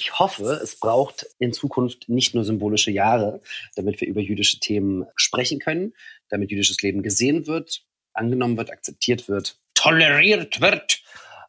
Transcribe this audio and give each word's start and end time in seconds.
Ich 0.00 0.18
hoffe, 0.18 0.58
es 0.62 0.76
braucht 0.76 1.26
in 1.38 1.52
Zukunft 1.52 2.08
nicht 2.08 2.34
nur 2.34 2.42
symbolische 2.42 2.90
Jahre, 2.90 3.42
damit 3.76 4.00
wir 4.00 4.08
über 4.08 4.22
jüdische 4.22 4.58
Themen 4.58 5.04
sprechen 5.14 5.58
können, 5.58 5.92
damit 6.30 6.50
jüdisches 6.50 6.80
Leben 6.80 7.02
gesehen 7.02 7.46
wird, 7.46 7.84
angenommen 8.14 8.56
wird, 8.56 8.70
akzeptiert 8.70 9.28
wird, 9.28 9.58
toleriert 9.74 10.62
wird. 10.62 11.02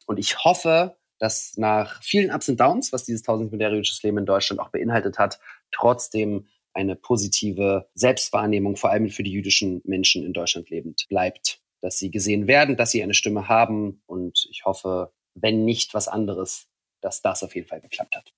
Und 0.05 0.19
ich 0.19 0.43
hoffe, 0.43 0.97
dass 1.17 1.55
nach 1.55 2.03
vielen 2.03 2.29
Ups 2.29 2.49
und 2.49 2.59
Downs, 2.59 2.91
was 2.91 3.05
dieses 3.05 3.21
1000 3.21 3.53
Jahre 3.61 3.75
jüdisches 3.75 4.03
Leben 4.03 4.17
in 4.17 4.25
Deutschland 4.25 4.59
auch 4.59 4.69
beinhaltet 4.69 5.17
hat, 5.17 5.39
trotzdem 5.71 6.45
eine 6.73 6.97
positive 6.97 7.87
Selbstwahrnehmung, 7.93 8.75
vor 8.75 8.89
allem 8.89 9.07
für 9.07 9.23
die 9.23 9.31
jüdischen 9.31 9.81
Menschen 9.85 10.25
in 10.25 10.33
Deutschland 10.33 10.69
lebend, 10.69 11.05
bleibt. 11.07 11.61
Dass 11.79 11.99
sie 11.99 12.11
gesehen 12.11 12.47
werden, 12.47 12.75
dass 12.75 12.91
sie 12.91 13.01
eine 13.01 13.13
Stimme 13.13 13.47
haben. 13.47 14.03
Und 14.07 14.45
ich 14.51 14.65
hoffe, 14.65 15.13
wenn 15.35 15.63
nicht 15.63 15.93
was 15.93 16.09
anderes, 16.09 16.67
dass 16.99 17.21
das 17.21 17.43
auf 17.43 17.55
jeden 17.55 17.67
Fall 17.67 17.79
geklappt 17.79 18.17
hat. 18.17 18.33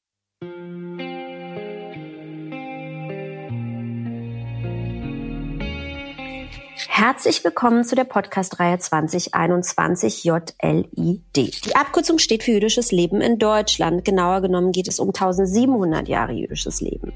Herzlich 6.95 7.43
willkommen 7.43 7.83
zu 7.83 7.95
der 7.95 8.03
Podcast-Reihe 8.03 8.77
2021 8.77 10.25
JLID. 10.25 11.35
Die 11.35 11.75
Abkürzung 11.75 12.19
steht 12.19 12.43
für 12.43 12.51
jüdisches 12.51 12.91
Leben 12.91 13.19
in 13.19 13.39
Deutschland. 13.39 14.05
Genauer 14.05 14.41
genommen 14.41 14.71
geht 14.71 14.87
es 14.87 14.99
um 14.99 15.07
1700 15.07 16.07
Jahre 16.07 16.33
jüdisches 16.33 16.81
Leben. 16.81 17.11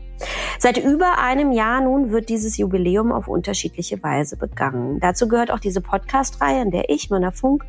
Seit 0.57 0.79
über 0.79 1.19
einem 1.19 1.51
Jahr 1.51 1.81
nun 1.81 2.11
wird 2.11 2.29
dieses 2.29 2.57
Jubiläum 2.57 3.11
auf 3.11 3.27
unterschiedliche 3.27 4.01
Weise 4.01 4.35
begangen. 4.35 4.99
Dazu 4.99 5.27
gehört 5.27 5.51
auch 5.51 5.59
diese 5.59 5.81
Podcast-Reihe, 5.81 6.63
in 6.63 6.71
der 6.71 6.89
ich, 6.89 7.11
Mona 7.11 7.29
Funk, 7.29 7.63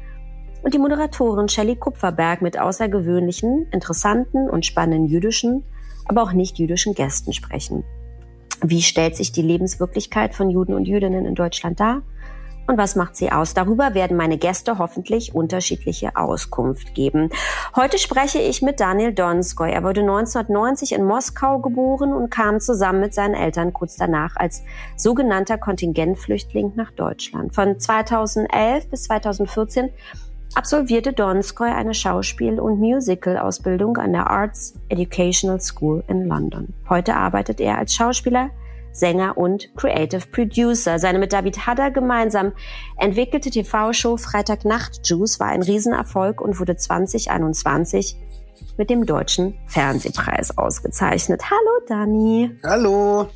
und 0.62 0.73
die 0.73 0.79
Moderatorin 0.79 1.51
Shelley 1.51 1.77
Kupferberg 1.77 2.41
mit 2.41 2.59
außergewöhnlichen, 2.59 3.67
interessanten 3.70 4.48
und 4.48 4.65
spannenden 4.65 5.09
jüdischen, 5.09 5.62
aber 6.06 6.23
auch 6.23 6.33
nicht 6.33 6.59
jüdischen 6.59 6.95
Gästen 6.95 7.34
sprechen. 7.34 7.84
Wie 8.62 8.83
stellt 8.83 9.17
sich 9.17 9.33
die 9.33 9.42
Lebenswirklichkeit 9.42 10.34
von 10.34 10.51
Juden 10.51 10.75
und 10.75 10.87
Jüdinnen 10.87 11.27
in 11.27 11.34
Deutschland 11.34 11.78
dar? 11.78 12.03
Und 12.69 12.77
was 12.77 12.97
macht 12.97 13.17
sie 13.17 13.33
aus? 13.33 13.55
Darüber 13.55 13.95
werden 13.95 14.17
meine 14.17 14.37
Gäste 14.37 14.78
hoffentlich 14.78 15.34
unterschiedliche 15.34 16.17
Auskunft 16.17 16.95
geben. 16.95 17.31
Heute 17.75 17.97
spreche 17.97 18.41
ich 18.41 18.61
mit 18.61 18.78
Daniel 18.78 19.15
Donskoy. 19.15 19.70
Er 19.70 19.83
wurde 19.84 20.03
1990 20.03 20.92
in 20.92 21.05
Moskau 21.05 21.61
geboren 21.61 22.12
und 22.12 22.28
kam 22.31 22.61
zusammen 22.61 23.00
mit 23.00 23.15
seinen 23.15 23.33
Eltern 23.33 23.73
kurz 23.73 23.97
danach 23.97 24.37
als 24.37 24.65
sogenannter 24.97 25.56
Kontingentflüchtling 25.56 26.72
nach 26.75 26.91
Deutschland. 26.91 27.55
Von 27.55 27.81
2011 27.81 28.91
bis 28.91 29.05
2014 29.05 29.89
absolvierte 30.54 31.12
Donskoy 31.12 31.70
eine 31.70 31.94
Schauspiel- 31.94 32.60
und 32.60 32.78
Musical-Ausbildung 32.78 33.96
an 33.96 34.12
der 34.12 34.28
Arts 34.28 34.74
Educational 34.88 35.60
School 35.60 36.02
in 36.08 36.27
London. 36.27 36.74
Heute 36.88 37.14
arbeitet 37.14 37.60
er 37.60 37.78
als 37.78 37.94
Schauspieler, 37.94 38.50
Sänger 38.92 39.36
und 39.36 39.69
Creative 39.76 40.26
Producer. 40.32 40.98
Seine 40.98 41.19
mit 41.19 41.32
David 41.32 41.66
Hadder 41.66 41.91
gemeinsam 41.91 42.52
entwickelte 42.96 43.50
TV-Show 43.50 44.16
Freitagnacht 44.16 45.06
Juice 45.06 45.38
war 45.41 45.48
ein 45.48 45.62
Riesenerfolg 45.62 46.41
und 46.41 46.58
wurde 46.58 46.76
2021 46.76 48.16
mit 48.76 48.91
dem 48.91 49.06
Deutschen 49.06 49.58
Fernsehpreis 49.66 50.56
ausgezeichnet. 50.56 51.42
Hallo 51.50 51.86
Dani. 51.86 52.50
Hallo. 52.64 53.28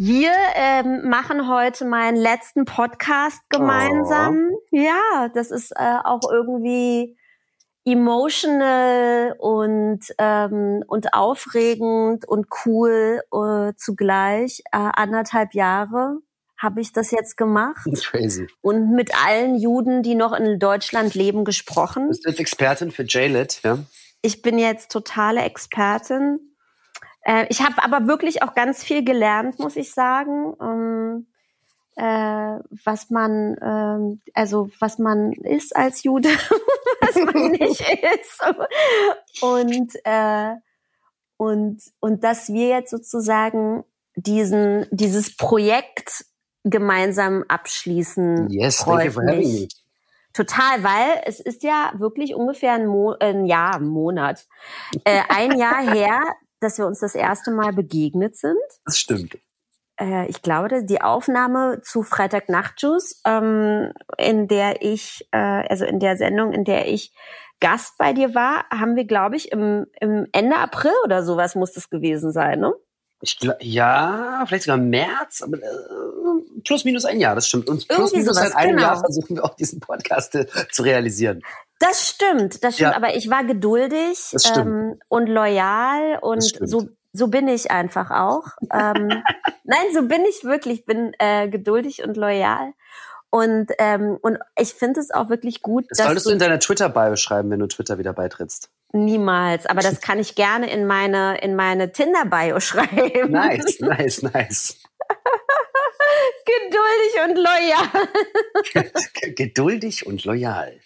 Wir 0.00 0.30
ähm, 0.54 1.08
machen 1.08 1.48
heute 1.48 1.84
meinen 1.84 2.16
letzten 2.16 2.64
Podcast 2.64 3.40
gemeinsam. 3.50 4.50
Oh. 4.52 4.58
Ja, 4.70 5.28
das 5.34 5.50
ist 5.50 5.72
äh, 5.72 5.96
auch 6.04 6.20
irgendwie 6.30 7.16
emotional 7.84 9.34
und 9.40 9.98
ähm, 10.18 10.84
und 10.86 11.14
aufregend 11.14 12.28
und 12.28 12.46
cool 12.64 13.22
äh, 13.32 13.72
zugleich. 13.76 14.62
Äh, 14.70 14.88
anderthalb 14.92 15.54
Jahre 15.54 16.18
habe 16.56 16.80
ich 16.80 16.92
das 16.92 17.10
jetzt 17.10 17.36
gemacht. 17.36 17.84
Crazy. 18.00 18.46
Und 18.60 18.92
mit 18.92 19.10
allen 19.26 19.56
Juden, 19.56 20.04
die 20.04 20.14
noch 20.14 20.32
in 20.32 20.60
Deutschland 20.60 21.16
leben, 21.16 21.44
gesprochen. 21.44 22.06
Bist 22.06 22.24
du 22.24 22.30
jetzt 22.30 22.38
Expertin 22.38 22.92
für 22.92 23.02
JLIT, 23.02 23.62
ja? 23.64 23.78
Ich 24.22 24.42
bin 24.42 24.60
jetzt 24.60 24.92
totale 24.92 25.40
Expertin 25.42 26.48
äh, 27.22 27.46
ich 27.48 27.62
habe 27.62 27.82
aber 27.82 28.06
wirklich 28.06 28.42
auch 28.42 28.54
ganz 28.54 28.82
viel 28.82 29.04
gelernt, 29.04 29.58
muss 29.58 29.76
ich 29.76 29.92
sagen. 29.92 30.54
Ähm, 30.60 31.26
äh, 31.96 32.60
was 32.84 33.10
man, 33.10 33.56
äh, 33.56 34.30
also 34.34 34.70
was 34.78 34.98
man 34.98 35.32
ist 35.32 35.74
als 35.74 36.04
Jude, 36.04 36.28
was 37.00 37.16
man 37.16 37.50
nicht 37.50 37.80
ist. 37.80 39.42
Und, 39.42 39.94
äh, 40.04 40.54
und, 41.36 41.82
und 42.00 42.24
dass 42.24 42.48
wir 42.52 42.68
jetzt 42.68 42.90
sozusagen 42.90 43.84
diesen, 44.14 44.86
dieses 44.90 45.36
Projekt 45.36 46.24
gemeinsam 46.64 47.44
abschließen. 47.48 48.48
Yes, 48.50 48.78
thank 48.78 49.04
you 49.04 49.10
for 49.10 49.22
having 49.24 49.62
me. 49.62 49.68
Total, 50.32 50.84
weil 50.84 51.22
es 51.24 51.40
ist 51.40 51.64
ja 51.64 51.92
wirklich 51.96 52.34
ungefähr 52.34 52.74
ein, 52.74 52.86
Mo 52.86 53.16
ein 53.18 53.46
Jahr, 53.46 53.76
ein 53.76 53.88
Monat, 53.88 54.46
äh, 55.04 55.22
ein 55.28 55.58
Jahr 55.58 55.82
her, 55.82 56.20
dass 56.60 56.78
wir 56.78 56.86
uns 56.86 57.00
das 57.00 57.14
erste 57.14 57.50
Mal 57.50 57.72
begegnet 57.72 58.36
sind. 58.36 58.58
Das 58.84 58.98
stimmt. 58.98 59.38
Äh, 60.00 60.28
ich 60.28 60.42
glaube, 60.42 60.84
die 60.84 61.00
Aufnahme 61.00 61.80
zu 61.82 62.02
Freitag 62.02 62.48
Nachtjuice, 62.48 63.20
ähm, 63.24 63.92
in 64.16 64.48
der 64.48 64.82
ich, 64.82 65.26
äh, 65.32 65.38
also 65.38 65.84
in 65.84 66.00
der 66.00 66.16
Sendung, 66.16 66.52
in 66.52 66.64
der 66.64 66.88
ich 66.88 67.12
Gast 67.60 67.98
bei 67.98 68.12
dir 68.12 68.34
war, 68.34 68.64
haben 68.70 68.94
wir, 68.94 69.04
glaube 69.04 69.36
ich, 69.36 69.50
im, 69.50 69.86
im 70.00 70.26
Ende 70.32 70.56
April 70.56 70.92
oder 71.04 71.24
sowas 71.24 71.56
muss 71.56 71.72
das 71.72 71.90
gewesen 71.90 72.32
sein, 72.32 72.60
ne? 72.60 72.72
Ich 73.20 73.36
glaub, 73.40 73.56
ja, 73.60 74.44
vielleicht 74.46 74.62
sogar 74.62 74.78
März, 74.78 75.42
aber 75.42 75.56
äh, 75.56 75.60
plus 76.64 76.84
minus 76.84 77.04
ein 77.04 77.20
Jahr, 77.20 77.34
das 77.34 77.48
stimmt. 77.48 77.68
Und 77.68 77.86
plus 77.88 78.12
minus 78.12 78.36
seit 78.36 78.54
einem 78.56 78.76
genau. 78.76 78.88
Jahr 78.88 79.00
versuchen 79.00 79.36
wir 79.36 79.44
auch 79.44 79.54
diesen 79.54 79.80
Podcast 79.80 80.34
äh, 80.34 80.46
zu 80.70 80.82
realisieren. 80.82 81.42
Das 81.80 82.08
stimmt, 82.08 82.64
das 82.64 82.74
stimmt. 82.74 82.90
Ja. 82.90 82.96
Aber 82.96 83.14
ich 83.14 83.30
war 83.30 83.44
geduldig 83.44 84.34
ähm, 84.56 84.98
und 85.08 85.28
loyal 85.28 86.18
und 86.20 86.42
so 86.42 86.88
so 87.12 87.28
bin 87.28 87.48
ich 87.48 87.70
einfach 87.70 88.10
auch. 88.10 88.44
ähm, 88.72 89.08
nein, 89.64 89.86
so 89.92 90.02
bin 90.02 90.24
ich 90.28 90.44
wirklich. 90.44 90.80
Ich 90.80 90.84
bin 90.84 91.12
äh, 91.18 91.48
geduldig 91.48 92.02
und 92.04 92.16
loyal. 92.16 92.72
Und 93.30 93.72
ähm, 93.78 94.18
und 94.22 94.38
ich 94.58 94.72
finde 94.72 95.00
es 95.00 95.10
auch 95.10 95.28
wirklich 95.28 95.60
gut. 95.60 95.84
Das 95.90 95.98
solltest 95.98 96.26
du 96.26 96.30
in 96.30 96.38
deiner 96.38 96.58
Twitter-Bio 96.58 97.16
schreiben, 97.16 97.50
wenn 97.50 97.60
du 97.60 97.66
Twitter 97.66 97.98
wieder 97.98 98.14
beitrittst. 98.14 98.70
Niemals, 98.92 99.66
aber 99.66 99.82
das 99.82 100.00
kann 100.00 100.18
ich 100.18 100.34
gerne 100.34 100.70
in 100.70 100.86
meine 100.86 101.38
in 101.42 101.54
meine 101.54 101.92
Tinder-Bio 101.92 102.58
schreiben. 102.60 103.30
Nice, 103.30 103.80
nice, 103.80 104.22
nice. 104.22 104.76
Geduldig 106.44 107.28
und 107.28 107.36
loyal. 107.36 108.94
Geduldig 109.34 110.06
und 110.06 110.24
loyal 110.24 110.78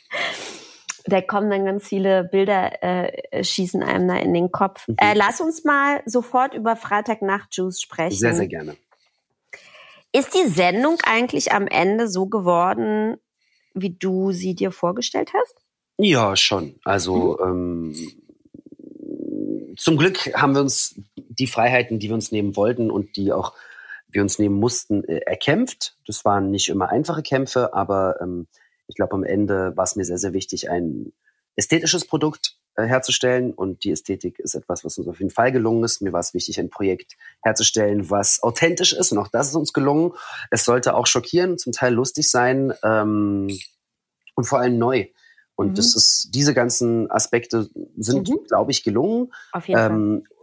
da 1.04 1.20
kommen 1.20 1.50
dann 1.50 1.64
ganz 1.64 1.86
viele 1.86 2.24
Bilder, 2.24 2.82
äh, 2.82 3.44
schießen 3.44 3.82
einem 3.82 4.08
da 4.08 4.16
in 4.16 4.34
den 4.34 4.52
Kopf. 4.52 4.86
Mhm. 4.88 4.96
Äh, 4.98 5.14
lass 5.14 5.40
uns 5.40 5.64
mal 5.64 6.02
sofort 6.06 6.54
über 6.54 6.76
Freitagnacht 6.76 7.54
Juice 7.54 7.80
sprechen. 7.80 8.16
Sehr, 8.16 8.34
sehr 8.34 8.48
gerne. 8.48 8.76
Ist 10.12 10.34
die 10.34 10.48
Sendung 10.48 10.98
eigentlich 11.04 11.52
am 11.52 11.66
Ende 11.66 12.08
so 12.08 12.26
geworden, 12.26 13.16
wie 13.74 13.90
du 13.90 14.32
sie 14.32 14.54
dir 14.54 14.70
vorgestellt 14.70 15.32
hast? 15.32 15.56
Ja, 15.98 16.36
schon. 16.36 16.78
Also 16.84 17.38
mhm. 17.42 17.94
ähm, 17.94 19.74
zum 19.76 19.96
Glück 19.96 20.34
haben 20.34 20.54
wir 20.54 20.60
uns 20.60 21.00
die 21.16 21.46
Freiheiten, 21.46 21.98
die 21.98 22.08
wir 22.08 22.14
uns 22.14 22.30
nehmen 22.30 22.56
wollten 22.56 22.90
und 22.90 23.16
die 23.16 23.32
auch 23.32 23.54
wir 24.12 24.22
uns 24.22 24.38
nehmen 24.38 24.56
mussten, 24.56 25.04
äh, 25.04 25.18
erkämpft. 25.18 25.96
Das 26.06 26.24
waren 26.24 26.50
nicht 26.50 26.68
immer 26.68 26.90
einfache 26.90 27.22
Kämpfe, 27.22 27.74
aber 27.74 28.20
ähm, 28.20 28.46
ich 28.86 28.94
glaube, 28.94 29.14
am 29.14 29.24
Ende 29.24 29.76
war 29.76 29.84
es 29.84 29.96
mir 29.96 30.04
sehr, 30.04 30.18
sehr 30.18 30.32
wichtig, 30.32 30.70
ein 30.70 31.12
ästhetisches 31.56 32.06
Produkt 32.06 32.56
äh, 32.74 32.84
herzustellen. 32.84 33.52
Und 33.52 33.84
die 33.84 33.90
Ästhetik 33.90 34.38
ist 34.38 34.54
etwas, 34.54 34.84
was 34.84 34.98
uns 34.98 35.08
auf 35.08 35.18
jeden 35.18 35.30
Fall 35.30 35.52
gelungen 35.52 35.84
ist. 35.84 36.02
Mir 36.02 36.12
war 36.12 36.20
es 36.20 36.34
wichtig, 36.34 36.58
ein 36.60 36.70
Projekt 36.70 37.16
herzustellen, 37.42 38.10
was 38.10 38.42
authentisch 38.42 38.92
ist. 38.92 39.12
Und 39.12 39.18
auch 39.18 39.28
das 39.28 39.48
ist 39.48 39.56
uns 39.56 39.72
gelungen. 39.72 40.12
Es 40.50 40.64
sollte 40.64 40.94
auch 40.94 41.06
schockieren, 41.06 41.58
zum 41.58 41.72
Teil 41.72 41.94
lustig 41.94 42.30
sein 42.30 42.72
ähm, 42.82 43.48
und 44.34 44.44
vor 44.44 44.60
allem 44.60 44.78
neu. 44.78 45.06
Und 45.54 45.70
mhm. 45.70 45.74
das 45.74 45.94
ist, 45.94 46.30
diese 46.32 46.54
ganzen 46.54 47.10
Aspekte 47.10 47.68
sind, 47.98 48.28
mhm. 48.28 48.44
glaube 48.48 48.70
ich, 48.70 48.82
gelungen. 48.82 49.32
Auf 49.52 49.68
jeden 49.68 49.80
ähm, 49.80 50.24
Fall. 50.26 50.41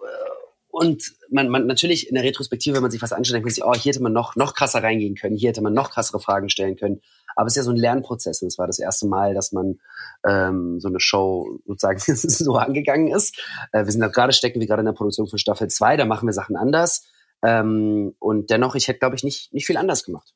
Und 0.79 1.13
man, 1.29 1.49
man 1.49 1.67
natürlich 1.67 2.07
in 2.07 2.15
der 2.15 2.23
Retrospektive, 2.23 2.73
wenn 2.75 2.81
man 2.81 2.89
sich 2.89 3.01
was 3.01 3.11
anschaut, 3.11 3.33
denkt 3.33 3.45
man 3.45 3.53
sich, 3.53 3.65
oh, 3.65 3.73
hier 3.73 3.91
hätte 3.91 4.01
man 4.01 4.13
noch, 4.13 4.37
noch 4.37 4.53
krasser 4.53 4.81
reingehen 4.81 5.15
können, 5.15 5.35
hier 5.35 5.49
hätte 5.49 5.61
man 5.61 5.73
noch 5.73 5.91
krassere 5.91 6.21
Fragen 6.21 6.47
stellen 6.47 6.77
können. 6.77 7.01
Aber 7.35 7.47
es 7.47 7.53
ist 7.53 7.57
ja 7.57 7.63
so 7.63 7.71
ein 7.71 7.75
Lernprozess. 7.75 8.41
Und 8.41 8.47
es 8.47 8.57
war 8.57 8.65
das 8.65 8.79
erste 8.79 9.05
Mal, 9.05 9.33
dass 9.33 9.51
man 9.51 9.81
ähm, 10.25 10.79
so 10.79 10.87
eine 10.87 11.01
Show 11.01 11.59
sozusagen 11.65 11.99
so 12.05 12.55
angegangen 12.55 13.09
ist. 13.09 13.37
Äh, 13.73 13.83
wir 13.83 13.91
sind 13.91 13.99
da 13.99 14.07
gerade 14.07 14.31
stecken, 14.31 14.61
wie 14.61 14.67
gerade 14.67 14.79
in 14.79 14.85
der 14.85 14.93
Produktion 14.93 15.27
von 15.27 15.37
Staffel 15.37 15.67
2, 15.67 15.97
da 15.97 16.05
machen 16.05 16.29
wir 16.29 16.33
Sachen 16.33 16.55
anders. 16.55 17.05
Ähm, 17.43 18.15
und 18.19 18.49
dennoch, 18.49 18.75
ich 18.75 18.87
hätte, 18.87 18.99
glaube 18.99 19.17
ich, 19.17 19.25
nicht, 19.25 19.53
nicht 19.53 19.65
viel 19.65 19.75
anders 19.75 20.05
gemacht. 20.05 20.33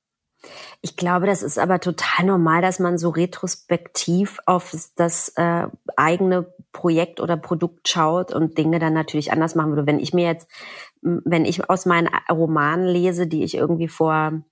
Ich 0.82 0.98
glaube, 0.98 1.26
das 1.26 1.42
ist 1.42 1.58
aber 1.58 1.80
total 1.80 2.26
normal, 2.26 2.62
dass 2.62 2.80
man 2.80 2.98
so 2.98 3.12
retrospektiv 3.12 4.40
auf 4.46 4.76
das 4.98 5.30
äh, 5.38 5.68
eigene 5.96 6.54
Projekt 6.74 7.22
oder 7.22 7.38
Produkt 7.38 7.88
schaut 7.88 8.34
und 8.34 8.58
Dinge 8.58 8.80
dann 8.80 8.94
natürlich 8.94 9.32
anders 9.32 9.56
machen 9.56 9.72
würde. 9.72 9.88
Wenn 9.88 10.00
ich 10.00 10.14
mir 10.14 10.26
jetzt, 10.26 10.50
wenn 11.02 11.46
ich 11.46 11.70
aus 11.70 11.86
meinen 11.86 12.10
Romanen 12.30 12.86
lese, 12.86 13.28
die 13.28 13.44
ich 13.44 13.56
irgendwie 13.56 13.88
vor 13.88 14.44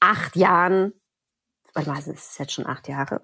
acht 0.00 0.36
Jahren, 0.36 0.94
warte 1.74 1.90
mal, 1.90 1.98
es 1.98 2.06
ist 2.06 2.38
jetzt 2.38 2.52
schon 2.52 2.66
acht 2.66 2.88
Jahre, 2.88 3.20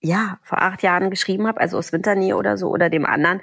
ja, 0.00 0.38
vor 0.42 0.62
acht 0.62 0.82
Jahren 0.82 1.10
geschrieben 1.10 1.46
habe, 1.46 1.60
also 1.60 1.76
aus 1.76 1.92
Winternähe 1.92 2.36
oder 2.36 2.56
so 2.56 2.68
oder 2.68 2.88
dem 2.88 3.04
anderen, 3.04 3.42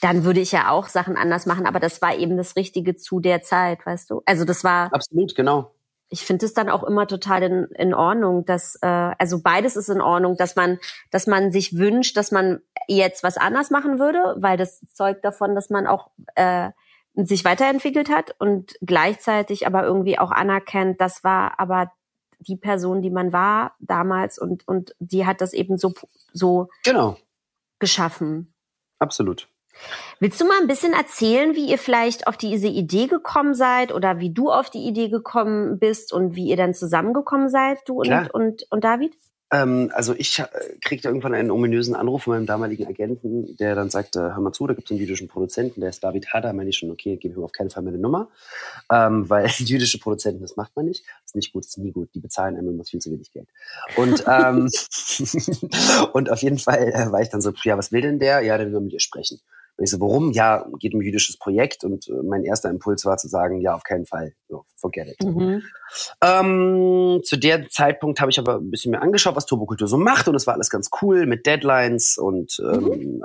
dann 0.00 0.24
würde 0.24 0.40
ich 0.40 0.52
ja 0.52 0.70
auch 0.70 0.88
Sachen 0.88 1.16
anders 1.16 1.46
machen. 1.46 1.66
Aber 1.66 1.80
das 1.80 2.00
war 2.02 2.16
eben 2.16 2.36
das 2.36 2.56
Richtige 2.56 2.96
zu 2.96 3.20
der 3.20 3.42
Zeit, 3.42 3.84
weißt 3.84 4.10
du? 4.10 4.22
Also 4.26 4.44
das 4.44 4.64
war 4.64 4.92
absolut 4.92 5.34
genau. 5.34 5.74
Ich 6.10 6.24
finde 6.24 6.46
es 6.46 6.54
dann 6.54 6.70
auch 6.70 6.84
immer 6.84 7.06
total 7.06 7.42
in, 7.42 7.64
in 7.74 7.92
Ordnung, 7.92 8.46
dass 8.46 8.78
äh, 8.80 8.86
also 8.86 9.42
beides 9.42 9.76
ist 9.76 9.90
in 9.90 10.00
Ordnung, 10.00 10.36
dass 10.36 10.56
man 10.56 10.78
dass 11.10 11.26
man 11.26 11.52
sich 11.52 11.76
wünscht, 11.76 12.16
dass 12.16 12.30
man 12.30 12.60
jetzt 12.96 13.22
was 13.22 13.36
anders 13.36 13.70
machen 13.70 13.98
würde, 13.98 14.34
weil 14.38 14.56
das 14.56 14.80
zeugt 14.92 15.24
davon, 15.24 15.54
dass 15.54 15.70
man 15.70 15.86
auch 15.86 16.10
äh, 16.34 16.70
sich 17.14 17.44
weiterentwickelt 17.44 18.10
hat 18.10 18.34
und 18.38 18.76
gleichzeitig 18.80 19.66
aber 19.66 19.84
irgendwie 19.84 20.18
auch 20.18 20.30
anerkennt, 20.30 21.00
das 21.00 21.24
war 21.24 21.58
aber 21.58 21.92
die 22.40 22.56
Person, 22.56 23.02
die 23.02 23.10
man 23.10 23.32
war 23.32 23.74
damals 23.80 24.38
und 24.38 24.66
und 24.66 24.94
die 25.00 25.26
hat 25.26 25.40
das 25.40 25.52
eben 25.52 25.76
so 25.76 25.92
so 26.32 26.68
genau 26.84 27.16
geschaffen. 27.78 28.54
Absolut. 28.98 29.48
Willst 30.18 30.40
du 30.40 30.46
mal 30.46 30.58
ein 30.60 30.66
bisschen 30.66 30.92
erzählen, 30.92 31.54
wie 31.54 31.68
ihr 31.68 31.78
vielleicht 31.78 32.26
auf 32.26 32.36
diese 32.36 32.66
Idee 32.66 33.06
gekommen 33.06 33.54
seid 33.54 33.92
oder 33.92 34.18
wie 34.18 34.32
du 34.32 34.50
auf 34.50 34.70
die 34.70 34.86
Idee 34.86 35.08
gekommen 35.08 35.78
bist 35.78 36.12
und 36.12 36.34
wie 36.34 36.48
ihr 36.48 36.56
dann 36.56 36.74
zusammengekommen 36.74 37.48
seid, 37.48 37.88
du 37.88 38.00
und, 38.00 38.30
und, 38.34 38.66
und 38.70 38.82
David? 38.82 39.14
Ähm, 39.50 39.90
also 39.94 40.14
ich 40.14 40.38
äh, 40.38 40.46
kriegte 40.82 41.08
irgendwann 41.08 41.34
einen 41.34 41.50
ominösen 41.50 41.94
Anruf 41.94 42.24
von 42.24 42.34
meinem 42.34 42.46
damaligen 42.46 42.86
Agenten, 42.86 43.56
der 43.56 43.74
dann 43.74 43.88
sagte, 43.88 44.34
hör 44.34 44.40
mal 44.40 44.52
zu, 44.52 44.66
da 44.66 44.74
gibt 44.74 44.88
es 44.88 44.90
einen 44.90 45.00
jüdischen 45.00 45.28
Produzenten, 45.28 45.80
der 45.80 45.90
ist 45.90 46.04
David 46.04 46.32
Hader, 46.32 46.52
meine 46.52 46.68
ich 46.68 46.76
schon, 46.76 46.90
okay, 46.90 47.16
gebe 47.16 47.34
ihm 47.34 47.44
auf 47.44 47.52
keinen 47.52 47.70
Fall 47.70 47.82
meine 47.82 47.98
Nummer, 47.98 48.28
ähm, 48.92 49.28
weil 49.30 49.46
jüdische 49.46 49.98
Produzenten, 49.98 50.42
das 50.42 50.56
macht 50.56 50.76
man 50.76 50.86
nicht, 50.86 51.04
ist 51.24 51.34
nicht 51.34 51.52
gut, 51.52 51.64
ist 51.64 51.78
nie 51.78 51.92
gut, 51.92 52.10
die 52.14 52.20
bezahlen 52.20 52.56
einem 52.56 52.68
immer 52.68 52.84
viel 52.84 53.00
zu 53.00 53.10
wenig 53.10 53.32
Geld. 53.32 53.48
Und, 53.96 54.24
ähm, 54.26 54.68
und 56.12 56.30
auf 56.30 56.42
jeden 56.42 56.58
Fall 56.58 56.92
äh, 56.92 57.10
war 57.10 57.22
ich 57.22 57.30
dann 57.30 57.40
so, 57.40 57.52
ja, 57.64 57.78
was 57.78 57.90
will 57.90 58.02
denn 58.02 58.18
der? 58.18 58.42
Ja, 58.42 58.58
der 58.58 58.70
will 58.70 58.80
mit 58.80 58.92
dir 58.92 59.00
sprechen. 59.00 59.40
Und 59.78 59.84
ich 59.84 59.90
so, 59.90 60.00
warum? 60.00 60.32
Ja, 60.32 60.66
geht 60.80 60.92
um 60.92 61.00
jüdisches 61.00 61.36
Projekt. 61.38 61.84
Und 61.84 62.08
äh, 62.08 62.22
mein 62.24 62.44
erster 62.44 62.68
Impuls 62.68 63.04
war 63.04 63.16
zu 63.16 63.28
sagen, 63.28 63.60
ja, 63.60 63.76
auf 63.76 63.84
keinen 63.84 64.06
Fall. 64.06 64.34
So, 64.48 64.64
forget 64.76 65.06
it. 65.06 65.22
Mhm. 65.24 65.62
Ähm, 66.20 67.20
zu 67.22 67.36
der 67.36 67.68
Zeitpunkt 67.68 68.20
habe 68.20 68.32
ich 68.32 68.40
aber 68.40 68.56
ein 68.56 68.72
bisschen 68.72 68.90
mehr 68.90 69.02
angeschaut, 69.02 69.36
was 69.36 69.46
Turbokultur 69.46 69.86
so 69.86 69.96
macht. 69.96 70.26
Und 70.26 70.34
es 70.34 70.48
war 70.48 70.54
alles 70.54 70.68
ganz 70.68 70.90
cool 71.00 71.26
mit 71.26 71.46
Deadlines 71.46 72.18
und 72.18 72.58
ähm, 72.60 72.82
mhm. 72.82 73.22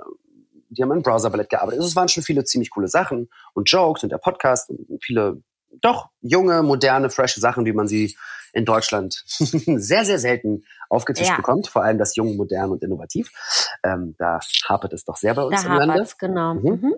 die 0.69 0.83
haben 0.83 0.91
ein 0.91 1.01
Browserballett 1.01 1.49
gearbeitet. 1.49 1.79
Also 1.79 1.87
es 1.87 1.95
waren 1.95 2.07
schon 2.07 2.21
viele 2.21 2.43
ziemlich 2.43 2.69
coole 2.69 2.87
Sachen 2.87 3.29
und 3.55 3.67
Jokes 3.71 4.03
und 4.03 4.11
der 4.11 4.19
Podcast 4.19 4.69
und 4.69 5.03
viele 5.03 5.41
doch 5.81 6.09
junge, 6.21 6.63
moderne, 6.63 7.09
frische 7.09 7.39
Sachen, 7.39 7.65
wie 7.65 7.73
man 7.73 7.87
sie 7.87 8.15
in 8.53 8.65
Deutschland 8.65 9.23
sehr, 9.27 10.05
sehr 10.05 10.19
selten 10.19 10.63
aufgetischt 10.89 11.31
ja. 11.31 11.35
bekommt. 11.35 11.67
Vor 11.67 11.83
allem 11.83 11.97
das 11.97 12.15
jung, 12.15 12.37
modern 12.37 12.71
und 12.71 12.83
innovativ. 12.83 13.31
Ähm, 13.83 14.15
da 14.17 14.39
hapert 14.67 14.93
es 14.93 15.05
doch 15.05 15.17
sehr 15.17 15.33
bei 15.33 15.43
uns 15.43 15.63
da 15.63 15.81
im 15.81 15.87
Lande. 15.87 16.07
genau. 16.19 16.53
Mhm. 16.55 16.69
Mhm. 16.69 16.95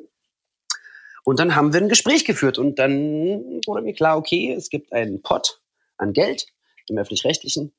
Und 1.23 1.39
dann 1.39 1.55
haben 1.55 1.73
wir 1.73 1.81
ein 1.81 1.89
Gespräch 1.89 2.23
geführt 2.23 2.59
und 2.59 2.77
dann 2.77 3.61
wurde 3.65 3.81
mir 3.81 3.93
klar, 3.93 4.17
okay, 4.17 4.53
es 4.53 4.69
gibt 4.69 4.93
einen 4.93 5.23
Pot 5.23 5.59
an 5.97 6.13
Geld 6.13 6.45
im 6.87 6.99
öffentlich-rechtlichen 6.99 7.73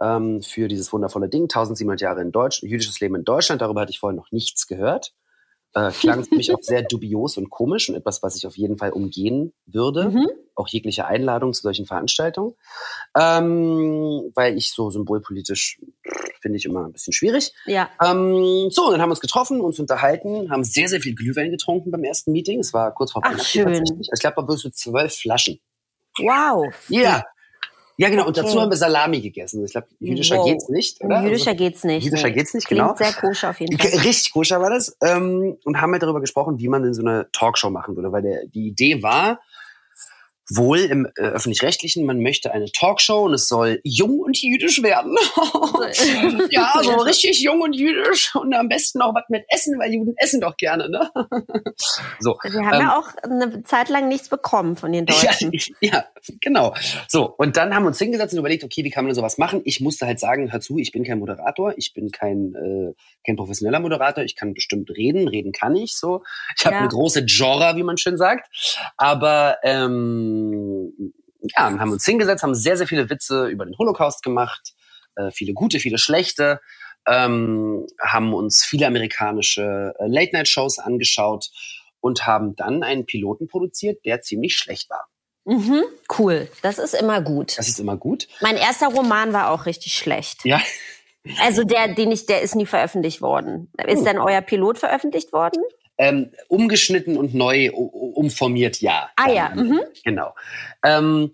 ähm, 0.00 0.40
für 0.42 0.68
dieses 0.68 0.92
wundervolle 0.92 1.28
Ding, 1.28 1.42
1700 1.42 2.00
Jahre 2.00 2.22
in 2.22 2.32
Deutsch, 2.32 2.62
jüdisches 2.62 3.00
Leben 3.00 3.16
in 3.16 3.24
Deutschland. 3.24 3.60
Darüber 3.60 3.82
hatte 3.82 3.90
ich 3.90 3.98
vorher 3.98 4.16
noch 4.16 4.32
nichts 4.32 4.66
gehört. 4.66 5.14
Äh, 5.76 5.90
klang 5.90 6.24
für 6.24 6.34
mich 6.34 6.54
auch 6.54 6.62
sehr 6.62 6.80
dubios 6.82 7.36
und 7.36 7.50
komisch 7.50 7.90
und 7.90 7.96
etwas, 7.96 8.22
was 8.22 8.34
ich 8.34 8.46
auf 8.46 8.56
jeden 8.56 8.78
Fall 8.78 8.92
umgehen 8.92 9.52
würde. 9.66 10.08
Mhm. 10.08 10.30
Auch 10.54 10.68
jegliche 10.68 11.04
Einladung 11.04 11.52
zu 11.52 11.60
solchen 11.60 11.84
Veranstaltungen. 11.84 12.54
Ähm, 13.14 14.32
weil 14.34 14.56
ich 14.56 14.72
so 14.72 14.88
symbolpolitisch 14.88 15.78
finde 16.40 16.56
ich 16.56 16.64
immer 16.64 16.86
ein 16.86 16.92
bisschen 16.92 17.12
schwierig. 17.12 17.52
Ja. 17.66 17.90
Ähm, 18.02 18.70
so, 18.70 18.86
und 18.86 18.92
dann 18.92 19.02
haben 19.02 19.10
wir 19.10 19.12
uns 19.12 19.20
getroffen, 19.20 19.60
uns 19.60 19.78
unterhalten, 19.78 20.50
haben 20.50 20.64
sehr, 20.64 20.88
sehr 20.88 21.02
viel 21.02 21.14
Glühwein 21.14 21.50
getrunken 21.50 21.90
beim 21.90 22.04
ersten 22.04 22.32
Meeting. 22.32 22.60
Es 22.60 22.72
war 22.72 22.94
kurz 22.94 23.12
vor 23.12 23.22
Weihnachten 23.22 23.44
schön. 23.44 23.84
Ich 24.00 24.20
glaube, 24.20 24.46
da 24.48 24.56
so 24.56 24.70
zwölf 24.70 25.14
Flaschen. 25.14 25.60
Wow. 26.16 26.72
Ja, 26.88 27.22
ja, 27.98 28.10
genau. 28.10 28.26
Und 28.26 28.36
dazu 28.36 28.60
haben 28.60 28.70
wir 28.70 28.76
Salami 28.76 29.20
gegessen. 29.20 29.64
Ich 29.64 29.72
glaube, 29.72 29.86
jüdischer 30.00 30.36
wow. 30.36 30.46
geht's 30.46 30.68
nicht, 30.68 31.02
oder? 31.02 31.22
Jüdischer 31.22 31.52
also, 31.52 31.64
geht's 31.64 31.84
nicht. 31.84 32.04
Jüdischer 32.04 32.28
nee. 32.28 32.34
geht's 32.34 32.52
nicht, 32.52 32.68
genau. 32.68 32.92
Klingt 32.92 32.98
sehr 32.98 33.22
koscher 33.22 33.50
auf 33.50 33.60
jeden 33.60 33.78
Fall. 33.78 34.00
Richtig 34.00 34.32
koscher 34.32 34.60
war 34.60 34.70
das. 34.70 34.96
Ähm, 35.02 35.56
und 35.64 35.80
haben 35.80 35.92
halt 35.92 36.02
darüber 36.02 36.20
gesprochen, 36.20 36.58
wie 36.58 36.68
man 36.68 36.82
denn 36.82 36.92
so 36.92 37.02
eine 37.02 37.28
Talkshow 37.32 37.70
machen 37.70 37.96
würde. 37.96 38.12
Weil 38.12 38.22
der, 38.22 38.46
die 38.46 38.68
Idee 38.68 39.02
war, 39.02 39.40
wohl 40.48 40.78
im 40.78 41.06
äh, 41.16 41.22
öffentlich-rechtlichen, 41.22 42.04
man 42.04 42.20
möchte 42.20 42.52
eine 42.52 42.70
Talkshow 42.70 43.24
und 43.24 43.34
es 43.34 43.48
soll 43.48 43.80
jung 43.82 44.20
und 44.20 44.40
jüdisch 44.40 44.82
werden. 44.82 45.16
ja, 46.50 46.72
so 46.82 46.96
richtig 46.96 47.42
jung 47.42 47.62
und 47.62 47.72
jüdisch 47.72 48.34
und 48.36 48.54
am 48.54 48.68
besten 48.68 49.02
auch 49.02 49.14
was 49.14 49.24
mit 49.28 49.44
Essen, 49.48 49.78
weil 49.78 49.92
Juden 49.92 50.14
essen 50.18 50.40
doch 50.40 50.56
gerne. 50.56 50.88
Ne? 50.88 51.10
so, 52.20 52.38
Wir 52.42 52.64
haben 52.64 52.74
ähm, 52.74 52.80
ja 52.80 52.98
auch 52.98 53.08
eine 53.22 53.62
Zeit 53.64 53.88
lang 53.88 54.08
nichts 54.08 54.28
bekommen 54.28 54.76
von 54.76 54.92
den 54.92 55.06
Deutschen. 55.06 55.52
Ja, 55.80 55.90
ja, 55.92 56.04
genau. 56.40 56.74
So, 57.08 57.34
und 57.36 57.56
dann 57.56 57.74
haben 57.74 57.82
wir 57.82 57.88
uns 57.88 57.98
hingesetzt 57.98 58.32
und 58.32 58.38
überlegt, 58.38 58.62
okay, 58.62 58.84
wie 58.84 58.90
kann 58.90 59.04
man 59.04 59.14
sowas 59.14 59.38
machen? 59.38 59.62
Ich 59.64 59.80
musste 59.80 60.06
halt 60.06 60.20
sagen, 60.20 60.52
hör 60.52 60.60
zu, 60.60 60.78
ich 60.78 60.92
bin 60.92 61.02
kein 61.02 61.18
Moderator, 61.18 61.74
ich 61.76 61.92
bin 61.92 62.10
kein, 62.12 62.54
äh, 62.54 62.94
kein 63.24 63.36
professioneller 63.36 63.80
Moderator, 63.80 64.22
ich 64.22 64.36
kann 64.36 64.54
bestimmt 64.54 64.90
reden, 64.90 65.26
reden 65.26 65.50
kann 65.50 65.74
ich 65.74 65.96
so. 65.96 66.22
Ich 66.56 66.64
habe 66.64 66.76
ja. 66.76 66.80
eine 66.80 66.88
große 66.88 67.24
Genre, 67.24 67.74
wie 67.76 67.82
man 67.82 67.98
schön 67.98 68.16
sagt, 68.16 68.48
aber 68.96 69.58
ähm, 69.64 70.35
ja, 71.56 71.78
haben 71.78 71.92
uns 71.92 72.04
hingesetzt, 72.04 72.42
haben 72.42 72.54
sehr, 72.54 72.76
sehr 72.76 72.86
viele 72.86 73.10
Witze 73.10 73.46
über 73.46 73.64
den 73.64 73.76
Holocaust 73.78 74.22
gemacht, 74.22 74.74
äh, 75.16 75.30
viele 75.30 75.52
gute, 75.54 75.78
viele 75.78 75.98
schlechte, 75.98 76.60
ähm, 77.06 77.86
haben 78.00 78.34
uns 78.34 78.64
viele 78.64 78.86
amerikanische 78.86 79.94
äh, 79.98 80.06
Late-Night-Shows 80.06 80.78
angeschaut 80.78 81.50
und 82.00 82.26
haben 82.26 82.56
dann 82.56 82.82
einen 82.82 83.06
Piloten 83.06 83.48
produziert, 83.48 84.04
der 84.04 84.22
ziemlich 84.22 84.56
schlecht 84.56 84.90
war. 84.90 85.06
Mhm, 85.44 85.84
cool. 86.18 86.48
Das 86.62 86.78
ist 86.78 86.94
immer 86.94 87.20
gut. 87.20 87.56
Das 87.56 87.68
ist 87.68 87.78
immer 87.78 87.96
gut. 87.96 88.26
Mein 88.40 88.56
erster 88.56 88.88
Roman 88.88 89.32
war 89.32 89.50
auch 89.50 89.66
richtig 89.66 89.94
schlecht. 89.94 90.44
Ja. 90.44 90.60
Also 91.40 91.64
der, 91.64 91.94
den 91.94 92.10
ich, 92.10 92.26
der 92.26 92.42
ist 92.42 92.56
nie 92.56 92.66
veröffentlicht 92.66 93.20
worden. 93.20 93.72
Ist 93.86 94.00
uh. 94.00 94.04
denn 94.04 94.18
euer 94.18 94.40
Pilot 94.40 94.78
veröffentlicht 94.78 95.32
worden? 95.32 95.62
Ähm, 95.98 96.30
umgeschnitten 96.48 97.16
und 97.16 97.34
neu 97.34 97.70
umformiert, 97.72 98.80
ja. 98.80 99.10
Ah 99.16 99.30
ja. 99.30 99.52
Mhm. 99.54 99.80
Genau. 100.04 100.34
Ähm, 100.84 101.32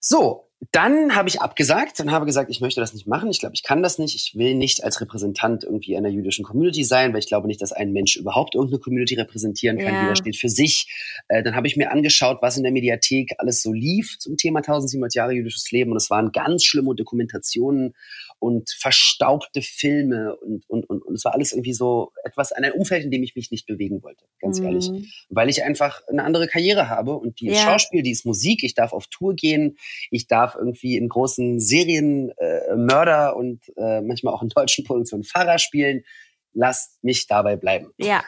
so, 0.00 0.46
dann 0.72 1.14
habe 1.14 1.28
ich 1.28 1.40
abgesagt 1.40 2.00
und 2.00 2.10
habe 2.10 2.24
gesagt, 2.24 2.50
ich 2.50 2.60
möchte 2.60 2.80
das 2.80 2.94
nicht 2.94 3.06
machen. 3.06 3.28
Ich 3.30 3.40
glaube, 3.40 3.54
ich 3.54 3.62
kann 3.62 3.82
das 3.82 3.98
nicht. 3.98 4.14
Ich 4.14 4.36
will 4.36 4.54
nicht 4.54 4.82
als 4.82 5.00
Repräsentant 5.00 5.64
irgendwie 5.64 5.96
einer 5.96 6.08
jüdischen 6.08 6.44
Community 6.44 6.82
sein, 6.82 7.12
weil 7.12 7.18
ich 7.18 7.28
glaube 7.28 7.46
nicht, 7.46 7.60
dass 7.60 7.72
ein 7.72 7.92
Mensch 7.92 8.16
überhaupt 8.16 8.54
irgendeine 8.54 8.80
Community 8.80 9.14
repräsentieren 9.16 9.78
kann. 9.78 9.92
Ja. 9.92 10.02
Jeder 10.04 10.16
steht 10.16 10.36
für 10.36 10.48
sich. 10.48 10.88
Äh, 11.28 11.42
dann 11.42 11.54
habe 11.54 11.66
ich 11.66 11.76
mir 11.76 11.90
angeschaut, 11.92 12.38
was 12.40 12.56
in 12.56 12.62
der 12.62 12.72
Mediathek 12.72 13.34
alles 13.38 13.62
so 13.62 13.72
lief 13.72 14.18
zum 14.18 14.36
Thema 14.38 14.60
1700 14.60 15.14
Jahre 15.14 15.32
jüdisches 15.32 15.70
Leben. 15.70 15.90
Und 15.90 15.98
es 15.98 16.08
waren 16.08 16.32
ganz 16.32 16.64
schlimme 16.64 16.94
Dokumentationen 16.94 17.94
und 18.38 18.70
verstaubte 18.70 19.62
Filme 19.62 20.36
und, 20.36 20.68
und, 20.68 20.88
und, 20.88 21.02
und 21.02 21.14
es 21.14 21.24
war 21.24 21.34
alles 21.34 21.52
irgendwie 21.52 21.72
so 21.72 22.12
etwas, 22.24 22.52
ein 22.52 22.70
Umfeld, 22.72 23.04
in 23.04 23.10
dem 23.10 23.22
ich 23.22 23.34
mich 23.34 23.50
nicht 23.50 23.66
bewegen 23.66 24.02
wollte, 24.02 24.24
ganz 24.40 24.60
mhm. 24.60 24.66
ehrlich. 24.66 24.90
Weil 25.28 25.48
ich 25.48 25.64
einfach 25.64 26.02
eine 26.08 26.24
andere 26.24 26.46
Karriere 26.46 26.88
habe 26.88 27.16
und 27.16 27.40
die 27.40 27.46
ja. 27.46 27.56
Schauspiel, 27.56 28.02
die 28.02 28.10
ist 28.10 28.26
Musik, 28.26 28.62
ich 28.62 28.74
darf 28.74 28.92
auf 28.92 29.06
Tour 29.06 29.34
gehen, 29.34 29.76
ich 30.10 30.26
darf 30.26 30.54
irgendwie 30.54 30.96
in 30.96 31.08
großen 31.08 31.60
Serien 31.60 32.30
äh, 32.38 32.76
Mörder 32.76 33.36
und 33.36 33.62
äh, 33.76 34.00
manchmal 34.02 34.34
auch 34.34 34.42
in 34.42 34.48
deutschen 34.48 34.84
Produktionen 34.84 35.24
Fahrer 35.24 35.58
spielen. 35.58 36.04
Lass 36.52 36.98
mich 37.02 37.26
dabei 37.26 37.56
bleiben. 37.56 37.90
Ja. 37.98 38.24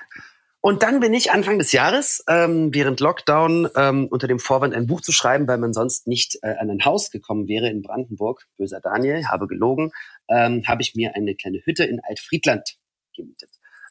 Und 0.61 0.83
dann 0.83 0.99
bin 0.99 1.15
ich 1.15 1.31
Anfang 1.31 1.59
des 1.59 1.71
Jahres, 1.71 2.25
ähm, 2.29 2.75
während 2.75 2.99
Lockdown, 2.99 3.69
ähm, 3.77 4.09
unter 4.11 4.27
dem 4.27 4.41
Vorwand, 4.41 4.75
ein 4.75 4.88
Buch 4.88 5.00
zu 5.00 5.12
schreiben, 5.12 5.47
weil 5.47 5.59
man 5.59 5.73
sonst 5.73 6.09
nicht 6.09 6.38
äh, 6.43 6.57
an 6.57 6.69
ein 6.71 6.85
Haus 6.85 7.11
gekommen 7.11 7.47
wäre 7.47 7.69
in 7.69 7.83
Brandenburg, 7.83 8.49
böser 8.57 8.81
Daniel, 8.81 9.27
habe 9.29 9.47
gelogen, 9.47 9.93
ähm, 10.29 10.65
habe 10.67 10.83
ich 10.83 10.97
mir 10.97 11.15
eine 11.15 11.37
kleine 11.37 11.61
Hütte 11.65 11.85
in 11.85 12.00
Altfriedland 12.03 12.77
gemietet. 13.15 13.50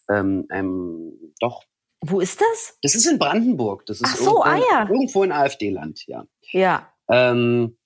Ähm, 0.09 0.45
ähm, 0.51 1.33
doch. 1.39 1.63
Wo 2.01 2.19
ist 2.19 2.41
das? 2.41 2.77
Das 2.81 2.95
ist 2.95 3.05
in 3.05 3.17
Brandenburg. 3.17 3.85
Das 3.85 4.01
ist 4.01 4.09
Ach 4.11 4.15
so, 4.15 4.43
irgendwo, 4.43 4.43
ah 4.43 4.57
ja. 4.71 4.89
irgendwo 4.89 5.23
in 5.23 5.31
AfD-Land, 5.31 6.05
ja. 6.07 6.25
Ja. 6.51 6.93
Ähm, 7.09 7.77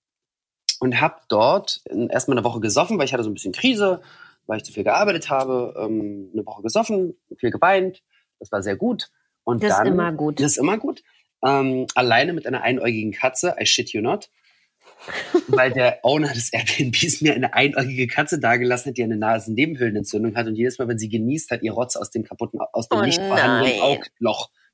und 0.79 0.99
habe 0.99 1.17
dort 1.29 1.81
erstmal 2.09 2.37
eine 2.37 2.45
Woche 2.45 2.59
gesoffen, 2.59 2.97
weil 2.97 3.05
ich 3.05 3.13
hatte 3.13 3.23
so 3.23 3.29
ein 3.29 3.35
bisschen 3.35 3.53
Krise, 3.53 4.01
weil 4.47 4.57
ich 4.57 4.63
zu 4.63 4.73
viel 4.73 4.83
gearbeitet 4.83 5.29
habe. 5.29 5.75
Ähm, 5.77 6.31
eine 6.33 6.45
Woche 6.47 6.63
gesoffen, 6.63 7.15
viel 7.37 7.51
geweint 7.51 8.01
das 8.41 8.51
war 8.51 8.61
sehr 8.61 8.75
gut. 8.75 9.09
Und 9.43 9.63
das 9.63 9.77
dann, 9.77 9.87
ist 9.87 9.93
immer 9.93 10.11
gut. 10.11 10.39
Das 10.39 10.51
ist 10.51 10.57
immer 10.57 10.77
gut. 10.77 11.03
Ähm, 11.43 11.87
alleine 11.95 12.33
mit 12.33 12.45
einer 12.45 12.61
einäugigen 12.61 13.13
Katze, 13.13 13.55
I 13.59 13.65
shit 13.65 13.93
you 13.93 14.01
not. 14.01 14.29
weil 15.47 15.71
der 15.71 15.99
Owner 16.03 16.33
des 16.33 16.53
Airbnbs 16.53 17.21
mir 17.21 17.33
eine 17.33 17.53
einäugige 17.53 18.07
Katze 18.07 18.39
dagelassen 18.39 18.89
hat, 18.89 18.97
die 18.97 19.03
eine 19.03 19.17
Nasennebenhöhlenentzündung 19.17 20.35
hat 20.35 20.47
und 20.47 20.55
jedes 20.55 20.77
Mal, 20.77 20.87
wenn 20.87 20.99
sie 20.99 21.09
genießt, 21.09 21.49
hat 21.51 21.63
ihr 21.63 21.71
Rotz 21.71 21.95
aus 21.95 22.11
dem 22.11 22.23
kaputten, 22.23 22.59
aus 22.71 22.89
dem 22.89 22.99
Oh 22.99 23.01
nicht 23.03 23.19
vorhandenen 23.19 23.79
nein. 23.79 23.97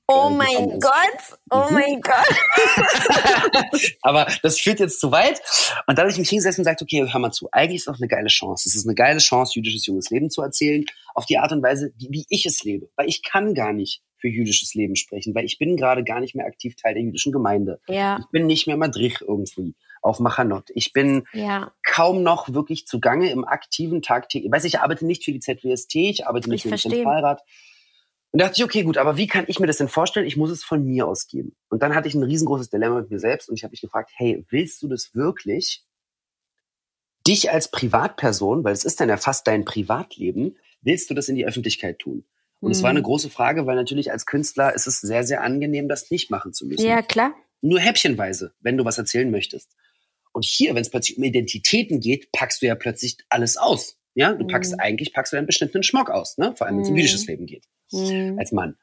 Oh 0.10 0.30
äh, 0.30 0.34
mein 0.36 0.48
gekommen 0.48 0.72
ist. 0.72 0.82
Gott, 0.82 1.40
oh 1.52 1.66
Mhm. 1.70 1.74
mein 1.74 2.02
Gott. 2.02 3.82
Aber 4.02 4.28
das 4.42 4.60
führt 4.60 4.80
jetzt 4.80 5.00
zu 5.00 5.12
weit. 5.12 5.42
Und 5.88 5.98
dann 5.98 6.04
habe 6.04 6.12
ich 6.12 6.18
mich 6.18 6.30
hingesetzt 6.30 6.58
und 6.58 6.64
gesagt, 6.64 6.82
okay, 6.82 7.06
hör 7.12 7.20
mal 7.20 7.32
zu, 7.32 7.50
eigentlich 7.52 7.78
ist 7.80 7.88
doch 7.88 7.98
eine 7.98 8.08
geile 8.08 8.28
Chance. 8.28 8.68
Es 8.70 8.76
ist 8.76 8.86
eine 8.86 8.96
geile 8.96 9.20
Chance, 9.20 9.54
jüdisches 9.56 9.86
junges 9.86 10.10
Leben 10.10 10.30
zu 10.30 10.42
erzählen, 10.42 10.86
auf 11.14 11.26
die 11.26 11.38
Art 11.38 11.52
und 11.52 11.62
Weise, 11.64 11.92
wie, 11.98 12.08
wie 12.12 12.26
ich 12.30 12.46
es 12.46 12.64
lebe. 12.64 12.90
Weil 12.96 13.08
ich 13.10 13.24
kann 13.24 13.54
gar 13.54 13.74
nicht 13.74 14.02
für 14.20 14.28
jüdisches 14.30 14.74
Leben 14.74 14.96
sprechen, 14.96 15.36
weil 15.36 15.46
ich 15.46 15.60
bin 15.60 15.78
gerade 15.78 16.04
gar 16.04 16.20
nicht 16.20 16.36
mehr 16.36 16.48
aktiv 16.48 16.76
Teil 16.76 16.96
der 16.96 17.04
jüdischen 17.04 17.32
Gemeinde. 17.32 17.80
Ja, 17.88 18.18
Ich 18.20 18.26
bin 18.32 18.48
nicht 18.48 18.66
mehr 18.66 18.78
Madrich 18.78 19.22
irgendwie 19.22 19.76
auf 20.02 20.20
Machanot. 20.20 20.70
Ich 20.74 20.94
bin 20.94 21.26
ja, 21.34 21.72
kaum 21.86 22.24
noch 22.24 22.54
wirklich 22.54 22.88
zugange 22.88 23.30
im 23.30 23.46
aktiven 23.46 24.02
Tagtäglichen. 24.02 24.48
Ich 24.52 24.56
weiß, 24.56 24.64
ich 24.64 24.80
arbeite 24.80 25.06
nicht 25.06 25.24
für 25.26 25.32
die 25.34 25.40
ZWST, 25.40 25.96
ich 25.96 26.26
arbeite 26.28 26.50
nicht 26.50 26.66
Ich 26.66 26.72
für 26.72 26.90
den. 26.90 26.98
Zentralrat. 26.98 27.42
Und 28.38 28.42
da 28.42 28.50
dachte 28.50 28.62
ich, 28.62 28.66
okay, 28.66 28.84
gut, 28.84 29.00
aber 29.00 29.18
wie 29.18 29.26
kann 29.26 29.46
ich 29.48 29.60
mir 29.60 29.66
das 29.66 29.78
denn 29.78 29.88
vorstellen? 29.88 30.28
Ich 30.28 30.38
muss 30.38 30.52
es 30.52 30.64
von 30.64 30.86
mir 30.86 31.08
aus 31.08 31.26
geben. 31.26 31.56
Und 31.70 31.82
dann 31.82 31.96
hatte 31.96 32.08
ich 32.08 32.14
ein 32.14 32.22
riesengroßes 32.22 32.70
Dilemma 32.70 33.02
mit 33.02 33.10
mir 33.10 33.18
selbst 33.18 33.50
und 33.50 33.56
ich 33.56 33.64
habe 33.64 33.72
mich 33.72 33.82
gefragt, 33.82 34.12
hey, 34.14 34.46
willst 34.52 34.84
du 34.84 34.88
das 34.88 35.16
wirklich? 35.16 35.84
Dich 37.26 37.50
als 37.50 37.72
Privatperson, 37.72 38.64
weil 38.64 38.74
es 38.74 38.86
ist 38.86 39.00
dann 39.00 39.10
ja 39.10 39.18
fast 39.18 39.48
dein 39.48 39.66
Privatleben, 39.66 40.56
willst 40.84 41.10
du 41.10 41.16
das 41.16 41.30
in 41.30 41.36
die 41.36 41.48
Öffentlichkeit 41.48 41.98
tun? 41.98 42.26
Und 42.60 42.70
es 42.70 42.84
war 42.84 42.92
eine 42.92 43.00
Mhm. 43.00 43.06
große 43.06 43.32
Frage, 43.32 43.66
weil 43.66 43.76
natürlich 43.76 44.12
als 44.12 44.28
Künstler 44.28 44.72
ist 44.76 44.86
es 44.86 45.02
sehr, 45.02 45.24
sehr 45.24 45.42
angenehm, 45.42 45.88
das 45.90 46.12
nicht 46.12 46.30
machen 46.30 46.54
zu 46.54 46.68
müssen 46.68 46.86
ja, 46.86 47.02
klar. 47.02 47.34
nur 47.62 47.80
häppchenweise, 47.80 48.54
wenn 48.60 48.78
du 48.78 48.86
was 48.86 49.00
erzählen 49.00 49.32
möchtest. 49.32 49.76
Und 50.32 50.46
hier, 50.46 50.76
wenn 50.76 50.84
es 50.84 50.92
plötzlich 50.92 51.18
um 51.18 51.24
Identitäten 51.24 52.02
geht, 52.02 52.32
packst 52.32 52.62
du 52.62 52.68
ja 52.68 52.76
plötzlich 52.76 53.18
alles 53.30 53.58
aus. 53.58 53.97
Ja, 54.18 54.34
du 54.34 54.48
packst 54.48 54.74
Mhm. 54.74 54.80
eigentlich 54.80 55.14
packst 55.14 55.32
du 55.32 55.38
einen 55.38 55.46
beschnittenen 55.46 55.84
Schmuck 55.84 56.10
aus, 56.10 56.40
ne? 56.40 56.56
Vor 56.56 56.66
allem 56.66 56.78
wenn 56.78 56.82
es 56.82 56.88
um 56.90 56.96
Mhm. 56.96 56.98
jüdisches 56.98 57.28
Leben 57.28 57.46
geht, 57.46 57.66
Mhm. 57.92 58.40
als 58.40 58.52
Mann. 58.52 58.76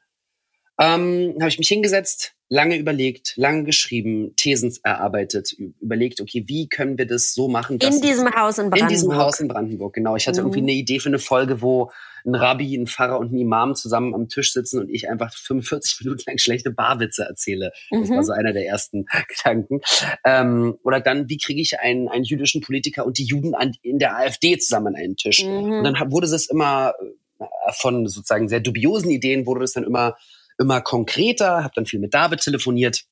Ähm, 0.79 1.35
habe 1.41 1.49
ich 1.49 1.59
mich 1.59 1.67
hingesetzt, 1.67 2.34
lange 2.49 2.77
überlegt, 2.77 3.33
lange 3.37 3.63
geschrieben, 3.63 4.33
Thesen 4.35 4.71
erarbeitet, 4.83 5.53
überlegt, 5.81 6.21
okay, 6.21 6.43
wie 6.47 6.67
können 6.67 6.97
wir 6.97 7.07
das 7.07 7.33
so 7.33 7.47
machen, 7.47 7.79
dass 7.79 7.95
In 7.95 8.01
diesem 8.01 8.29
Haus 8.35 8.57
in 8.59 8.65
in 8.65 8.69
Brandenburg. 8.69 8.89
diesem 8.89 9.15
Haus 9.15 9.39
in 9.39 9.47
Brandenburg, 9.47 9.93
genau. 9.95 10.15
Ich 10.15 10.27
hatte 10.27 10.41
Mhm. 10.41 10.47
irgendwie 10.47 10.59
eine 10.61 10.71
Idee 10.73 10.99
für 10.99 11.09
eine 11.09 11.19
Folge, 11.19 11.61
wo 11.61 11.91
ein 12.23 12.35
Rabbi, 12.35 12.75
ein 12.75 12.87
Pfarrer 12.87 13.19
und 13.19 13.31
ein 13.33 13.37
Imam 13.37 13.75
zusammen 13.75 14.13
am 14.15 14.29
Tisch 14.29 14.53
sitzen 14.53 14.79
und 14.79 14.89
ich 14.89 15.09
einfach 15.09 15.33
45 15.35 15.99
Minuten 16.05 16.23
lang 16.27 16.37
schlechte 16.37 16.71
Barwitze 16.71 17.23
erzähle. 17.23 17.71
Das 17.91 18.09
war 18.09 18.17
Mhm. 18.17 18.23
so 18.23 18.31
einer 18.33 18.53
der 18.53 18.65
ersten 18.67 19.05
Gedanken. 19.27 19.81
Ähm, 20.23 20.75
oder 20.83 20.99
dann, 20.99 21.29
wie 21.29 21.37
kriege 21.37 21.61
ich 21.61 21.79
einen, 21.79 22.07
einen 22.09 22.23
jüdischen 22.23 22.61
Politiker 22.61 23.05
und 23.05 23.17
die 23.17 23.25
Juden 23.25 23.53
an, 23.55 23.73
in 23.81 23.99
der 23.99 24.15
AfD 24.17 24.57
zusammen 24.57 24.87
an 24.87 24.95
einen 24.95 25.15
Tisch? 25.17 25.43
Und 25.43 25.79
Mhm. 25.79 25.83
dann 25.83 25.99
hab- 25.99 26.11
wurde 26.11 26.25
es 26.27 26.47
immer 26.49 26.93
äh, 27.39 27.45
von 27.79 28.07
sozusagen 28.07 28.49
sehr 28.49 28.59
dubiosen 28.59 29.09
Ideen, 29.11 29.45
wurde 29.45 29.63
es 29.63 29.73
dann 29.73 29.83
immer, 29.83 30.15
immer 30.57 30.81
konkreter, 30.81 31.63
habe 31.63 31.73
dann 31.75 31.85
viel 31.85 31.99
mit 31.99 32.13
David 32.13 32.39
telefoniert. 32.41 33.05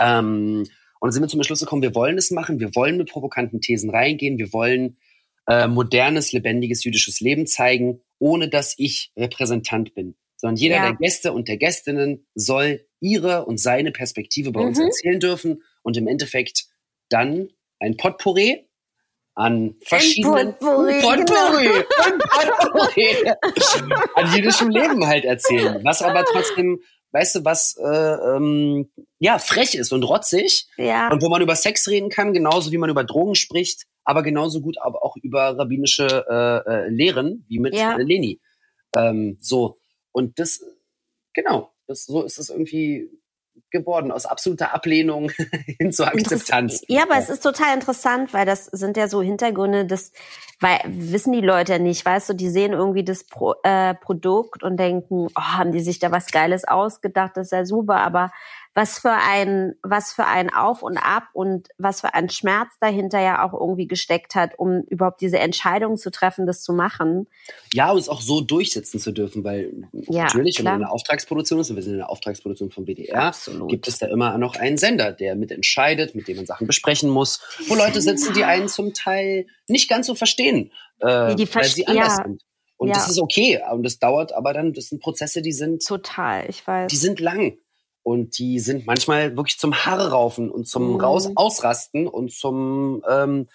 Ähm, 0.00 0.66
und 1.00 1.06
dann 1.08 1.12
sind 1.12 1.22
wir 1.22 1.28
zum 1.28 1.42
Schluss 1.42 1.60
gekommen, 1.60 1.82
wir 1.82 1.94
wollen 1.94 2.16
es 2.18 2.30
machen, 2.30 2.60
wir 2.60 2.74
wollen 2.74 2.96
mit 2.96 3.10
provokanten 3.10 3.60
Thesen 3.60 3.90
reingehen, 3.90 4.38
wir 4.38 4.52
wollen 4.52 4.98
äh, 5.48 5.66
modernes, 5.66 6.32
lebendiges 6.32 6.84
jüdisches 6.84 7.20
Leben 7.20 7.46
zeigen, 7.46 8.00
ohne 8.18 8.48
dass 8.48 8.74
ich 8.78 9.12
Repräsentant 9.16 9.94
bin. 9.94 10.14
Sondern 10.36 10.56
jeder 10.56 10.76
Ja. 10.76 10.82
der 10.90 10.96
Gäste 10.96 11.32
und 11.32 11.48
der 11.48 11.56
Gästinnen 11.56 12.26
soll 12.34 12.86
ihre 13.00 13.44
und 13.46 13.58
seine 13.58 13.90
Perspektive 13.90 14.52
bei 14.52 14.60
uns 14.60 14.78
Mhm. 14.78 14.84
erzählen 14.84 15.20
dürfen 15.20 15.62
und 15.82 15.96
im 15.96 16.06
Endeffekt 16.06 16.66
dann 17.08 17.48
ein 17.80 17.96
Potpourri 17.96 18.68
an 19.34 19.76
verschiedenen 19.84 20.52
Potpourri, 20.58 21.00
genau. 21.00 21.16
Potpourri, 21.16 21.68
ein 22.04 22.18
Potpourri 22.18 23.32
an 24.14 24.34
jüdischem 24.36 24.68
Leben 24.70 25.06
halt 25.06 25.24
erzählen. 25.24 25.80
Was 25.84 26.02
aber 26.02 26.24
trotzdem, 26.24 26.80
weißt 27.12 27.36
du, 27.36 27.44
was 27.44 27.76
äh, 27.82 27.86
ähm, 28.36 28.90
ja 29.18 29.38
frech 29.38 29.74
ist 29.74 29.92
und 29.92 30.02
rotzig 30.02 30.66
Ja. 30.76 31.10
und 31.10 31.22
wo 31.22 31.28
man 31.28 31.40
über 31.42 31.56
Sex 31.56 31.88
reden 31.88 32.10
kann, 32.10 32.32
genauso 32.34 32.72
wie 32.72 32.78
man 32.78 32.90
über 32.90 33.04
Drogen 33.04 33.34
spricht, 33.34 33.84
aber 34.04 34.22
genauso 34.22 34.60
gut 34.60 34.76
aber 34.82 35.02
auch 35.04 35.16
über 35.22 35.56
rabbinische 35.58 36.06
äh, 36.28 36.70
äh, 36.70 36.88
Lehren, 36.88 37.44
wie 37.48 37.58
mit 37.58 37.74
Ja. 37.74 37.96
äh, 37.96 38.02
Leni. 38.02 38.40
Ähm, 38.94 39.38
so 39.40 39.78
und 40.12 40.38
das 40.38 40.60
genau, 41.32 41.72
das 41.86 42.04
so 42.04 42.22
ist 42.22 42.38
es 42.38 42.50
irgendwie 42.50 43.08
geworden 43.72 44.12
aus 44.12 44.26
absoluter 44.26 44.74
Ablehnung 44.74 45.30
hin 45.78 45.92
zur 45.92 46.06
Akzeptanz. 46.08 46.82
Ja, 46.86 47.02
aber 47.02 47.16
es 47.16 47.28
ist 47.28 47.42
total 47.42 47.74
interessant, 47.74 48.32
weil 48.32 48.46
das 48.46 48.66
sind 48.66 48.96
ja 48.96 49.08
so 49.08 49.22
Hintergründe, 49.22 49.84
das 49.86 50.12
weil 50.62 50.80
wissen 50.86 51.32
die 51.32 51.40
Leute 51.40 51.80
nicht, 51.80 52.06
weißt 52.06 52.30
du, 52.30 52.34
die 52.34 52.48
sehen 52.48 52.72
irgendwie 52.72 53.02
das 53.02 53.24
Pro, 53.24 53.54
äh, 53.64 53.94
Produkt 53.94 54.62
und 54.62 54.76
denken, 54.76 55.26
oh, 55.34 55.40
haben 55.40 55.72
die 55.72 55.80
sich 55.80 55.98
da 55.98 56.12
was 56.12 56.30
Geiles 56.30 56.64
ausgedacht, 56.64 57.32
das 57.34 57.48
ist 57.48 57.52
ja 57.52 57.64
super, 57.64 57.96
aber 57.96 58.30
was 58.74 58.98
für 58.98 59.12
ein 59.12 59.74
was 59.82 60.12
für 60.14 60.24
ein 60.26 60.52
Auf 60.52 60.82
und 60.82 60.96
Ab 60.96 61.24
und 61.34 61.68
was 61.78 62.00
für 62.00 62.14
ein 62.14 62.30
Schmerz 62.30 62.70
dahinter 62.80 63.20
ja 63.20 63.44
auch 63.44 63.52
irgendwie 63.52 63.86
gesteckt 63.86 64.34
hat, 64.34 64.58
um 64.58 64.82
überhaupt 64.88 65.20
diese 65.20 65.38
Entscheidung 65.38 65.96
zu 65.98 66.10
treffen, 66.10 66.46
das 66.46 66.62
zu 66.62 66.72
machen. 66.72 67.26
Ja, 67.74 67.90
und 67.92 67.98
es 67.98 68.08
auch 68.08 68.20
so 68.22 68.40
durchsetzen 68.40 68.98
zu 68.98 69.12
dürfen, 69.12 69.44
weil 69.44 69.72
Ja, 69.92 70.24
natürlich, 70.24 70.56
wenn 70.58 70.64
klar. 70.64 70.74
man 70.78 70.84
eine 70.84 70.92
Auftragsproduktion 70.92 71.60
ist, 71.60 71.70
und 71.70 71.76
wir 71.76 71.82
sind 71.82 71.92
in 71.92 71.98
der 71.98 72.08
Auftragsproduktion 72.10 72.70
vom 72.70 72.86
WDR, 72.86 73.22
Absolut. 73.24 73.68
gibt 73.68 73.88
es 73.88 73.98
da 73.98 74.06
immer 74.06 74.38
noch 74.38 74.56
einen 74.56 74.78
Sender, 74.78 75.12
der 75.12 75.34
mitentscheidet, 75.34 76.14
mit 76.14 76.28
dem 76.28 76.36
man 76.36 76.46
Sachen 76.46 76.66
besprechen 76.66 77.10
muss, 77.10 77.40
wo 77.68 77.74
Leute 77.74 78.00
sitzen, 78.00 78.32
die 78.34 78.44
einen 78.44 78.68
zum 78.68 78.94
Teil 78.94 79.46
nicht 79.68 79.88
ganz 79.90 80.06
so 80.06 80.14
verstehen, 80.14 80.72
äh, 81.00 81.34
Die- 81.34 81.44
die 81.44 81.54
weil 81.54 81.64
sie 81.64 81.86
anders 81.86 82.16
ja. 82.18 82.22
sind. 82.24 82.42
Und 82.78 82.88
Ja. 82.88 82.94
das 82.94 83.08
ist 83.08 83.20
okay, 83.20 83.60
und 83.70 83.84
das 83.84 83.98
dauert 84.00 84.32
aber 84.32 84.52
dann, 84.54 84.72
das 84.72 84.86
sind 84.88 85.00
Prozesse, 85.00 85.40
die 85.40 85.52
sind, 85.52 85.86
Total, 85.86 86.48
ich 86.48 86.66
weiß. 86.66 86.90
die 86.90 86.96
sind 86.96 87.20
lang. 87.20 87.58
Und 88.02 88.38
die 88.38 88.58
sind 88.58 88.86
manchmal 88.86 89.36
wirklich 89.36 89.58
zum 89.58 89.74
Haare 89.74 90.10
raufen 90.10 90.50
und 90.50 90.66
zum 90.66 90.94
Mhm. 90.94 91.00
Raus 91.00 91.30
Ausrasten 91.36 92.08
und 92.08 92.32
zum 92.32 93.02
ähm, 93.08 93.48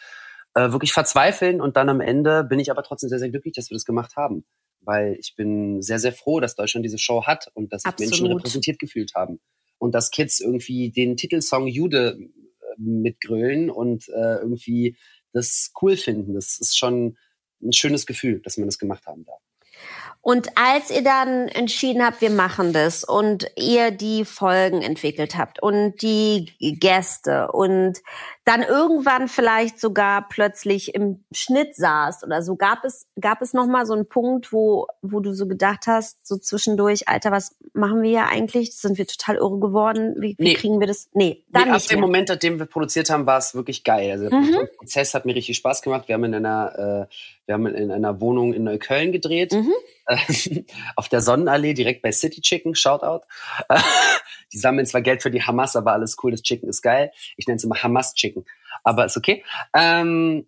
äh, 0.54 0.72
wirklich 0.72 0.94
Verzweifeln. 0.94 1.62
Und 1.62 1.76
dann 1.76 1.90
am 1.90 2.02
Ende 2.02 2.44
bin 2.44 2.60
ich 2.60 2.72
aber 2.72 2.84
trotzdem 2.84 3.10
sehr, 3.10 3.20
sehr 3.20 3.30
glücklich, 3.30 3.54
dass 3.56 3.70
wir 3.70 3.76
das 3.76 3.86
gemacht 3.86 4.16
haben. 4.16 4.46
Weil 4.82 5.18
ich 5.20 5.36
bin 5.36 5.82
sehr, 5.82 6.00
sehr 6.00 6.14
froh, 6.14 6.40
dass 6.40 6.56
Deutschland 6.56 6.86
diese 6.86 6.98
Show 6.98 7.26
hat 7.26 7.52
und 7.54 7.74
dass 7.74 7.84
sich 7.84 8.00
Menschen 8.00 8.28
repräsentiert 8.28 8.80
gefühlt 8.80 9.16
haben. 9.16 9.40
Und 9.80 9.94
dass 9.94 10.12
Kids 10.12 10.40
irgendwie 10.40 10.92
den 10.92 11.18
Titelsong 11.18 11.68
Jude 11.68 12.18
äh, 12.18 12.82
mitgrölen 12.82 13.70
und 13.70 14.08
äh, 14.10 14.38
irgendwie 14.38 14.98
das 15.34 15.72
cool 15.82 15.98
finden. 15.98 16.34
Das 16.34 16.58
ist 16.58 16.78
schon 16.78 17.18
ein 17.62 17.74
schönes 17.74 18.06
Gefühl, 18.06 18.40
dass 18.42 18.58
man 18.58 18.68
das 18.68 18.80
gemacht 18.80 19.06
haben 19.08 19.26
darf. 19.26 19.42
Und 20.28 20.50
als 20.58 20.92
ihr 20.92 21.04
dann 21.06 21.48
entschieden 21.48 22.04
habt, 22.06 22.20
wir 22.20 22.30
machen 22.30 22.74
das 22.74 23.06
und 23.06 23.50
ihr 23.56 23.92
die 23.92 24.26
Folgen 24.26 24.82
entwickelt 24.82 25.38
habt 25.38 25.64
und 25.64 26.02
die 26.02 26.54
Gäste 26.60 27.50
und 27.54 28.00
dann 28.48 28.64
irgendwann 28.64 29.28
vielleicht 29.28 29.78
sogar 29.78 30.30
plötzlich 30.30 30.96
im 30.96 31.26
Schnitt 31.34 31.76
saßt 31.76 32.24
oder 32.24 32.42
so, 32.42 32.56
gab 32.56 32.86
es, 32.86 33.08
gab 33.20 33.42
es 33.42 33.52
nochmal 33.54 33.86
so 33.86 33.94
einen 33.94 34.08
Punkt, 34.08 34.54
wo, 34.54 34.88
wo 35.02 35.20
du 35.20 35.34
so 35.34 35.48
gedacht 35.48 35.86
hast, 35.86 36.26
so 36.26 36.38
zwischendurch, 36.38 37.10
Alter, 37.10 37.32
was 37.32 37.58
machen 37.74 38.02
wir 38.04 38.10
hier 38.10 38.28
eigentlich? 38.28 38.78
Sind 38.78 38.98
wir 38.98 39.06
total 39.06 39.36
irre 39.36 39.60
geworden? 39.60 40.16
Wie, 40.20 40.36
wie 40.38 40.44
Nee. 40.44 40.54
kriegen 40.54 40.80
wir 40.80 40.88
das? 40.88 41.10
Nee, 41.14 41.44
dann 41.50 41.64
nee, 41.64 41.70
ab 41.72 41.76
nicht 41.76 41.92
dem 41.92 42.00
mehr. 42.00 42.08
Moment, 42.08 42.30
nachdem 42.30 42.58
wir 42.58 42.68
produziert 42.68 43.10
haben, 43.10 43.26
war 43.26 43.38
es 43.38 43.54
wirklich 43.54 43.84
geil. 43.84 44.12
Also 44.12 44.30
der 44.30 44.40
Mhm. 44.40 44.68
Prozess 44.78 45.14
hat 45.14 45.26
mir 45.26 45.36
richtig 45.36 45.58
Spaß 45.58 45.82
gemacht. 45.82 46.08
Wir 46.08 46.16
haben 46.16 46.24
in 46.24 46.34
einer, 46.36 47.08
äh, 47.10 47.14
wir 47.48 47.54
haben 47.54 47.66
in 47.68 47.92
einer 47.92 48.22
Wohnung 48.22 48.54
in 48.54 48.64
Neukölln 48.64 49.12
gedreht, 49.12 49.52
Mhm. 49.52 49.74
auf 50.96 51.10
der 51.10 51.20
Sonnenallee 51.20 51.74
direkt 51.74 52.02
bei 52.02 52.14
City 52.14 52.40
Chicken. 52.40 52.76
Shoutout. 52.76 53.26
Die 54.54 54.58
sammeln 54.60 54.86
zwar 54.86 55.02
Geld 55.02 55.22
für 55.22 55.30
die 55.32 55.42
Hamas, 55.44 55.76
aber 55.76 55.92
alles 55.92 56.16
cool. 56.24 56.32
Das 56.32 56.42
Chicken 56.42 56.70
ist 56.70 56.82
geil. 56.82 57.12
Ich 57.36 57.48
nenne 57.48 57.58
es 57.58 57.66
immer 57.66 57.84
Hamas 57.84 58.14
Chicken, 58.14 58.37
aber 58.88 59.06
ist 59.06 59.18
okay. 59.18 59.44
Ähm, 59.76 60.48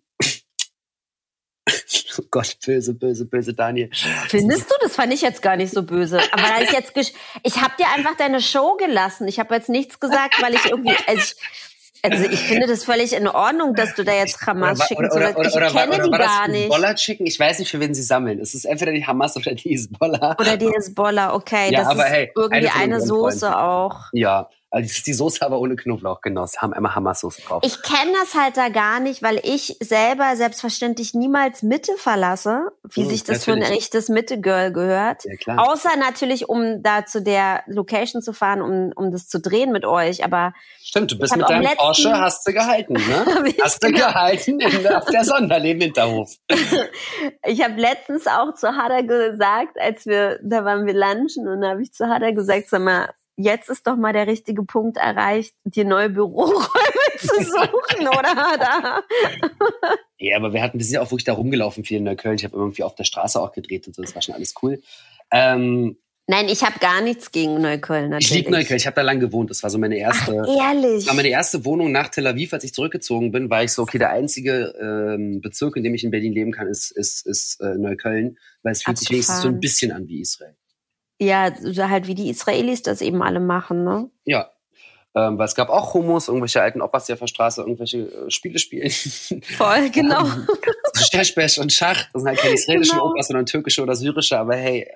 oh 2.18 2.22
Gott, 2.30 2.56
böse, 2.64 2.94
böse, 2.94 3.26
böse 3.26 3.54
Daniel. 3.54 3.90
Findest 4.28 4.70
du? 4.70 4.74
Das 4.80 4.96
fand 4.96 5.12
ich 5.12 5.20
jetzt 5.22 5.42
gar 5.42 5.56
nicht 5.56 5.72
so 5.72 5.82
böse. 5.82 6.20
Aber 6.32 6.42
da 6.42 6.58
ist 6.58 6.72
jetzt, 6.72 6.96
gesch- 6.96 7.12
ich 7.42 7.60
habe 7.60 7.74
dir 7.78 7.86
einfach 7.94 8.16
deine 8.16 8.40
Show 8.40 8.76
gelassen. 8.76 9.28
Ich 9.28 9.38
habe 9.38 9.54
jetzt 9.54 9.68
nichts 9.68 10.00
gesagt, 10.00 10.40
weil 10.42 10.54
ich 10.54 10.64
irgendwie, 10.64 10.96
also 11.06 11.20
ich, 11.22 11.36
also 12.02 12.24
ich 12.30 12.40
finde 12.40 12.66
das 12.66 12.84
völlig 12.84 13.12
in 13.12 13.28
Ordnung, 13.28 13.74
dass 13.74 13.94
du 13.94 14.04
da 14.04 14.14
jetzt 14.14 14.40
Hamas 14.46 14.86
schicken 14.86 15.10
sollst. 15.10 15.38
Ich 15.38 15.72
kenne 15.72 16.02
die 16.02 16.10
gar 16.10 16.48
nicht. 16.48 16.64
Hezbollah 16.64 16.94
Chicken? 16.94 17.26
Ich 17.26 17.38
weiß 17.38 17.58
nicht, 17.58 17.70
für 17.70 17.78
wen 17.78 17.92
sie 17.94 18.02
sammeln. 18.02 18.40
Es 18.40 18.54
ist 18.54 18.64
entweder 18.64 18.92
die 18.92 19.06
Hamas 19.06 19.36
oder 19.36 19.54
die 19.54 19.70
Hezbollah. 19.70 20.36
Oder 20.40 20.56
die 20.56 20.68
Hezbollah, 20.68 21.34
okay. 21.34 21.70
Ja, 21.70 21.80
das 21.80 21.88
aber 21.88 22.06
ist 22.06 22.12
hey, 22.12 22.32
irgendwie 22.34 22.68
eine 22.68 22.94
eine 22.94 23.00
Soße 23.02 23.58
auch. 23.58 24.06
Ja, 24.12 24.48
die 24.72 25.12
Soße 25.12 25.44
aber 25.44 25.58
ohne 25.58 25.74
Knoblauch, 25.76 26.20
genau. 26.20 26.46
Sie 26.46 26.58
haben 26.58 26.72
immer 26.72 26.94
Hammersoße 26.94 27.42
drauf. 27.42 27.62
Ich 27.64 27.82
kenne 27.82 28.12
das 28.20 28.34
halt 28.34 28.56
da 28.56 28.68
gar 28.68 29.00
nicht, 29.00 29.22
weil 29.22 29.40
ich 29.42 29.76
selber 29.80 30.36
selbstverständlich 30.36 31.12
niemals 31.14 31.62
Mitte 31.62 31.92
verlasse, 31.96 32.68
wie 32.84 33.02
Hm, 33.02 33.08
sich 33.10 33.24
das 33.24 33.44
für 33.44 33.52
ein 33.52 33.58
natürlich. 33.60 33.80
echtes 33.84 34.08
Mitte-Girl 34.08 34.72
gehört. 34.72 35.24
Ja, 35.24 35.36
klar. 35.36 35.68
Außer 35.70 35.90
natürlich, 35.98 36.48
um 36.48 36.82
da 36.82 37.04
zu 37.04 37.20
der 37.20 37.62
Location 37.66 38.22
zu 38.22 38.32
fahren, 38.32 38.62
um, 38.62 38.92
um 38.94 39.10
das 39.10 39.28
zu 39.28 39.40
drehen 39.40 39.72
mit 39.72 39.84
euch. 39.84 40.24
Aber 40.24 40.52
Stimmt, 40.82 41.10
du 41.10 41.18
bist 41.18 41.36
mit 41.36 41.48
deinem 41.48 41.62
letzten- 41.62 41.76
Porsche, 41.78 42.12
hast 42.20 42.46
du 42.46 42.52
gehalten, 42.52 42.92
ne? 42.94 43.24
Hast 43.62 43.82
du 43.82 43.88
genau. 43.88 44.06
gehalten 44.06 44.60
in, 44.60 44.86
auf 44.86 45.06
der 45.06 45.24
Sonderleben 45.24 45.80
im 45.82 45.86
Hinterhof. 45.86 46.30
ich 47.44 47.62
habe 47.62 47.74
letztens 47.80 48.26
auch 48.26 48.54
zu 48.54 48.68
Hada 48.76 49.00
gesagt, 49.02 49.78
als 49.80 50.06
wir, 50.06 50.38
da 50.42 50.64
waren 50.64 50.86
wir 50.86 50.94
lunchen 50.94 51.48
und 51.48 51.60
da 51.60 51.70
habe 51.70 51.82
ich 51.82 51.92
zu 51.92 52.06
Hada 52.06 52.30
gesagt, 52.30 52.68
sag 52.68 52.82
mal, 52.82 53.10
jetzt 53.42 53.68
ist 53.68 53.86
doch 53.86 53.96
mal 53.96 54.12
der 54.12 54.26
richtige 54.26 54.62
Punkt 54.64 54.96
erreicht, 54.96 55.54
dir 55.64 55.84
neue 55.84 56.10
Büroräume 56.10 56.64
zu 57.18 57.42
suchen, 57.44 58.08
oder 58.08 58.34
Hada? 58.36 59.02
Ja, 60.22 60.36
aber 60.36 60.52
wir 60.52 60.60
hatten, 60.60 60.78
wir 60.78 60.84
sind 60.84 60.96
ja 60.96 61.00
auch 61.00 61.10
wirklich 61.10 61.24
da 61.24 61.32
rumgelaufen 61.32 61.82
viel 61.82 61.96
in 61.96 62.04
Neukölln. 62.04 62.36
Ich 62.36 62.44
habe 62.44 62.54
irgendwie 62.54 62.82
auf 62.82 62.94
der 62.94 63.04
Straße 63.04 63.40
auch 63.40 63.52
gedreht 63.52 63.86
und 63.86 63.94
so, 63.94 64.02
das 64.02 64.14
war 64.14 64.20
schon 64.20 64.34
alles 64.34 64.52
cool. 64.62 64.82
Ähm, 65.32 65.96
Nein, 66.26 66.48
ich 66.48 66.62
habe 66.62 66.78
gar 66.78 67.00
nichts 67.00 67.32
gegen 67.32 67.60
Neukölln 67.60 68.10
natürlich. 68.10 68.30
ich 68.30 68.36
liebe 68.36 68.50
Neukölln, 68.50 68.76
ich 68.76 68.86
habe 68.86 68.94
da 68.94 69.02
lang 69.02 69.18
gewohnt. 69.18 69.50
Das 69.50 69.62
war 69.62 69.70
so 69.70 69.78
meine 69.78 69.96
erste. 69.96 70.32
Ehrlich. 70.32 71.04
Das 71.04 71.06
war 71.08 71.14
meine 71.14 71.30
erste 71.30 71.64
Wohnung 71.64 71.90
nach 71.90 72.08
Tel 72.08 72.26
Aviv, 72.26 72.52
als 72.52 72.62
ich 72.64 72.74
zurückgezogen 72.74 73.32
bin, 73.32 73.48
war 73.50 73.64
ich 73.64 73.72
so, 73.72 73.82
okay, 73.82 73.98
der 73.98 74.10
einzige 74.10 74.74
ähm, 74.78 75.40
Bezirk, 75.40 75.76
in 75.76 75.82
dem 75.84 75.94
ich 75.94 76.04
in 76.04 76.10
Berlin 76.10 76.32
leben 76.32 76.52
kann, 76.52 76.68
ist, 76.68 76.90
ist, 76.92 77.26
ist 77.26 77.60
äh, 77.60 77.76
Neukölln, 77.76 78.38
weil 78.62 78.72
es 78.72 78.82
fühlt 78.82 78.98
sich 78.98 79.10
wenigstens 79.10 79.36
so 79.40 79.48
ein 79.48 79.54
Abgefahren. 79.54 79.60
bisschen 79.60 79.92
an 79.92 80.06
wie 80.06 80.20
Israel. 80.20 80.54
Ja, 81.20 81.52
so 81.60 81.88
halt 81.88 82.06
wie 82.06 82.14
die 82.14 82.30
Israelis 82.30 82.82
das 82.82 83.02
eben 83.02 83.22
alle 83.22 83.40
machen, 83.40 83.84
ne? 83.84 84.08
Ja. 84.24 84.48
Ähm, 85.14 85.38
weil 85.38 85.46
es 85.46 85.56
gab 85.56 85.70
auch 85.70 85.92
Homos, 85.92 86.28
irgendwelche 86.28 86.62
alten 86.62 86.80
Opas, 86.80 87.06
die 87.06 87.12
auf 87.12 87.18
der 87.18 87.26
Straße 87.26 87.62
irgendwelche 87.62 87.98
äh, 87.98 88.30
Spiele 88.30 88.58
spielen. 88.58 88.90
Voll, 89.58 89.90
genau. 89.92 90.24
so 90.24 91.04
Stechbesch 91.04 91.58
und 91.58 91.72
Schach. 91.72 92.06
Das 92.12 92.22
sind 92.22 92.28
halt 92.28 92.38
keine 92.38 92.54
israelischen 92.54 92.96
Genau. 92.96 93.10
Opas, 93.10 93.26
sondern 93.26 93.44
türkische 93.46 93.82
oder 93.82 93.96
syrische, 93.96 94.38
aber 94.38 94.54
hey, 94.54 94.88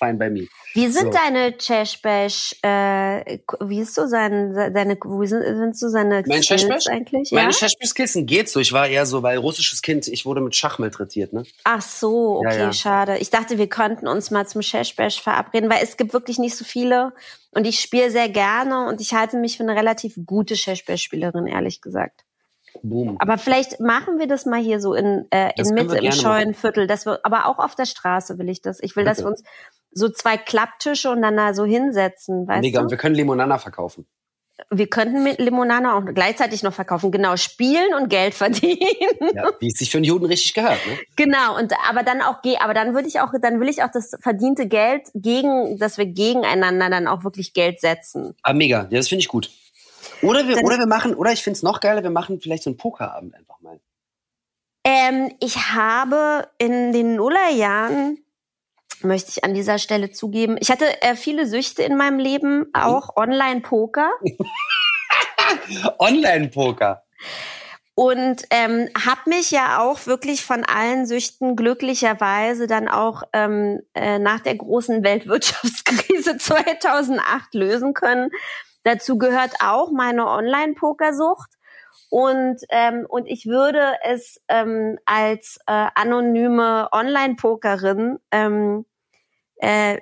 fine 0.00 0.14
by 0.14 0.30
me. 0.30 0.48
Wie 0.74 0.88
sind 0.88 1.12
So. 1.12 1.18
deine 1.18 1.56
Cheshbesh, 1.58 2.56
äh, 2.62 3.38
wie 3.60 3.80
ist 3.80 3.94
so 3.94 4.06
sein, 4.06 4.54
deine, 4.54 4.94
wie 4.96 5.26
sind, 5.26 5.42
sind 5.42 5.76
so 5.76 5.88
seine 5.88 6.22
Mein 6.26 6.42
Skills 6.42 6.86
eigentlich? 6.86 7.32
Meine 7.32 7.50
Ja? 7.50 7.56
Cheshbesch-Skills 7.56 8.18
geht 8.26 8.48
so. 8.48 8.60
Ich 8.60 8.72
war 8.72 8.88
eher 8.88 9.04
so, 9.06 9.22
weil 9.22 9.38
russisches 9.38 9.82
Kind, 9.82 10.08
ich 10.08 10.24
wurde 10.26 10.40
mit 10.40 10.56
Schach 10.56 10.78
malträtiert, 10.78 11.32
ne? 11.32 11.44
Ach 11.64 11.82
so, 11.82 12.42
Ja, 12.44 12.48
okay, 12.48 12.58
ja. 12.60 12.72
schade. 12.72 13.18
Ich 13.18 13.30
dachte, 13.30 13.58
wir 13.58 13.68
könnten 13.68 14.08
uns 14.08 14.30
mal 14.30 14.46
zum 14.46 14.62
Cheshbesh 14.62 15.20
verabreden, 15.22 15.70
weil 15.70 15.82
es 15.82 15.96
gibt 15.96 16.12
wirklich 16.12 16.38
nicht 16.38 16.56
so 16.56 16.64
viele 16.64 17.12
und 17.52 17.66
ich 17.66 17.80
spiele 17.80 18.10
sehr 18.10 18.28
gerne 18.28 18.86
und 18.88 19.00
ich 19.00 19.12
halte 19.12 19.36
mich 19.36 19.56
für 19.56 19.64
eine 19.64 19.76
relativ 19.76 20.14
gute 20.24 20.54
Cheshbesh-Spielerin, 20.54 21.46
ehrlich 21.46 21.80
gesagt. 21.80 22.22
Boom. 22.82 23.16
Aber 23.18 23.36
vielleicht 23.36 23.80
machen 23.80 24.18
wir 24.20 24.28
das 24.28 24.46
mal 24.46 24.60
hier 24.60 24.80
so 24.80 24.94
in, 24.94 25.26
äh, 25.30 25.50
in 25.56 25.74
Mitte 25.74 25.98
im 25.98 26.12
Scheunenviertel. 26.12 26.86
Dass 26.86 27.04
wir, 27.04 27.18
aber 27.24 27.46
auch 27.46 27.58
auf 27.58 27.74
der 27.74 27.84
Straße 27.84 28.38
will 28.38 28.48
ich 28.48 28.62
das. 28.62 28.78
Ich 28.80 28.94
will, 28.94 29.04
dass 29.04 29.16
Bitte. 29.18 29.26
wir 29.26 29.30
uns 29.32 29.42
so 29.92 30.08
zwei 30.08 30.36
Klapptische 30.36 31.10
und 31.10 31.22
dann 31.22 31.36
da 31.36 31.54
so 31.54 31.64
hinsetzen, 31.64 32.46
weißt 32.46 32.62
Mega. 32.62 32.80
Und 32.80 32.86
du? 32.86 32.90
wir 32.92 32.98
können 32.98 33.14
Limonana 33.14 33.58
verkaufen. 33.58 34.06
Wir 34.70 34.88
könnten 34.88 35.22
mit 35.22 35.38
Limonana 35.38 35.96
auch 35.96 36.04
gleichzeitig 36.04 36.62
noch 36.62 36.74
verkaufen. 36.74 37.10
Genau, 37.10 37.36
spielen 37.36 37.94
und 37.94 38.08
Geld 38.08 38.34
verdienen. 38.34 38.78
Ja, 39.34 39.50
wie 39.60 39.68
es 39.68 39.78
sich 39.78 39.90
für 39.90 39.98
einen 39.98 40.04
Juden 40.04 40.26
richtig 40.26 40.54
gehört, 40.54 40.78
ne? 40.86 40.98
genau. 41.14 41.56
Und 41.56 41.72
aber 41.88 42.02
dann 42.02 42.20
auch 42.20 42.38
aber 42.58 42.74
dann 42.74 42.94
würde 42.94 43.06
ich 43.06 43.20
auch, 43.20 43.32
dann 43.40 43.60
will 43.60 43.68
ich 43.68 43.82
auch 43.82 43.90
das 43.92 44.16
verdiente 44.20 44.66
Geld 44.66 45.08
gegen, 45.14 45.78
dass 45.78 45.98
wir 45.98 46.06
gegeneinander 46.06 46.90
dann 46.90 47.06
auch 47.06 47.22
wirklich 47.22 47.52
Geld 47.52 47.80
setzen. 47.80 48.34
Ah, 48.42 48.52
mega. 48.52 48.88
Ja, 48.90 48.98
das 48.98 49.08
finde 49.08 49.20
ich 49.20 49.28
gut. 49.28 49.50
Oder 50.22 50.48
wir, 50.48 50.56
Dann- 50.56 50.64
oder 50.64 50.78
wir 50.78 50.86
machen, 50.86 51.14
oder 51.14 51.32
ich 51.32 51.42
finde 51.42 51.56
es 51.58 51.62
noch 51.62 51.80
geiler, 51.80 52.02
wir 52.02 52.10
machen 52.10 52.40
vielleicht 52.40 52.64
so 52.64 52.70
einen 52.70 52.76
Pokerabend 52.76 53.34
einfach 53.34 53.60
mal. 53.60 53.80
Ähm, 54.84 55.32
ich 55.40 55.56
habe 55.56 56.48
in 56.58 56.92
den 56.92 57.16
Nullerjahren, 57.16 58.18
möchte 59.04 59.30
ich 59.30 59.44
an 59.44 59.54
dieser 59.54 59.78
Stelle 59.78 60.10
zugeben, 60.10 60.56
ich 60.60 60.70
hatte 60.70 61.02
äh, 61.02 61.14
viele 61.14 61.46
Süchte 61.46 61.82
in 61.82 61.96
meinem 61.96 62.18
Leben, 62.18 62.66
auch 62.72 63.16
Online-Poker. 63.16 64.10
Online-Poker. 65.98 67.02
Und 67.94 68.44
ähm, 68.50 68.88
habe 69.06 69.20
mich 69.26 69.50
ja 69.50 69.80
auch 69.80 70.06
wirklich 70.06 70.42
von 70.44 70.64
allen 70.64 71.04
Süchten 71.04 71.54
glücklicherweise 71.54 72.66
dann 72.66 72.88
auch 72.88 73.24
ähm, 73.34 73.80
äh, 73.94 74.18
nach 74.18 74.40
der 74.40 74.54
großen 74.54 75.04
Weltwirtschaftskrise 75.04 76.36
2008 76.38 77.54
lösen 77.54 77.92
können. 77.92 78.30
Dazu 78.84 79.18
gehört 79.18 79.52
auch 79.62 79.90
meine 79.90 80.26
Online-Pokersucht. 80.26 81.50
Und, 82.08 82.60
ähm, 82.70 83.06
und 83.08 83.26
ich 83.26 83.46
würde 83.46 83.96
es 84.02 84.40
ähm, 84.48 84.98
als 85.04 85.58
äh, 85.66 85.88
anonyme 85.94 86.88
Online-Pokerin 86.92 88.18
ähm, 88.32 88.86
äh, 89.60 89.98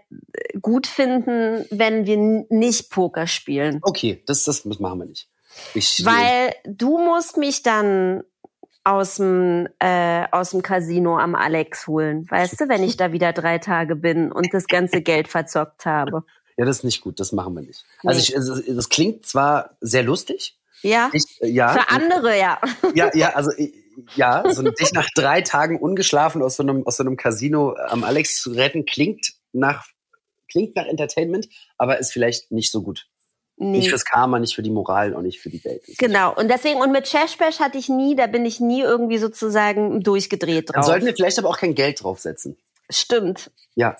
gut 0.60 0.86
finden, 0.86 1.66
wenn 1.70 2.06
wir 2.06 2.16
nicht 2.48 2.90
Poker 2.90 3.26
spielen. 3.26 3.80
Okay, 3.82 4.22
das, 4.26 4.44
das 4.44 4.64
machen 4.64 4.98
wir 5.00 5.06
nicht. 5.06 5.28
Ich, 5.74 6.04
Weil 6.04 6.54
du 6.64 6.98
musst 6.98 7.36
mich 7.36 7.62
dann 7.62 8.22
aus 8.84 9.16
dem 9.16 9.68
äh, 9.80 10.24
aus 10.30 10.50
dem 10.50 10.62
Casino 10.62 11.18
am 11.18 11.34
Alex 11.34 11.88
holen, 11.88 12.26
weißt 12.30 12.60
du, 12.60 12.68
wenn 12.68 12.82
ich 12.82 12.96
da 12.96 13.12
wieder 13.12 13.32
drei 13.32 13.58
Tage 13.58 13.96
bin 13.96 14.32
und 14.32 14.54
das 14.54 14.66
ganze 14.66 15.02
Geld 15.02 15.28
verzockt 15.28 15.84
habe. 15.84 16.24
ja, 16.56 16.64
das 16.64 16.78
ist 16.78 16.84
nicht 16.84 17.00
gut, 17.00 17.18
das 17.20 17.32
machen 17.32 17.54
wir 17.54 17.62
nicht. 17.62 17.84
Also 18.04 18.18
Nee. 18.18 18.26
ich, 18.28 18.36
also, 18.36 18.72
das 18.72 18.88
klingt 18.88 19.26
zwar 19.26 19.76
sehr 19.80 20.04
lustig. 20.04 20.56
Ja, 20.82 21.10
Ich, 21.12 21.24
äh, 21.40 21.48
ja, 21.48 21.72
für 21.72 21.88
andere 21.90 22.38
ja. 22.38 22.58
ja, 22.94 23.10
ja, 23.14 23.28
also 23.34 23.50
äh, 23.50 23.72
ja, 24.14 24.44
so 24.52 24.62
dich 24.70 24.92
nach 24.92 25.08
drei 25.14 25.42
Tagen 25.42 25.78
ungeschlafen 25.80 26.42
aus 26.42 26.56
so 26.56 26.62
einem 26.62 26.86
aus 26.86 26.96
so 26.96 27.02
einem 27.02 27.16
Casino 27.16 27.74
am 27.88 28.04
Alex 28.04 28.40
zu 28.40 28.52
retten 28.52 28.86
klingt 28.86 29.32
nach 29.52 29.84
klingt 30.50 30.74
nach 30.76 30.86
Entertainment, 30.86 31.48
aber 31.76 31.98
ist 31.98 32.12
vielleicht 32.12 32.50
nicht 32.50 32.72
so 32.72 32.82
gut. 32.82 33.06
Nicht 33.60 33.84
Nee. 33.84 33.88
fürs 33.90 34.04
Karma, 34.04 34.38
nicht 34.38 34.54
für 34.54 34.62
die 34.62 34.70
Moral 34.70 35.14
und 35.14 35.24
nicht 35.24 35.40
für 35.40 35.50
die 35.50 35.62
Welt. 35.64 35.82
Genau. 35.98 36.32
Und 36.34 36.48
deswegen, 36.48 36.80
und 36.80 36.92
mit 36.92 37.06
Cheshbash 37.06 37.58
hatte 37.58 37.76
ich 37.76 37.88
nie, 37.88 38.14
da 38.14 38.26
bin 38.28 38.46
ich 38.46 38.60
nie 38.60 38.80
irgendwie 38.82 39.18
sozusagen 39.18 40.00
durchgedreht 40.02 40.68
Dann 40.70 40.74
drauf. 40.76 40.84
sollten 40.86 41.06
wir 41.06 41.14
vielleicht 41.14 41.38
aber 41.40 41.48
auch 41.48 41.58
kein 41.58 41.74
Geld 41.74 42.02
draufsetzen. 42.02 42.56
Stimmt. 42.88 43.50
Ja. 43.74 43.96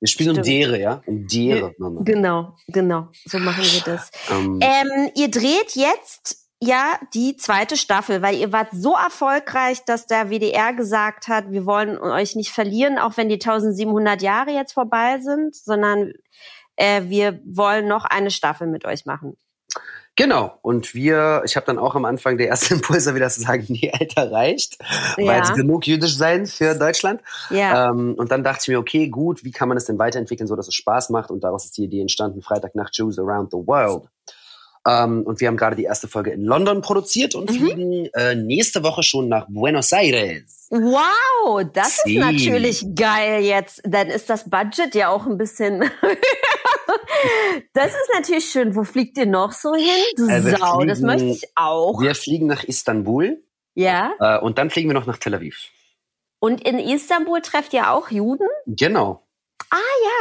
Wir 0.00 0.08
spielen 0.08 0.30
um 0.30 0.34
Stimmt. 0.36 0.46
Dere, 0.46 0.78
ja? 0.80 1.02
Um 1.06 1.26
Dere. 1.26 1.74
Mama. 1.78 2.02
Genau, 2.04 2.54
genau. 2.68 3.08
So 3.24 3.38
machen 3.38 3.64
wir 3.64 3.80
das. 3.80 4.10
Ähm, 4.30 4.60
Ähm, 4.62 5.10
ihr 5.16 5.28
dreht 5.30 5.74
jetzt 5.74 6.37
ja 6.60 6.98
die 7.14 7.36
zweite 7.36 7.76
Staffel, 7.76 8.22
weil 8.22 8.36
ihr 8.36 8.52
wart 8.52 8.68
so 8.72 8.94
erfolgreich, 8.94 9.84
dass 9.84 10.06
der 10.06 10.30
WDR 10.30 10.72
gesagt 10.72 11.28
hat, 11.28 11.50
wir 11.50 11.66
wollen 11.66 11.98
euch 11.98 12.34
nicht 12.36 12.50
verlieren, 12.50 12.98
auch 12.98 13.16
wenn 13.16 13.28
die 13.28 13.36
1700 13.36 14.22
Jahre 14.22 14.50
jetzt 14.50 14.72
vorbei 14.72 15.18
sind, 15.20 15.54
sondern 15.54 16.12
äh, 16.76 17.02
wir 17.04 17.40
wollen 17.44 17.86
noch 17.88 18.04
eine 18.04 18.30
Staffel 18.30 18.66
mit 18.66 18.84
euch 18.84 19.06
machen. 19.06 19.36
Genau. 20.16 20.58
Und 20.62 20.94
wir, 20.94 21.42
ich 21.44 21.54
habe 21.54 21.64
dann 21.66 21.78
auch 21.78 21.94
am 21.94 22.04
Anfang 22.04 22.38
der 22.38 22.48
erste 22.48 22.74
Impuls, 22.74 23.12
wieder 23.14 23.28
zu 23.28 23.40
sagen, 23.40 23.66
nee, 23.68 23.92
Alter, 23.96 24.32
reicht. 24.32 24.76
Weil 25.16 25.26
Ja. 25.26 25.42
es 25.42 25.54
genug 25.54 25.86
jüdisch 25.86 26.16
sein 26.16 26.46
für 26.46 26.74
Deutschland. 26.74 27.22
Ja, 27.50 27.90
Ähm, 27.90 28.14
und 28.18 28.32
dann 28.32 28.42
dachte 28.42 28.62
ich 28.62 28.68
mir, 28.68 28.80
okay, 28.80 29.08
gut, 29.08 29.44
wie 29.44 29.52
kann 29.52 29.68
man 29.68 29.76
es 29.76 29.84
denn 29.84 29.96
weiterentwickeln, 30.00 30.48
so 30.48 30.56
dass 30.56 30.66
es 30.66 30.74
Spaß 30.74 31.10
macht? 31.10 31.30
Und 31.30 31.44
daraus 31.44 31.66
ist 31.66 31.78
die 31.78 31.84
Idee 31.84 32.00
entstanden, 32.00 32.42
Freitagnacht 32.42 32.96
Jews 32.96 33.16
Around 33.16 33.52
the 33.52 33.58
World. 33.58 34.08
Ähm, 34.88 35.22
und 35.24 35.40
wir 35.40 35.48
haben 35.48 35.56
gerade 35.56 35.76
die 35.76 35.84
erste 35.84 36.08
Folge 36.08 36.30
in 36.30 36.44
London 36.44 36.80
produziert 36.80 37.34
und 37.34 37.50
Mhm. 37.50 37.54
fliegen 37.54 38.06
äh, 38.14 38.34
nächste 38.34 38.82
Woche 38.82 39.02
schon 39.02 39.28
nach 39.28 39.46
Buenos 39.48 39.92
Aires. 39.92 40.66
wow, 40.70 41.62
das 41.72 42.00
Sie. 42.04 42.16
ist 42.16 42.20
natürlich 42.20 42.86
geil 42.94 43.42
jetzt. 43.44 43.80
Dann 43.84 44.08
ist 44.08 44.30
das 44.30 44.48
Budget 44.48 44.94
ja 44.94 45.08
auch 45.08 45.26
ein 45.26 45.36
bisschen. 45.38 45.80
das 47.72 47.86
ist 47.88 48.10
natürlich 48.14 48.46
schön. 48.50 48.74
Wo 48.74 48.84
fliegt 48.84 49.18
ihr 49.18 49.26
noch 49.26 49.52
so 49.52 49.74
hin? 49.74 49.84
Du 50.16 50.26
Äh, 50.28 50.40
Sau, 50.42 50.84
das 50.84 50.98
fliegen- 50.98 51.06
möchte 51.06 51.24
ich 51.26 51.50
auch. 51.54 52.00
Wir 52.00 52.14
fliegen 52.14 52.46
nach 52.46 52.64
Istanbul 52.64 53.42
Ja. 53.74 54.12
äh, 54.20 54.38
und 54.40 54.58
dann 54.58 54.70
fliegen 54.70 54.88
wir 54.88 54.94
noch 54.94 55.06
nach 55.06 55.18
Tel 55.18 55.34
Aviv. 55.34 55.68
Und 56.40 56.66
in 56.66 56.78
Istanbul 56.78 57.40
trefft 57.40 57.72
ihr 57.72 57.90
auch 57.90 58.10
Juden? 58.10 58.46
Genau. 58.66 59.26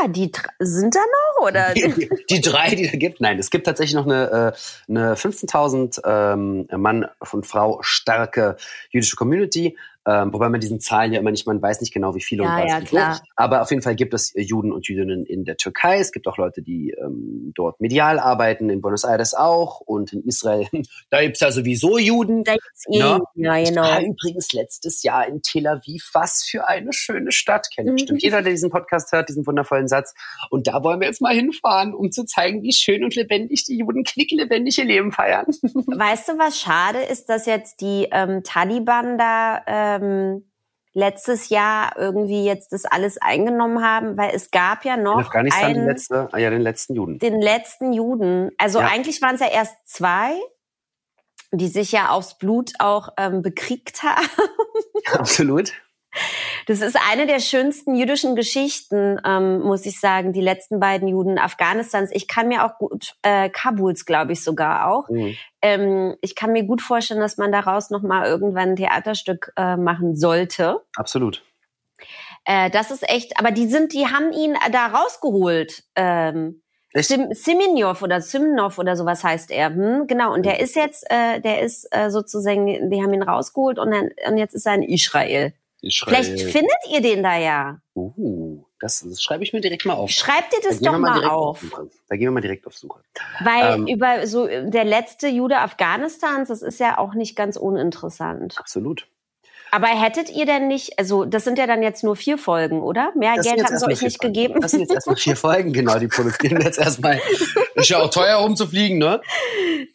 Ja, 0.01 0.07
die 0.07 0.31
sind 0.59 0.95
da 0.95 0.99
noch 0.99 1.47
oder? 1.47 1.73
Die, 1.73 2.09
die 2.29 2.41
drei, 2.41 2.75
die 2.75 2.89
da 2.89 2.97
gibt. 2.97 3.21
Nein, 3.21 3.39
es 3.39 3.49
gibt 3.49 3.65
tatsächlich 3.65 3.95
noch 3.95 4.05
eine, 4.05 4.53
äh, 4.55 4.91
eine 4.91 5.15
15.000 5.15 6.01
ähm, 6.05 6.67
Mann 6.75 7.07
und 7.31 7.45
Frau 7.45 7.79
starke 7.81 8.57
jüdische 8.89 9.15
Community. 9.15 9.77
Ähm, 10.07 10.31
wobei 10.31 10.47
man 10.47 10.61
diesen 10.61 10.79
Zahlen 10.79 11.11
ja 11.11 11.19
immer 11.19 11.31
nicht, 11.31 11.45
man 11.45 11.61
weiß 11.61 11.81
nicht 11.81 11.93
genau, 11.93 12.15
wie 12.15 12.21
viele 12.21 12.43
Ja, 12.43 12.55
und 12.55 12.63
was. 12.63 12.71
ja, 12.71 12.81
klar. 12.81 13.21
Aber 13.35 13.61
auf 13.61 13.69
jeden 13.71 13.81
Fall 13.81 13.95
gibt 13.95 14.13
es 14.13 14.33
äh, 14.35 14.41
Juden 14.41 14.71
und 14.71 14.87
Jüdinnen 14.87 15.25
in 15.25 15.43
der 15.43 15.57
Türkei. 15.57 15.99
Es 15.99 16.11
gibt 16.13 16.27
auch 16.27 16.37
Leute, 16.37 16.61
die 16.61 16.91
ähm, 16.91 17.51
dort 17.55 17.81
medial 17.81 18.17
arbeiten, 18.17 18.69
in 18.69 18.79
Buenos 18.79 19.03
Aires 19.03 19.33
auch 19.33 19.81
und 19.81 20.13
in 20.13 20.23
Israel. 20.23 20.67
da 21.09 21.21
gibt's 21.21 21.41
ja 21.41 21.51
sowieso 21.51 21.97
Juden. 21.97 22.43
Da 22.45 22.53
gibt's 22.53 22.85
Ja. 22.87 23.17
ihn. 23.35 23.43
Ja, 23.43 23.57
Ich 23.57 23.69
genau. 23.69 23.81
war 23.81 24.01
übrigens 24.01 24.53
letztes 24.53 25.03
Jahr 25.03 25.27
in 25.27 25.41
Tel 25.41 25.67
Aviv. 25.67 26.09
Was 26.13 26.43
für 26.49 26.67
eine 26.67 26.93
schöne 26.93 27.33
Stadt. 27.33 27.67
Kennt 27.75 27.89
Mhm. 27.89 27.93
bestimmt 27.95 28.23
jeder, 28.23 28.41
der 28.41 28.53
diesen 28.53 28.69
Podcast 28.69 29.11
hört, 29.11 29.27
diesen 29.27 29.45
wundervollen 29.45 29.89
Satz. 29.89 30.13
Und 30.49 30.67
da 30.67 30.83
wollen 30.83 31.01
wir 31.01 31.07
jetzt 31.07 31.21
mal 31.21 31.35
hinfahren, 31.35 31.93
um 31.93 32.11
zu 32.11 32.23
zeigen, 32.25 32.61
wie 32.63 32.71
schön 32.71 33.03
und 33.03 33.13
lebendig 33.15 33.65
die 33.65 33.77
Juden 33.79 34.05
knicklebendig 34.05 34.77
ihr 34.77 34.85
Leben 34.85 35.11
feiern. 35.11 35.47
Weißt 35.87 36.29
du, 36.29 36.37
was 36.39 36.57
schade 36.59 36.99
ist, 36.99 37.27
dass 37.29 37.45
jetzt 37.45 37.81
die 37.81 38.07
ähm, 38.11 38.41
Taliban 38.43 39.17
da 39.17 39.96
ähm, 40.01 40.51
letztes 40.93 41.49
Jahr 41.49 41.95
irgendwie 41.97 42.43
jetzt 42.43 42.73
das 42.73 42.85
alles 42.85 43.17
eingenommen 43.19 43.83
haben, 43.83 44.17
weil 44.17 44.31
es 44.33 44.49
gab 44.49 44.83
ja 44.83 44.97
noch 44.97 45.19
Afghanistan 45.19 45.65
einen, 45.65 45.85
letzte, 45.85 46.27
ah 46.31 46.37
ja, 46.37 46.49
den 46.49 46.61
letzten 46.61 46.95
Juden. 46.95 47.19
den 47.19 47.39
letzten 47.39 47.93
Juden. 47.93 48.51
Also 48.57 48.79
Ja. 48.79 48.87
eigentlich 48.87 49.21
waren 49.21 49.35
es 49.35 49.41
ja 49.41 49.47
erst 49.47 49.75
zwei, 49.85 50.31
die 51.51 51.67
sich 51.67 51.91
ja 51.91 52.09
aufs 52.09 52.37
Blut 52.37 52.73
auch 52.79 53.09
ähm, 53.17 53.41
bekriegt 53.41 54.01
haben. 54.03 54.27
Absolut. 55.13 55.73
Das 56.65 56.81
ist 56.81 56.97
eine 57.09 57.27
der 57.27 57.39
schönsten 57.39 57.95
jüdischen 57.95 58.35
Geschichten, 58.35 59.19
ähm, 59.25 59.61
muss 59.61 59.85
ich 59.85 59.99
sagen, 59.99 60.33
die 60.33 60.41
letzten 60.41 60.79
beiden 60.79 61.07
Juden 61.07 61.37
Afghanistans. 61.37 62.09
Ich 62.13 62.27
kann 62.27 62.47
mir 62.47 62.65
auch 62.65 62.77
gut, 62.77 63.15
äh, 63.21 63.49
Kabuls, 63.49 64.05
glaube 64.05 64.33
ich 64.33 64.43
sogar 64.43 64.89
auch. 64.89 65.07
Mhm. 65.09 65.35
Ähm, 65.61 66.15
ich 66.21 66.35
kann 66.35 66.51
mir 66.51 66.63
gut 66.63 66.81
vorstellen, 66.81 67.19
dass 67.19 67.37
man 67.37 67.51
daraus 67.51 67.89
noch 67.89 68.01
mal 68.01 68.25
irgendwann 68.25 68.69
ein 68.69 68.75
Theaterstück 68.75 69.53
äh, 69.55 69.77
machen 69.77 70.15
sollte. 70.15 70.81
Absolut. 70.95 71.43
Äh, 72.45 72.69
das 72.69 72.91
ist 72.91 73.07
echt, 73.07 73.39
aber 73.39 73.51
die 73.51 73.67
sind, 73.67 73.93
die 73.93 74.07
haben 74.07 74.31
ihn 74.31 74.55
da 74.71 74.87
rausgeholt. 74.87 75.83
Ähm? 75.95 76.61
Sim, 76.95 77.33
Siminov 77.33 78.01
oder 78.01 78.21
Simnov 78.21 78.79
oder 78.79 78.95
sowas 78.95 79.23
heißt 79.23 79.51
er. 79.51 79.69
Hm, 79.69 80.07
genau. 80.07 80.33
Und 80.33 80.45
der 80.45 80.59
ist 80.59 80.75
jetzt, 80.75 81.05
äh, 81.09 81.39
der 81.41 81.61
ist 81.61 81.87
äh, 81.91 82.09
sozusagen, 82.09 82.89
die 82.89 83.01
haben 83.03 83.13
ihn 83.13 83.21
rausgeholt 83.21 83.77
und, 83.77 83.91
dann, 83.91 84.09
und 84.27 84.37
jetzt 84.37 84.55
ist 84.55 84.65
er 84.65 84.75
in 84.75 84.83
Israel. 84.83 85.53
Israel. 85.81 86.23
Vielleicht 86.23 86.41
findet 86.41 86.77
ihr 86.89 87.01
den 87.01 87.23
da 87.23 87.37
ja. 87.37 87.79
Uh, 87.95 88.63
das, 88.79 89.05
das 89.07 89.21
schreibe 89.21 89.43
ich 89.43 89.53
mir 89.53 89.61
direkt 89.61 89.85
mal 89.85 89.93
auf. 89.93 90.09
Schreibt 90.09 90.53
ihr 90.53 90.59
Da 90.61 90.69
das 90.69 90.79
gehen 90.79 90.91
doch 90.91 90.99
mal 90.99 91.25
auf. 91.25 91.61
Suche. 91.61 91.89
Da 92.09 92.15
gehen 92.15 92.27
wir 92.27 92.31
mal 92.31 92.41
direkt 92.41 92.67
auf 92.67 92.77
Suche. 92.77 93.01
Weil 93.41 93.75
Ähm, 93.75 93.87
über 93.87 94.27
so 94.27 94.47
der 94.47 94.83
letzte 94.83 95.27
Jude 95.27 95.57
Afghanistans, 95.59 96.49
das 96.49 96.61
ist 96.61 96.79
ja 96.79 96.97
auch 96.97 97.13
nicht 97.13 97.35
ganz 97.35 97.57
uninteressant. 97.57 98.55
Absolut. 98.57 99.07
Aber 99.71 99.87
hättet 99.87 100.29
ihr 100.29 100.45
denn 100.45 100.67
nicht, 100.67 100.97
also 100.97 101.25
das 101.25 101.43
sind 101.43 101.57
ja 101.57 101.67
dann 101.67 101.83
jetzt 101.83 102.03
nur 102.03 102.15
vier 102.15 102.37
Folgen, 102.37 102.81
oder? 102.81 103.11
Mehr 103.15 103.35
Das 103.35 103.45
Geld 103.45 103.63
haben 103.63 103.77
sie 103.77 103.85
euch 103.85 104.01
nicht 104.01 104.21
Folgen. 104.21 104.33
gegeben. 104.33 104.61
Das 104.61 104.71
sind 104.71 104.79
jetzt 104.81 104.93
erstmal 104.93 105.17
vier 105.17 105.35
Folgen, 105.35 105.73
genau. 105.73 105.99
Die 105.99 106.07
produzieren 106.07 106.61
jetzt 106.61 106.79
erstmal. 106.79 107.19
Ist 107.75 107.89
ja 107.89 107.99
auch 108.01 108.09
teuer 108.09 108.37
rumzufliegen, 108.37 108.97
ne? 108.97 109.21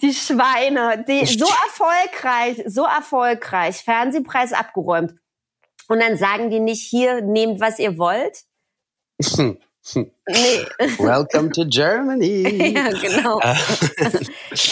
Die 0.03 0.13
Schweine, 0.13 1.05
die 1.09 1.25
so 1.27 1.47
erfolgreich, 1.47 2.63
so 2.67 2.85
erfolgreich, 2.85 3.77
Fernsehpreis 3.77 4.53
abgeräumt. 4.53 5.15
Und 5.93 6.01
dann 6.01 6.17
sagen 6.17 6.49
die 6.49 6.59
nicht, 6.59 6.89
hier, 6.89 7.21
nehmt, 7.21 7.61
was 7.61 7.79
ihr 7.79 7.99
wollt. 7.99 8.45
Nee. 9.19 9.59
Welcome 10.97 11.51
to 11.51 11.67
Germany. 11.69 12.73
ja, 12.75 12.89
genau. 12.89 13.39
Äh, 13.41 13.55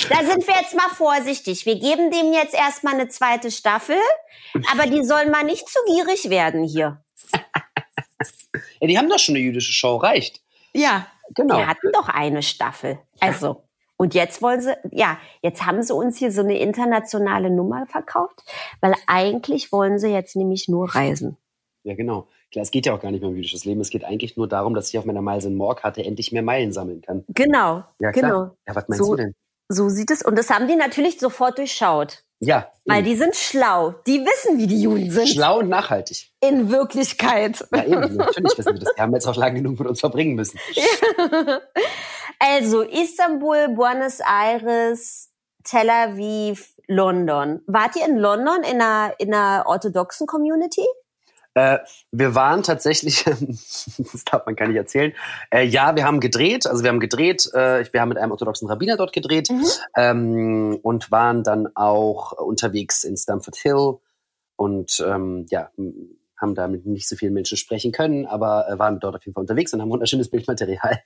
Da 0.09 0.24
sind 0.24 0.48
wir 0.48 0.54
jetzt 0.62 0.74
mal 0.74 0.88
vorsichtig. 0.94 1.66
Wir 1.66 1.78
geben 1.78 2.11
dem 2.11 2.33
jetzt 2.33 2.54
erstmal 2.54 2.94
eine 2.94 3.09
zweite 3.09 3.50
Staffel, 3.50 3.98
aber 4.72 4.87
die 4.87 5.04
sollen 5.04 5.30
mal 5.30 5.44
nicht 5.44 5.68
zu 5.68 5.78
gierig 5.87 6.30
werden 6.30 6.64
hier. 6.64 7.04
ja, 8.80 8.87
die 8.87 8.96
haben 8.96 9.11
doch 9.11 9.18
schon 9.18 9.35
eine 9.35 9.44
jüdische 9.44 9.74
Show, 9.74 9.96
reicht. 9.96 10.40
Ja. 10.72 11.06
Genau. 11.35 11.59
Wir 11.59 11.66
hatten 11.66 11.92
doch 11.92 12.09
eine 12.09 12.42
Staffel. 12.42 12.98
Also. 13.20 13.68
Und 14.00 14.14
jetzt 14.14 14.40
wollen 14.40 14.62
sie, 14.62 14.72
ja, 14.92 15.18
jetzt 15.42 15.66
haben 15.66 15.82
sie 15.82 15.92
uns 15.92 16.16
hier 16.16 16.32
so 16.32 16.40
eine 16.40 16.58
internationale 16.58 17.50
Nummer 17.50 17.84
verkauft, 17.86 18.42
weil 18.80 18.94
eigentlich 19.06 19.72
wollen 19.72 19.98
sie 19.98 20.08
jetzt 20.08 20.36
nämlich 20.36 20.68
nur 20.68 20.94
reisen. 20.94 21.36
Ja, 21.84 21.94
genau. 21.94 22.26
Klar, 22.50 22.62
es 22.62 22.70
geht 22.70 22.86
ja 22.86 22.94
auch 22.94 23.00
gar 23.02 23.10
nicht 23.10 23.20
mehr 23.20 23.28
um 23.28 23.36
jüdisches 23.36 23.66
Leben. 23.66 23.82
Es 23.82 23.90
geht 23.90 24.04
eigentlich 24.04 24.38
nur 24.38 24.48
darum, 24.48 24.72
dass 24.72 24.88
ich 24.88 24.96
auf 24.98 25.04
meiner 25.04 25.20
Miles 25.20 25.44
in 25.44 25.54
More-Karte 25.54 26.02
endlich 26.02 26.32
mehr 26.32 26.40
Meilen 26.42 26.72
sammeln 26.72 27.02
kann. 27.02 27.24
Genau. 27.28 27.84
Ja, 27.98 28.10
klar. 28.10 28.12
Genau. 28.12 28.56
Ja, 28.66 28.74
was 28.74 28.88
meinst 28.88 29.04
So- 29.04 29.10
du 29.10 29.16
denn? 29.16 29.34
So 29.68 29.88
sieht 29.90 30.10
es. 30.10 30.22
Und 30.22 30.36
das 30.38 30.48
haben 30.48 30.66
die 30.66 30.76
natürlich 30.76 31.20
sofort 31.20 31.58
durchschaut. 31.58 32.24
Ja, 32.40 32.68
Weil 32.86 33.00
eben. 33.00 33.08
die 33.10 33.16
sind 33.16 33.36
schlau. 33.36 33.94
Die 34.06 34.20
wissen, 34.24 34.56
wie 34.58 34.66
die 34.66 34.80
Juden 34.80 35.10
sind. 35.10 35.28
schlau 35.28 35.58
und 35.58 35.68
nachhaltig. 35.68 36.30
In 36.40 36.70
Wirklichkeit. 36.70 37.64
Ja, 37.74 37.84
eben. 37.84 38.16
Natürlich 38.16 38.56
wissen 38.56 38.72
wir 38.74 38.80
das. 38.80 38.94
Die 38.96 39.00
haben 39.02 39.12
jetzt 39.12 39.26
auch 39.28 39.36
lange 39.36 39.56
genug 39.62 39.78
mit 39.78 39.86
uns 39.86 40.00
verbringen 40.00 40.34
müssen. 40.36 40.58
Also 42.40 42.83
Istanbul, 42.83 43.68
Buenos 43.74 44.20
Aires, 44.20 45.31
Tel 45.62 45.90
Aviv, 45.90 46.72
London. 46.88 47.61
Wart 47.66 47.96
ihr 47.96 48.07
in 48.07 48.16
London 48.16 48.62
in 48.62 48.81
einer, 48.81 49.14
in 49.18 49.33
einer 49.33 49.64
orthodoxen 49.66 50.26
Community? 50.26 50.87
Äh, 51.55 51.79
wir 52.11 52.35
waren 52.35 52.62
tatsächlich, 52.62 53.24
das 53.24 54.24
darf 54.24 54.46
man 54.46 54.57
gar 54.57 54.68
nicht 54.68 54.76
erzählen. 54.76 55.12
Äh, 55.50 55.64
ja, 55.66 55.94
wir 55.96 56.05
haben 56.05 56.20
gedreht, 56.20 56.66
also 56.66 56.83
wir 56.83 56.88
haben 56.90 57.00
gedreht, 57.00 57.46
äh, 57.53 57.85
wir 57.92 58.00
haben 58.00 58.09
mit 58.09 58.18
einem 58.18 58.33
orthodoxen 58.33 58.68
Rabbiner 58.68 58.96
dort 58.96 59.12
gedreht 59.12 59.50
Mhm. 59.50 59.66
ähm, 59.96 60.79
und 60.83 61.11
waren 61.11 61.42
dann 61.42 61.68
auch 61.74 62.33
unterwegs 62.33 63.05
in 63.05 63.16
Stamford 63.16 63.57
Hill 63.57 63.98
und 64.57 65.05
ähm, 65.07 65.46
ja, 65.50 65.70
haben 66.40 66.55
da 66.55 66.68
mit 66.68 66.87
nicht 66.87 67.09
so 67.09 67.16
vielen 67.16 67.35
Menschen 67.35 67.59
sprechen 67.59 67.92
können, 67.92 68.26
aber 68.26 68.68
äh, 68.68 68.79
waren 68.79 68.98
dort 68.98 69.16
auf 69.16 69.24
jeden 69.26 69.35
Fall 69.35 69.42
unterwegs 69.42 69.74
und 69.74 69.83
haben 69.83 69.90
wunderschönes 69.90 70.31
Bildmaterial. 70.31 71.03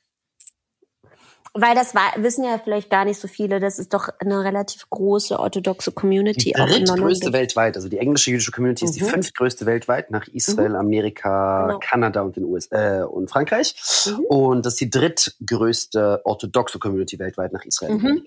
Weil 1.56 1.76
das 1.76 1.94
war, 1.94 2.12
wissen 2.16 2.42
ja 2.44 2.58
vielleicht 2.58 2.90
gar 2.90 3.04
nicht 3.04 3.20
so 3.20 3.28
viele, 3.28 3.60
das 3.60 3.78
ist 3.78 3.94
doch 3.94 4.08
eine 4.18 4.42
relativ 4.42 4.90
große 4.90 5.38
orthodoxe 5.38 5.92
Community 5.92 6.46
Die 6.46 6.52
drittgrößte 6.52 7.32
weltweit, 7.32 7.76
also 7.76 7.88
die 7.88 7.98
englische 7.98 8.32
jüdische 8.32 8.50
Community 8.50 8.84
ist 8.84 8.96
die 8.96 9.04
Mhm. 9.04 9.08
fünftgrößte 9.08 9.64
weltweit 9.64 10.10
nach 10.10 10.26
Israel, 10.26 10.74
Amerika, 10.74 11.66
Genau. 11.68 11.78
Kanada 11.78 12.22
und 12.22 12.34
den 12.34 12.44
USA 12.44 13.02
äh, 13.02 13.04
und 13.04 13.30
Frankreich. 13.30 13.76
Mhm. 14.06 14.24
Und 14.26 14.66
das 14.66 14.72
ist 14.74 14.80
die 14.80 14.90
drittgrößte 14.90 16.22
orthodoxe 16.24 16.80
Community 16.80 17.20
weltweit 17.20 17.52
nach 17.52 17.64
Israel. 17.64 17.94
Mhm. 17.98 18.26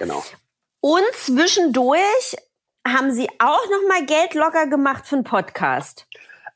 Genau. 0.00 0.24
Und 0.80 1.04
zwischendurch 1.14 2.36
haben 2.86 3.12
sie 3.12 3.28
auch 3.38 3.64
noch 3.70 3.88
mal 3.88 4.04
Geld 4.06 4.34
locker 4.34 4.66
gemacht 4.66 5.06
für 5.06 5.14
einen 5.16 5.24
Podcast. 5.24 6.06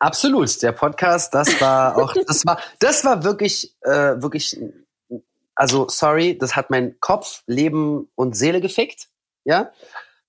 Absolut. 0.01 0.63
Der 0.63 0.73
Podcast, 0.73 1.33
das 1.33 1.61
war 1.61 1.97
auch, 1.97 2.13
das 2.27 2.45
war, 2.45 2.59
das 2.81 3.05
war 3.05 3.23
wirklich, 3.23 3.77
äh, 3.83 4.21
wirklich, 4.21 4.59
also 5.55 5.89
sorry, 5.89 6.37
das 6.39 6.57
hat 6.57 6.71
mein 6.71 6.99
Kopf, 7.01 7.43
Leben 7.47 8.09
und 8.15 8.37
Seele 8.37 8.61
gefickt, 8.61 9.09
ja, 9.45 9.71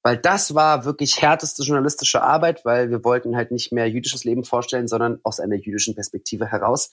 weil 0.04 0.18
das 0.18 0.54
war 0.54 0.86
wirklich 0.86 1.22
härteste 1.22 1.64
journalistische 1.64 2.22
Arbeit, 2.22 2.64
weil 2.64 2.92
wir 2.92 3.04
wollten 3.04 3.36
halt 3.36 3.52
nicht 3.52 3.72
mehr 3.72 3.90
jüdisches 3.90 4.24
Leben 4.24 4.44
vorstellen, 4.44 4.88
sondern 4.88 5.20
aus 5.24 5.40
einer 5.40 5.56
jüdischen 5.56 5.96
Perspektive 5.96 6.46
heraus 6.48 6.92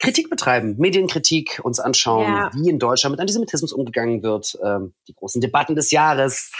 Kritik 0.00 0.30
betreiben, 0.30 0.76
Medienkritik 0.78 1.60
uns 1.64 1.80
anschauen, 1.80 2.32
Ja. 2.32 2.50
wie 2.54 2.70
in 2.70 2.78
Deutschland 2.78 3.12
mit 3.12 3.20
Antisemitismus 3.20 3.72
umgegangen 3.72 4.22
wird, 4.22 4.56
ähm, 4.64 4.94
die 5.08 5.14
großen 5.14 5.40
Debatten 5.40 5.74
des 5.74 5.90
Jahres, 5.90 6.52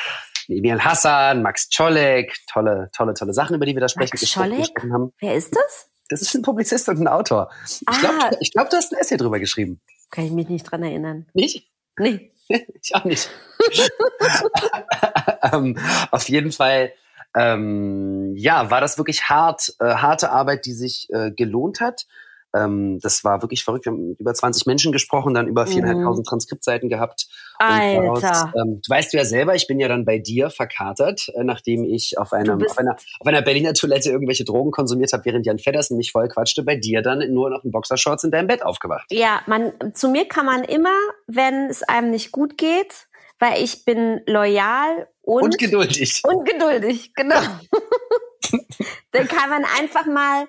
Emil 0.48 0.80
Hassan, 0.82 1.42
Max 1.42 1.68
Czolek, 1.68 2.34
tolle, 2.52 2.90
tolle, 2.96 3.14
tolle 3.14 3.32
Sachen, 3.34 3.54
über 3.54 3.64
die 3.64 3.74
wir 3.74 3.80
da 3.80 3.88
sprechen, 3.88 4.10
Max 4.14 4.20
gesprochen, 4.22 4.56
gesprochen 4.56 4.92
haben. 4.92 5.12
Wer 5.20 5.34
ist 5.36 5.54
das? 5.54 5.88
Das 6.08 6.20
ist 6.22 6.34
ein 6.34 6.42
Publizist 6.42 6.88
und 6.88 6.98
ein 7.00 7.06
Autor. 7.06 7.50
Ich 7.64 7.80
Ah. 7.86 7.98
glaube, 8.00 8.36
ich 8.40 8.50
glaub, 8.52 8.70
du 8.70 8.76
hast 8.76 8.92
ein 8.92 8.98
Essay 8.98 9.16
drüber 9.16 9.38
geschrieben. 9.38 9.80
Kann 10.10 10.24
ich 10.24 10.32
mich 10.32 10.48
nicht 10.48 10.64
dran 10.64 10.82
erinnern. 10.82 11.26
Nicht? 11.34 11.70
Nee. 11.98 12.30
Ich 12.80 12.94
auch 12.94 13.04
nicht. 13.04 13.28
ähm, 15.52 15.76
auf 16.10 16.30
jeden 16.30 16.50
Fall, 16.50 16.94
ähm, 17.36 18.34
ja, 18.36 18.70
war 18.70 18.80
das 18.80 18.96
wirklich 18.96 19.24
hart, 19.28 19.74
äh, 19.80 19.84
harte 19.84 20.30
Arbeit, 20.30 20.64
die 20.64 20.72
sich 20.72 21.08
äh, 21.10 21.30
gelohnt 21.30 21.82
hat. 21.82 22.06
Ähm, 22.54 22.98
das 23.02 23.24
war 23.24 23.42
wirklich 23.42 23.64
verrückt. 23.64 23.84
Wir 23.84 23.92
haben 23.92 24.16
über 24.18 24.32
20 24.32 24.66
Menschen 24.66 24.92
gesprochen, 24.92 25.34
dann 25.34 25.48
über 25.48 25.64
4.500 25.64 26.24
Transkriptseiten 26.26 26.88
gehabt. 26.88 27.28
Und 27.60 27.68
daraus, 27.68 28.22
Alter. 28.22 28.52
ähm, 28.56 28.80
du 28.84 28.90
weißt 28.90 29.12
ja 29.12 29.24
selber, 29.24 29.54
ich 29.54 29.66
bin 29.66 29.80
ja 29.80 29.88
dann 29.88 30.04
bei 30.04 30.18
dir 30.18 30.48
verkatert, 30.50 31.28
äh, 31.34 31.44
nachdem 31.44 31.84
ich 31.84 32.16
auf, 32.16 32.32
einem, 32.32 32.62
auf, 32.64 32.78
einer, 32.78 32.92
auf 32.94 33.26
einer 33.26 33.42
Berliner 33.42 33.74
Toilette 33.74 34.10
irgendwelche 34.10 34.44
Drogen 34.44 34.70
konsumiert 34.70 35.12
habe, 35.12 35.24
während 35.24 35.44
Jan 35.44 35.58
Feddersen 35.58 35.96
mich 35.96 36.12
voll 36.12 36.28
quatschte, 36.28 36.62
bei 36.62 36.76
dir 36.76 37.02
dann 37.02 37.32
nur 37.32 37.50
noch 37.50 37.64
in 37.64 37.70
Boxershorts 37.70 38.24
in 38.24 38.30
deinem 38.30 38.46
Bett 38.46 38.64
aufgewacht. 38.64 39.06
Ja, 39.10 39.42
man, 39.46 39.72
zu 39.94 40.08
mir 40.08 40.26
kann 40.26 40.46
man 40.46 40.64
immer, 40.64 40.96
wenn 41.26 41.68
es 41.68 41.82
einem 41.82 42.10
nicht 42.10 42.32
gut 42.32 42.56
geht, 42.56 43.08
weil 43.38 43.62
ich 43.62 43.84
bin 43.84 44.20
loyal 44.26 45.08
und, 45.22 45.42
Und 45.42 45.58
geduldig. 45.58 46.22
und 46.24 46.48
geduldig, 46.48 47.12
genau. 47.14 47.40
Dann 49.10 49.28
kann 49.28 49.50
man 49.50 49.64
einfach 49.78 50.06
mal 50.06 50.46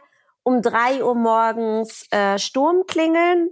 um 0.49 0.63
drei 0.63 1.03
Uhr 1.03 1.13
morgens 1.13 2.07
äh, 2.09 2.39
Sturm 2.39 2.85
klingeln 2.87 3.51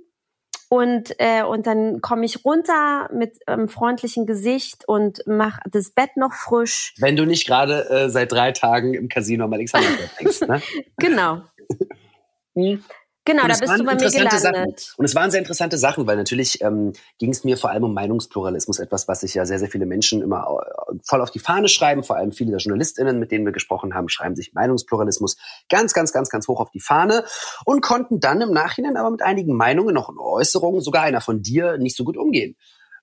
Und, 0.69 1.13
äh, 1.19 1.43
und 1.43 1.67
dann 1.67 2.01
komme 2.01 2.25
ich 2.25 2.43
runter 2.43 3.09
mit 3.13 3.37
ähm, 3.47 3.69
freundlichem 3.69 4.25
Gesicht 4.25 4.83
und 4.87 5.21
mache 5.27 5.61
das 5.71 5.91
Bett 5.91 6.17
noch 6.17 6.33
frisch. 6.33 6.93
Wenn 6.97 7.15
du 7.15 7.25
nicht 7.25 7.45
gerade 7.45 7.87
äh, 7.89 8.09
seit 8.09 8.31
drei 8.31 8.51
Tagen 8.51 8.95
im 8.95 9.07
Casino 9.07 9.45
am 9.45 9.53
Alexanderplatz 9.53 10.17
hängst, 10.17 10.47
ne? 10.47 10.61
genau. 10.97 11.43
hm. 12.55 12.83
Genau, 13.27 13.41
da 13.41 13.57
bist 13.59 13.63
du 13.63 13.83
bei 13.83 13.95
mir 13.95 14.09
gelandet. 14.09 14.39
Sachen. 14.39 14.73
Und 14.95 15.03
es 15.03 15.13
waren 15.13 15.31
sehr 15.31 15.41
interessante 15.41 15.77
Sachen, 15.77 16.07
weil 16.07 16.15
natürlich 16.15 16.61
ähm, 16.61 16.93
ging 17.17 17.31
es 17.31 17.43
mir 17.43 17.57
vor 17.57 17.71
allem 17.71 17.83
um 17.83 17.93
Meinungspluralismus, 17.93 18.79
etwas, 18.79 19.09
was 19.09 19.19
sich 19.19 19.33
ja 19.33 19.45
sehr, 19.45 19.59
sehr 19.59 19.67
viele 19.67 19.85
Menschen 19.85 20.21
immer 20.21 20.61
äh, 20.89 20.93
voll 21.03 21.19
auf 21.21 21.29
die 21.29 21.39
Fahne 21.39 21.67
schreiben. 21.67 22.03
Vor 22.03 22.15
allem 22.15 22.31
viele 22.31 22.51
der 22.51 22.59
JournalistInnen, 22.59 23.19
mit 23.19 23.33
denen 23.33 23.43
wir 23.43 23.51
gesprochen 23.51 23.93
haben, 23.93 24.07
schreiben 24.07 24.37
sich 24.37 24.53
Meinungspluralismus 24.53 25.35
ganz, 25.67 25.93
ganz, 25.93 26.13
ganz, 26.13 26.29
ganz 26.29 26.47
hoch 26.47 26.61
auf 26.61 26.71
die 26.71 26.79
Fahne 26.79 27.25
und 27.65 27.81
konnten 27.81 28.21
dann 28.21 28.39
im 28.39 28.51
Nachhinein 28.51 28.95
aber 28.95 29.11
mit 29.11 29.21
einigen 29.21 29.57
Meinungen, 29.57 29.93
noch 29.93 30.09
Äußerungen, 30.17 30.79
sogar 30.79 31.03
einer 31.03 31.19
von 31.19 31.41
dir, 31.41 31.77
nicht 31.77 31.97
so 31.97 32.05
gut 32.05 32.15
umgehen. 32.15 32.55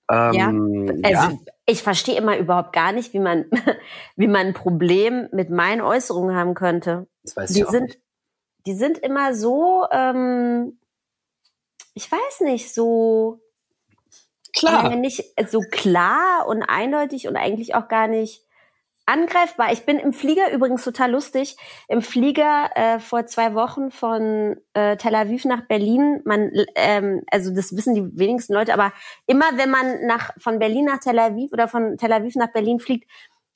Ähm, 0.09 1.01
ja, 1.03 1.09
also 1.09 1.35
ja. 1.35 1.39
ich 1.67 1.83
verstehe 1.83 2.17
immer 2.17 2.35
überhaupt 2.37 2.73
gar 2.73 2.93
nicht, 2.93 3.13
wie 3.13 3.19
man, 3.19 3.45
wie 4.15 4.27
man 4.27 4.47
ein 4.47 4.53
Problem 4.53 5.27
mit 5.31 5.51
meinen 5.51 5.81
Äußerungen 5.81 6.35
haben 6.35 6.55
könnte. 6.55 7.05
Das 7.23 7.37
weiß 7.37 7.53
die 7.53 7.59
ich 7.59 7.65
auch 7.67 7.71
sind, 7.71 7.83
nicht 7.83 8.04
die 8.65 8.73
sind 8.73 8.97
immer 8.97 9.33
so, 9.33 9.85
ähm, 9.91 10.79
ich 11.93 12.11
weiß 12.11 12.41
nicht, 12.41 12.73
so 12.73 13.39
klar. 14.55 14.95
Nicht 14.95 15.23
so 15.49 15.59
klar 15.59 16.47
und 16.47 16.63
eindeutig 16.63 17.27
und 17.27 17.35
eigentlich 17.35 17.75
auch 17.75 17.87
gar 17.87 18.07
nicht 18.07 18.45
angreifbar. 19.05 19.71
Ich 19.71 19.85
bin 19.85 19.99
im 19.99 20.13
Flieger 20.13 20.51
übrigens 20.51 20.83
total 20.83 21.11
lustig. 21.11 21.57
Im 21.87 22.01
Flieger 22.01 22.71
äh, 22.75 22.99
vor 22.99 23.27
zwei 23.27 23.53
Wochen 23.53 23.91
von 23.91 24.57
äh, 24.73 24.97
Tel 24.97 25.13
Aviv 25.13 25.45
nach 25.45 25.67
Berlin. 25.67 26.21
Man, 26.25 26.51
ähm, 26.75 27.21
also 27.29 27.53
das 27.53 27.75
wissen 27.75 27.93
die 27.93 28.17
wenigsten 28.17 28.53
Leute, 28.53 28.73
aber 28.73 28.91
immer 29.27 29.45
wenn 29.55 29.69
man 29.69 30.05
nach 30.07 30.31
von 30.39 30.57
Berlin 30.57 30.85
nach 30.85 30.99
Tel 30.99 31.19
Aviv 31.19 31.53
oder 31.53 31.67
von 31.67 31.97
Tel 31.97 32.11
Aviv 32.11 32.35
nach 32.35 32.51
Berlin 32.51 32.79
fliegt, 32.79 33.09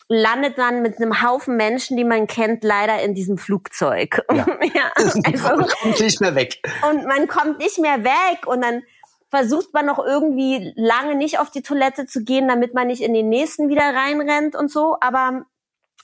landet 0.10 0.58
man 0.58 0.82
mit 0.82 0.98
einem 0.98 1.22
Haufen 1.22 1.56
Menschen, 1.56 1.96
die 1.96 2.04
man 2.04 2.26
kennt, 2.26 2.64
leider 2.64 3.02
in 3.02 3.14
diesem 3.14 3.38
Flugzeug. 3.38 4.26
Ja. 4.34 4.46
ja 4.74 4.92
also, 4.96 5.20
man 5.22 5.68
kommt 5.68 6.00
nicht 6.00 6.20
mehr 6.20 6.36
weg. 6.36 6.62
Und 6.90 7.06
man 7.06 7.28
kommt 7.28 7.60
nicht 7.60 7.80
mehr 7.80 8.04
weg 8.04 8.48
und 8.48 8.62
dann 8.62 8.84
versucht 9.30 9.74
man 9.74 9.86
noch 9.86 10.00
irgendwie 10.00 10.74
lange 10.76 11.16
nicht 11.16 11.40
auf 11.40 11.52
die 11.52 11.62
Toilette 11.62 12.08
zu 12.08 12.24
gehen, 12.24 12.48
damit 12.48 12.74
man 12.74 12.88
nicht 12.88 13.02
in 13.02 13.14
den 13.14 13.30
nächsten 13.30 13.70
wieder 13.70 13.84
reinrennt 13.84 14.56
und 14.56 14.72
so. 14.72 14.98
Aber 15.00 15.46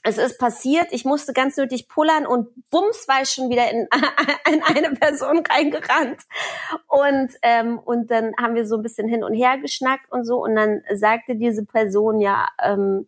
es 0.03 0.19
ist 0.19 0.37
passiert, 0.37 0.87
ich 0.91 1.05
musste 1.05 1.33
ganz 1.33 1.57
nötig 1.57 1.87
pullern 1.87 2.27
und 2.27 2.49
bums 2.69 3.07
war 3.07 3.23
ich 3.23 3.29
schon 3.31 3.49
wieder 3.49 3.71
in, 3.71 3.87
in 4.53 4.61
eine 4.61 4.95
Person 4.95 5.43
reingerannt. 5.49 6.21
Und, 6.87 7.31
ähm, 7.41 7.79
und 7.79 8.11
dann 8.11 8.33
haben 8.39 8.53
wir 8.53 8.67
so 8.67 8.75
ein 8.75 8.83
bisschen 8.83 9.07
hin 9.07 9.23
und 9.23 9.33
her 9.33 9.57
geschnackt 9.57 10.11
und 10.11 10.23
so. 10.23 10.43
Und 10.43 10.55
dann 10.55 10.83
sagte 10.93 11.35
diese 11.35 11.65
Person 11.65 12.19
ja, 12.19 12.47
ähm, 12.63 13.07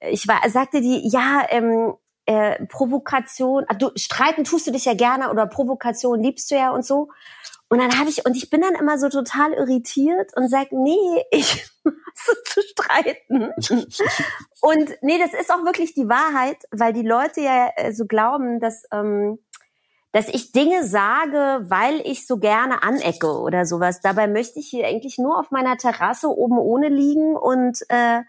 ich 0.00 0.28
war, 0.28 0.48
sagte 0.48 0.80
die, 0.80 1.08
ja, 1.08 1.44
ähm, 1.50 1.94
äh, 2.26 2.66
Provokation, 2.66 3.64
ach, 3.68 3.76
du, 3.76 3.90
streiten 3.96 4.44
tust 4.44 4.66
du 4.66 4.70
dich 4.70 4.84
ja 4.84 4.94
gerne 4.94 5.30
oder 5.30 5.46
Provokation 5.46 6.20
liebst 6.22 6.50
du 6.50 6.56
ja 6.56 6.70
und 6.70 6.84
so. 6.84 7.08
Und 7.70 7.78
dann 7.78 7.98
habe 7.98 8.08
ich, 8.08 8.24
und 8.24 8.36
ich 8.36 8.48
bin 8.48 8.62
dann 8.62 8.74
immer 8.74 8.98
so 8.98 9.08
total 9.08 9.52
irritiert 9.52 10.32
und 10.36 10.48
sag, 10.48 10.72
nee, 10.72 11.24
ich 11.30 11.70
hasse 11.84 12.42
zu 12.44 12.62
streiten. 12.62 13.52
und 14.60 14.90
nee, 15.02 15.18
das 15.18 15.38
ist 15.38 15.50
auch 15.50 15.64
wirklich 15.64 15.94
die 15.94 16.08
Wahrheit, 16.08 16.58
weil 16.70 16.92
die 16.92 17.06
Leute 17.06 17.40
ja 17.40 17.68
äh, 17.76 17.92
so 17.92 18.06
glauben, 18.06 18.60
dass, 18.60 18.84
ähm, 18.92 19.38
dass 20.12 20.28
ich 20.28 20.52
Dinge 20.52 20.84
sage, 20.84 21.64
weil 21.68 22.00
ich 22.04 22.26
so 22.26 22.38
gerne 22.38 22.82
anecke 22.82 23.38
oder 23.38 23.66
sowas. 23.66 24.00
Dabei 24.00 24.28
möchte 24.28 24.60
ich 24.60 24.68
hier 24.68 24.86
eigentlich 24.86 25.18
nur 25.18 25.38
auf 25.38 25.50
meiner 25.50 25.76
Terrasse 25.76 26.28
oben 26.28 26.58
ohne 26.58 26.88
liegen 26.88 27.36
und 27.36 27.78
äh, 27.90 28.20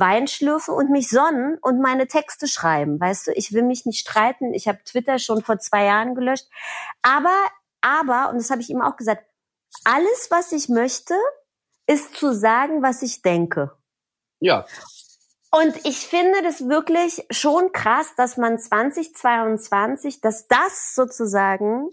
Wein 0.00 0.26
schlürfen 0.26 0.74
und 0.74 0.90
mich 0.90 1.08
sonnen 1.08 1.58
und 1.60 1.80
meine 1.80 2.06
Texte 2.06 2.46
schreiben. 2.48 3.00
Weißt 3.00 3.26
du, 3.26 3.32
ich 3.32 3.52
will 3.52 3.62
mich 3.62 3.86
nicht 3.86 4.00
streiten. 4.00 4.54
Ich 4.54 4.68
habe 4.68 4.82
Twitter 4.84 5.18
schon 5.18 5.42
vor 5.42 5.58
zwei 5.58 5.84
Jahren 5.84 6.14
gelöscht. 6.14 6.46
Aber, 7.02 7.36
aber, 7.80 8.30
und 8.30 8.38
das 8.38 8.50
habe 8.50 8.60
ich 8.60 8.70
ihm 8.70 8.82
auch 8.82 8.96
gesagt, 8.96 9.24
alles, 9.84 10.28
was 10.30 10.52
ich 10.52 10.68
möchte, 10.68 11.14
ist 11.86 12.16
zu 12.16 12.34
sagen, 12.34 12.82
was 12.82 13.02
ich 13.02 13.22
denke. 13.22 13.72
Ja. 14.40 14.66
Und 15.50 15.86
ich 15.86 16.06
finde 16.06 16.42
das 16.42 16.68
wirklich 16.68 17.26
schon 17.30 17.72
krass, 17.72 18.08
dass 18.16 18.36
man 18.36 18.58
2022, 18.58 20.20
dass 20.20 20.46
das 20.46 20.94
sozusagen, 20.94 21.88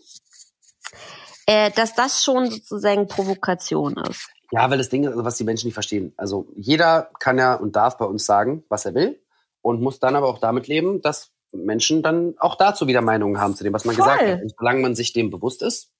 äh, 1.45 1.71
dass 1.71 1.93
das 1.95 2.23
schon 2.23 2.51
sozusagen 2.51 3.07
Provokation 3.07 3.95
ist. 4.09 4.29
Ja, 4.51 4.69
weil 4.69 4.77
das 4.77 4.89
Ding 4.89 5.03
ist, 5.03 5.11
also 5.11 5.25
was 5.25 5.37
die 5.37 5.43
Menschen 5.43 5.67
nicht 5.67 5.73
verstehen. 5.73 6.13
Also 6.17 6.47
jeder 6.55 7.09
kann 7.19 7.37
ja 7.37 7.55
und 7.55 7.75
darf 7.75 7.97
bei 7.97 8.05
uns 8.05 8.25
sagen, 8.25 8.63
was 8.69 8.85
er 8.85 8.93
will 8.93 9.19
und 9.61 9.81
muss 9.81 9.99
dann 9.99 10.15
aber 10.15 10.27
auch 10.27 10.39
damit 10.39 10.67
leben, 10.67 11.01
dass 11.01 11.31
Menschen 11.51 12.03
dann 12.03 12.35
auch 12.37 12.55
dazu 12.55 12.87
wieder 12.87 13.01
Meinungen 13.01 13.39
haben 13.39 13.55
zu 13.55 13.63
dem, 13.63 13.73
was 13.73 13.85
man 13.85 13.95
Voll. 13.95 14.05
gesagt 14.05 14.21
hat. 14.21 14.41
Und 14.41 14.53
solange 14.57 14.81
man 14.81 14.95
sich 14.95 15.13
dem 15.13 15.29
bewusst 15.29 15.61
ist, 15.61 15.91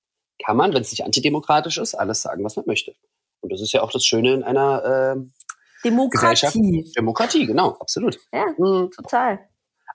kann 0.43 0.58
man, 0.58 0.73
wenn 0.73 0.81
es 0.81 0.91
nicht 0.91 1.05
antidemokratisch 1.05 1.77
ist, 1.77 1.95
alles 1.95 2.21
sagen, 2.21 2.43
was 2.43 2.55
man 2.55 2.65
möchte. 2.65 2.93
Und 3.41 3.51
das 3.51 3.62
ist 3.62 3.71
ja 3.71 3.81
auch 3.81 3.91
das 3.91 4.05
Schöne 4.05 4.34
in 4.34 4.43
einer 4.43 5.15
äh, 5.15 5.21
Demokratie. 5.84 6.91
Demokratie, 6.95 7.45
genau, 7.45 7.77
absolut. 7.79 8.19
Ja, 8.34 8.45
mhm. 8.58 8.91
total. 8.91 9.39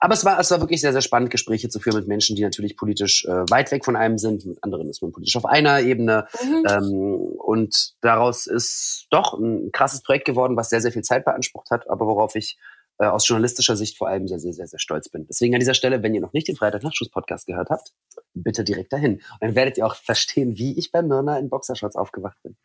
Aber 0.00 0.14
es 0.14 0.24
war, 0.24 0.40
es 0.40 0.50
war 0.50 0.60
wirklich 0.60 0.80
sehr, 0.80 0.92
sehr 0.92 1.02
spannend, 1.02 1.30
Gespräche 1.30 1.68
zu 1.68 1.78
führen 1.78 1.98
mit 1.98 2.08
Menschen, 2.08 2.34
die 2.34 2.42
natürlich 2.42 2.76
politisch 2.76 3.26
äh, 3.26 3.50
weit 3.50 3.70
weg 3.70 3.84
von 3.84 3.96
einem 3.96 4.16
sind. 4.16 4.46
Mit 4.46 4.64
anderen 4.64 4.88
ist 4.88 5.02
man 5.02 5.12
politisch 5.12 5.36
auf 5.36 5.44
einer 5.44 5.80
Ebene. 5.80 6.26
Mhm. 6.42 6.64
Ähm, 6.68 6.94
und 7.38 7.94
daraus 8.00 8.46
ist 8.46 9.06
doch 9.10 9.34
ein 9.34 9.70
krasses 9.72 10.02
Projekt 10.02 10.24
geworden, 10.24 10.56
was 10.56 10.70
sehr, 10.70 10.80
sehr 10.80 10.92
viel 10.92 11.02
Zeit 11.02 11.26
beansprucht 11.26 11.70
hat, 11.70 11.88
aber 11.90 12.06
worauf 12.06 12.34
ich 12.34 12.58
äh, 12.98 13.06
aus 13.06 13.28
journalistischer 13.28 13.76
Sicht 13.76 13.98
vor 13.98 14.08
allem 14.08 14.26
sehr, 14.26 14.38
sehr, 14.38 14.54
sehr, 14.54 14.66
sehr 14.66 14.78
stolz 14.78 15.10
bin. 15.10 15.26
Deswegen 15.26 15.54
an 15.54 15.60
dieser 15.60 15.74
Stelle, 15.74 16.02
wenn 16.02 16.14
ihr 16.14 16.20
noch 16.22 16.32
nicht 16.32 16.48
den 16.48 16.56
Freitag-Nachschuss-Podcast 16.56 17.46
gehört 17.46 17.68
habt, 17.68 17.92
bitte 18.32 18.64
direkt 18.64 18.92
dahin. 18.94 19.14
Und 19.14 19.42
dann 19.42 19.54
werdet 19.54 19.76
ihr 19.76 19.86
auch 19.86 19.96
verstehen, 19.96 20.56
wie 20.56 20.78
ich 20.78 20.92
bei 20.92 21.02
Myrna 21.02 21.38
in 21.38 21.50
Boxershorts 21.50 21.96
aufgewacht 21.96 22.38
bin. 22.42 22.56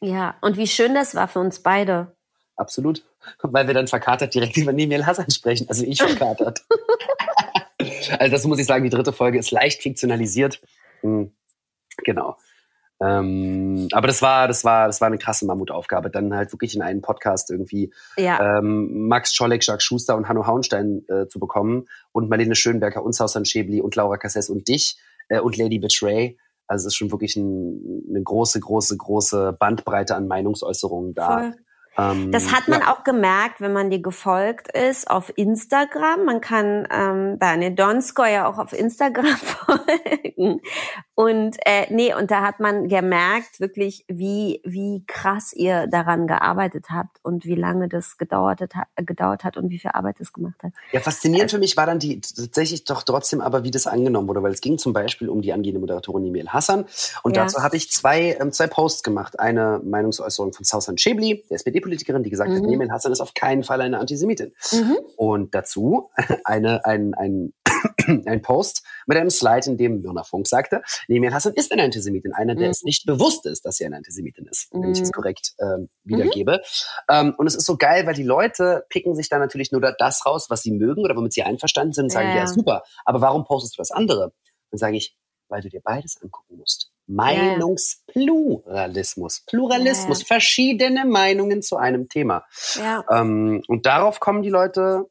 Ja, 0.00 0.36
und 0.42 0.56
wie 0.56 0.66
schön 0.66 0.94
das 0.94 1.14
war 1.14 1.28
für 1.28 1.40
uns 1.40 1.60
beide. 1.60 2.14
Absolut. 2.56 3.04
Weil 3.42 3.66
wir 3.66 3.74
dann 3.74 3.88
verkatert 3.88 4.34
direkt 4.34 4.56
über 4.56 4.72
Nemir 4.72 5.06
Hassan 5.06 5.30
sprechen. 5.30 5.68
Also 5.68 5.84
ich 5.84 6.00
verkatert. 6.00 6.64
also 8.18 8.30
das 8.30 8.44
muss 8.44 8.58
ich 8.58 8.66
sagen, 8.66 8.84
die 8.84 8.90
dritte 8.90 9.12
Folge 9.12 9.38
ist 9.38 9.50
leicht 9.50 9.82
fiktionalisiert. 9.82 10.60
Hm. 11.00 11.32
Genau. 12.04 12.36
Ähm, 13.00 13.88
aber 13.92 14.06
das 14.06 14.22
war, 14.22 14.46
das 14.46 14.64
war, 14.64 14.86
das 14.86 15.00
war 15.00 15.08
eine 15.08 15.18
krasse 15.18 15.46
Mammutaufgabe, 15.46 16.10
dann 16.10 16.32
halt 16.32 16.52
wirklich 16.52 16.76
in 16.76 16.82
einen 16.82 17.02
Podcast 17.02 17.50
irgendwie 17.50 17.92
ja. 18.16 18.58
ähm, 18.58 19.08
Max 19.08 19.34
Scholleck, 19.34 19.66
Jacques 19.66 19.82
Schuster 19.82 20.16
und 20.16 20.28
Hanno 20.28 20.46
Hauenstein 20.46 21.04
äh, 21.08 21.26
zu 21.26 21.40
bekommen 21.40 21.86
und 22.12 22.30
Marlene 22.30 22.54
Schönberger 22.54 23.02
und 23.02 23.12
Sausan 23.12 23.44
Schäbli 23.44 23.80
und 23.80 23.96
Laura 23.96 24.16
Casses 24.16 24.48
und 24.48 24.68
dich 24.68 24.96
äh, 25.28 25.40
und 25.40 25.56
Lady 25.56 25.80
Betray. 25.80 26.38
Also 26.66 26.86
es 26.86 26.94
ist 26.94 26.96
schon 26.96 27.10
wirklich 27.10 27.36
ein, 27.36 28.04
eine 28.08 28.22
große, 28.22 28.60
große, 28.60 28.96
große 28.96 29.56
Bandbreite 29.58 30.14
an 30.14 30.28
Meinungsäußerungen 30.28 31.14
da. 31.14 31.38
Voll. 31.38 31.54
Ähm, 31.96 32.32
das 32.32 32.52
hat 32.52 32.68
man 32.68 32.80
ja. 32.80 32.92
auch 32.92 33.04
gemerkt, 33.04 33.60
wenn 33.60 33.72
man 33.72 33.90
dir 33.90 34.00
gefolgt 34.00 34.68
ist 34.76 35.10
auf 35.10 35.32
Instagram. 35.36 36.24
Man 36.24 36.40
kann 36.40 36.88
ähm, 36.90 37.38
Daniel 37.38 37.74
Donskoy 37.74 38.32
ja 38.32 38.48
auch 38.48 38.58
auf 38.58 38.72
Instagram 38.72 39.26
folgen. 39.36 40.60
Und 41.14 41.56
äh, 41.64 41.86
nee, 41.90 42.12
und 42.12 42.30
da 42.30 42.42
hat 42.42 42.58
man 42.58 42.88
gemerkt, 42.88 43.60
wirklich, 43.60 44.04
wie, 44.08 44.60
wie 44.64 45.04
krass 45.06 45.52
ihr 45.52 45.86
daran 45.86 46.26
gearbeitet 46.26 46.86
habt 46.90 47.18
und 47.22 47.44
wie 47.44 47.54
lange 47.54 47.88
das 47.88 48.18
gedauert 48.18 48.60
hat, 48.60 48.70
gedauert 48.96 49.44
hat 49.44 49.56
und 49.56 49.70
wie 49.70 49.78
viel 49.78 49.92
Arbeit 49.92 50.16
das 50.18 50.32
gemacht 50.32 50.60
hat. 50.64 50.72
Ja, 50.90 51.00
faszinierend 51.00 51.52
für 51.52 51.58
mich 51.58 51.76
war 51.76 51.86
dann 51.86 52.00
die 52.00 52.20
tatsächlich 52.20 52.84
doch 52.84 53.04
trotzdem 53.04 53.40
aber, 53.40 53.62
wie 53.62 53.70
das 53.70 53.86
angenommen 53.86 54.26
wurde, 54.26 54.42
weil 54.42 54.52
es 54.52 54.60
ging 54.60 54.76
zum 54.78 54.92
Beispiel 54.92 55.28
um 55.28 55.40
die 55.40 55.52
angehende 55.52 55.78
Moderatorin 55.78 56.24
Emil 56.24 56.48
Hassan. 56.48 56.86
Und 57.22 57.36
ja. 57.36 57.44
dazu 57.44 57.62
habe 57.62 57.76
ich 57.76 57.92
zwei, 57.92 58.36
ähm, 58.40 58.50
zwei 58.50 58.66
Posts 58.66 59.04
gemacht. 59.04 59.38
Eine 59.38 59.80
Meinungsäußerung 59.84 60.52
von 60.52 60.64
Sausan 60.64 60.96
Chebli, 60.96 61.44
der 61.48 61.56
SPD 61.56 61.80
politikerin 61.84 62.22
die 62.22 62.30
gesagt 62.30 62.50
mhm. 62.50 62.56
hat, 62.56 62.62
Nemin 62.62 62.90
Hassan 62.90 63.12
ist 63.12 63.20
auf 63.20 63.34
keinen 63.34 63.62
Fall 63.62 63.80
eine 63.80 63.98
Antisemitin. 63.98 64.52
Mhm. 64.72 64.98
Und 65.16 65.54
dazu 65.54 66.10
eine, 66.44 66.84
ein, 66.84 67.14
ein, 67.14 67.52
ein 68.26 68.42
Post 68.42 68.82
mit 69.06 69.16
einem 69.16 69.30
Slide, 69.30 69.70
in 69.70 69.76
dem 69.76 70.02
Werner 70.02 70.24
Funk 70.24 70.48
sagte, 70.48 70.82
Nemin 71.06 71.32
Hassan 71.32 71.52
ist 71.54 71.70
eine 71.70 71.82
Antisemitin, 71.84 72.32
einer, 72.32 72.54
der 72.54 72.66
mhm. 72.66 72.72
es 72.72 72.82
nicht 72.82 73.06
bewusst 73.06 73.46
ist, 73.46 73.64
dass 73.64 73.76
sie 73.76 73.86
eine 73.86 73.96
Antisemitin 73.96 74.46
ist, 74.46 74.68
wenn 74.72 74.90
ich 74.90 75.00
das 75.00 75.10
mhm. 75.10 75.12
korrekt 75.12 75.52
ähm, 75.60 75.88
wiedergebe. 76.02 76.62
Mhm. 77.08 77.14
Ähm, 77.14 77.34
und 77.36 77.46
es 77.46 77.54
ist 77.54 77.66
so 77.66 77.76
geil, 77.76 78.06
weil 78.06 78.14
die 78.14 78.22
Leute 78.22 78.84
picken 78.88 79.14
sich 79.14 79.28
da 79.28 79.38
natürlich 79.38 79.70
nur 79.70 79.80
das 79.80 80.26
raus, 80.26 80.46
was 80.48 80.62
sie 80.62 80.72
mögen 80.72 81.04
oder 81.04 81.16
womit 81.16 81.32
sie 81.34 81.42
einverstanden 81.42 81.92
sind 81.92 82.04
und 82.04 82.10
sagen, 82.10 82.30
ja, 82.30 82.36
ja 82.36 82.46
super, 82.46 82.82
aber 83.04 83.20
warum 83.20 83.44
postest 83.44 83.76
du 83.76 83.80
das 83.80 83.90
andere? 83.90 84.32
Dann 84.70 84.78
sage 84.78 84.96
ich, 84.96 85.16
weil 85.48 85.60
du 85.60 85.68
dir 85.68 85.80
beides 85.82 86.20
angucken 86.22 86.56
musst. 86.56 86.93
Meinungspluralismus. 87.06 89.42
Pluralismus, 89.46 90.20
ja. 90.20 90.26
verschiedene 90.26 91.04
Meinungen 91.04 91.62
zu 91.62 91.76
einem 91.76 92.08
Thema. 92.08 92.44
Ja. 92.74 93.04
Ähm, 93.10 93.62
und 93.68 93.86
darauf 93.86 94.18
kommen 94.20 94.42
die 94.42 94.50
Leute 94.50 95.06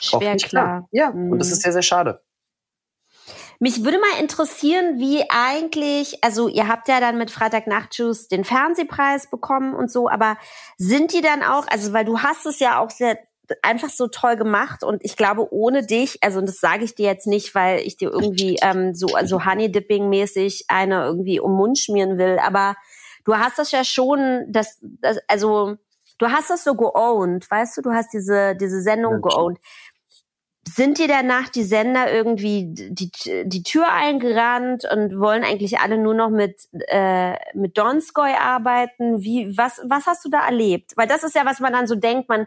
Schwer 0.00 0.34
nicht 0.34 0.48
klar. 0.48 0.64
klar. 0.64 0.88
Ja, 0.92 1.10
mhm. 1.10 1.32
und 1.32 1.38
das 1.38 1.50
ist 1.50 1.62
sehr, 1.62 1.72
sehr 1.72 1.82
schade. 1.82 2.22
Mich 3.60 3.84
würde 3.84 3.98
mal 3.98 4.20
interessieren, 4.20 5.00
wie 5.00 5.24
eigentlich, 5.30 6.22
also 6.22 6.46
ihr 6.46 6.68
habt 6.68 6.86
ja 6.86 7.00
dann 7.00 7.18
mit 7.18 7.32
Freitagnachtjuice 7.32 8.28
den 8.28 8.44
Fernsehpreis 8.44 9.30
bekommen 9.30 9.74
und 9.74 9.90
so, 9.90 10.08
aber 10.08 10.38
sind 10.76 11.12
die 11.12 11.22
dann 11.22 11.42
auch, 11.42 11.66
also 11.66 11.92
weil 11.92 12.04
du 12.04 12.20
hast 12.20 12.46
es 12.46 12.60
ja 12.60 12.78
auch 12.78 12.90
sehr 12.90 13.18
einfach 13.62 13.90
so 13.90 14.08
toll 14.08 14.36
gemacht 14.36 14.82
und 14.82 15.04
ich 15.04 15.16
glaube 15.16 15.52
ohne 15.52 15.84
dich, 15.84 16.22
also 16.22 16.38
und 16.38 16.48
das 16.48 16.60
sage 16.60 16.84
ich 16.84 16.94
dir 16.94 17.06
jetzt 17.06 17.26
nicht, 17.26 17.54
weil 17.54 17.80
ich 17.80 17.96
dir 17.96 18.10
irgendwie 18.10 18.58
ähm, 18.62 18.94
so 18.94 19.08
also 19.14 19.44
Honey 19.44 19.70
Dipping 19.70 20.08
mäßig 20.08 20.66
eine 20.68 21.04
irgendwie 21.04 21.40
um 21.40 21.52
Mund 21.52 21.78
schmieren 21.78 22.18
will, 22.18 22.38
aber 22.38 22.76
du 23.24 23.36
hast 23.36 23.58
das 23.58 23.72
ja 23.72 23.84
schon, 23.84 24.46
das, 24.48 24.78
das 24.82 25.18
also 25.28 25.76
du 26.18 26.26
hast 26.28 26.50
das 26.50 26.64
so 26.64 26.74
geowned, 26.74 27.50
weißt 27.50 27.76
du, 27.76 27.82
du 27.82 27.92
hast 27.92 28.12
diese 28.12 28.54
diese 28.56 28.82
Sendung 28.82 29.14
ja, 29.14 29.18
geowned. 29.20 29.58
Sind 30.68 30.98
dir 30.98 31.08
danach 31.08 31.48
die 31.48 31.64
Sender 31.64 32.12
irgendwie 32.12 32.66
die, 32.68 33.10
die 33.46 33.62
Tür 33.62 33.90
eingerannt 33.90 34.84
und 34.92 35.18
wollen 35.18 35.42
eigentlich 35.42 35.78
alle 35.78 35.96
nur 35.96 36.12
noch 36.12 36.28
mit, 36.28 36.68
äh, 36.88 37.36
mit 37.54 37.78
Donskoy 37.78 38.32
arbeiten? 38.38 39.22
Wie, 39.22 39.56
was, 39.56 39.80
was 39.86 40.06
hast 40.06 40.26
du 40.26 40.28
da 40.28 40.44
erlebt? 40.44 40.92
Weil 40.96 41.06
das 41.06 41.24
ist 41.24 41.34
ja, 41.34 41.46
was 41.46 41.60
man 41.60 41.72
dann 41.72 41.86
so 41.86 41.94
denkt, 41.94 42.28
man, 42.28 42.46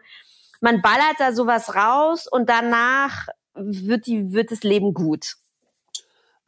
man 0.62 0.82
ballert 0.82 1.20
da 1.20 1.34
sowas 1.34 1.76
raus 1.76 2.28
und 2.28 2.50
danach 2.50 3.28
wird 3.56 4.06
die, 4.06 4.32
wird 4.32 4.52
das 4.52 4.64
Leben 4.64 4.94
gut. 4.94 5.36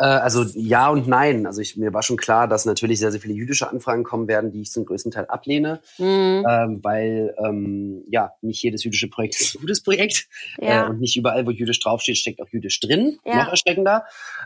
Äh, 0.04 0.08
also 0.08 0.44
ja 0.54 0.90
und 0.90 1.08
nein. 1.08 1.46
Also 1.46 1.62
ich, 1.62 1.78
mir 1.78 1.94
war 1.94 2.04
schon 2.04 2.18
klar, 2.18 2.50
dass 2.50 2.66
natürlich 2.66 3.00
sehr, 3.00 3.12
sehr 3.12 3.22
viele 3.22 3.34
jüdische 3.34 3.70
Anfragen 3.70 4.04
kommen 4.04 4.28
werden, 4.28 4.52
die 4.52 4.62
ich 4.62 4.72
zum 4.72 4.86
größten 4.86 5.14
Teil 5.14 5.28
ablehne, 5.28 5.80
mhm. 5.98 6.46
ähm, 6.46 6.80
weil 6.84 7.34
ähm, 7.38 8.04
ja 8.10 8.34
nicht 8.42 8.62
jedes 8.62 8.84
jüdische 8.84 9.10
Projekt 9.10 9.36
ist 9.40 9.56
ein 9.56 9.62
gutes 9.62 9.82
Projekt 9.82 10.28
ja. 10.60 10.86
äh, 10.86 10.90
und 10.90 11.00
nicht 11.00 11.16
überall, 11.16 11.46
wo 11.46 11.52
jüdisch 11.52 11.80
draufsteht, 11.80 12.18
steckt 12.18 12.42
auch 12.42 12.50
jüdisch 12.50 12.82
drin, 12.82 13.18
ja. 13.26 13.44
noch 13.44 13.52
erschreckender. 13.52 14.04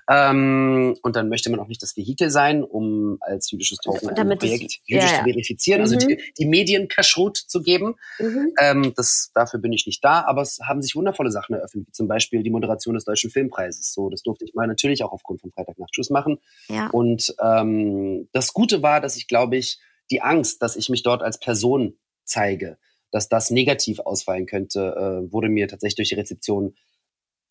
Ähm, 0.08 0.96
und 1.02 1.15
dann 1.15 1.28
möchte 1.28 1.50
man 1.50 1.60
auch 1.60 1.67
nicht 1.67 1.82
das 1.82 1.98
Vehikel 1.98 2.30
sein, 2.30 2.63
um 2.63 3.17
als 3.22 3.50
jüdisches 3.50 3.80
Token 3.80 4.10
ein 4.10 4.38
Projekt 4.38 4.63
ich, 4.63 4.82
jüdisch 4.86 5.10
ja, 5.10 5.17
zu 5.17 5.24
verifizieren, 5.24 5.82
also 5.82 5.96
mhm. 5.96 6.02
also 6.02 6.08
die, 6.08 6.34
die 6.38 6.46
Medien 6.46 6.88
Kashrut 6.88 7.36
zu 7.36 7.63
geben. 7.63 7.96
Mhm. 8.20 8.54
Ähm, 8.60 8.93
das, 8.96 9.32
dafür 9.34 9.60
bin 9.60 9.74
ich 9.74 9.88
nicht 9.88 10.06
da, 10.06 10.24
aber 10.28 10.43
es 10.43 10.60
haben 10.67 10.84
sich 10.84 10.96
wundervolle 10.96 11.32
Sachen 11.32 11.56
eröffnet, 11.56 11.88
wie 11.88 11.91
zum 11.91 12.08
Beispiel 12.08 12.43
die 12.43 12.52
Moderation 12.52 12.93
des 12.93 13.06
Deutschen 13.06 13.32
Filmpreises. 13.32 13.91
So, 13.91 14.12
das 14.12 14.22
durfte 14.22 14.46
ich 14.46 14.54
mal 14.54 14.67
natürlich 14.67 15.04
auch 15.04 15.12
aufgrund 15.12 15.41
von 15.41 15.46
Freitagnacht 15.51 15.93
Schluss 15.93 16.10
machen. 16.10 16.39
Ja. 16.69 16.89
Und 16.89 17.36
ähm, 17.43 18.29
das 18.31 18.53
Gute 18.53 18.81
war, 18.81 19.01
dass 19.01 19.17
ich, 19.17 19.27
glaube 19.27 19.57
ich, 19.57 19.79
die 20.12 20.21
Angst, 20.21 20.62
dass 20.62 20.75
ich 20.75 20.89
mich 20.89 21.03
dort 21.03 21.21
als 21.21 21.39
Person 21.39 21.97
zeige, 22.23 22.77
dass 23.12 23.29
das 23.29 23.51
negativ 23.51 23.99
ausfallen 23.99 24.45
könnte, 24.45 24.95
äh, 25.27 25.31
wurde 25.31 25.49
mir 25.49 25.67
tatsächlich 25.67 25.95
durch 25.95 26.10
die 26.10 26.15
Rezeption 26.15 26.75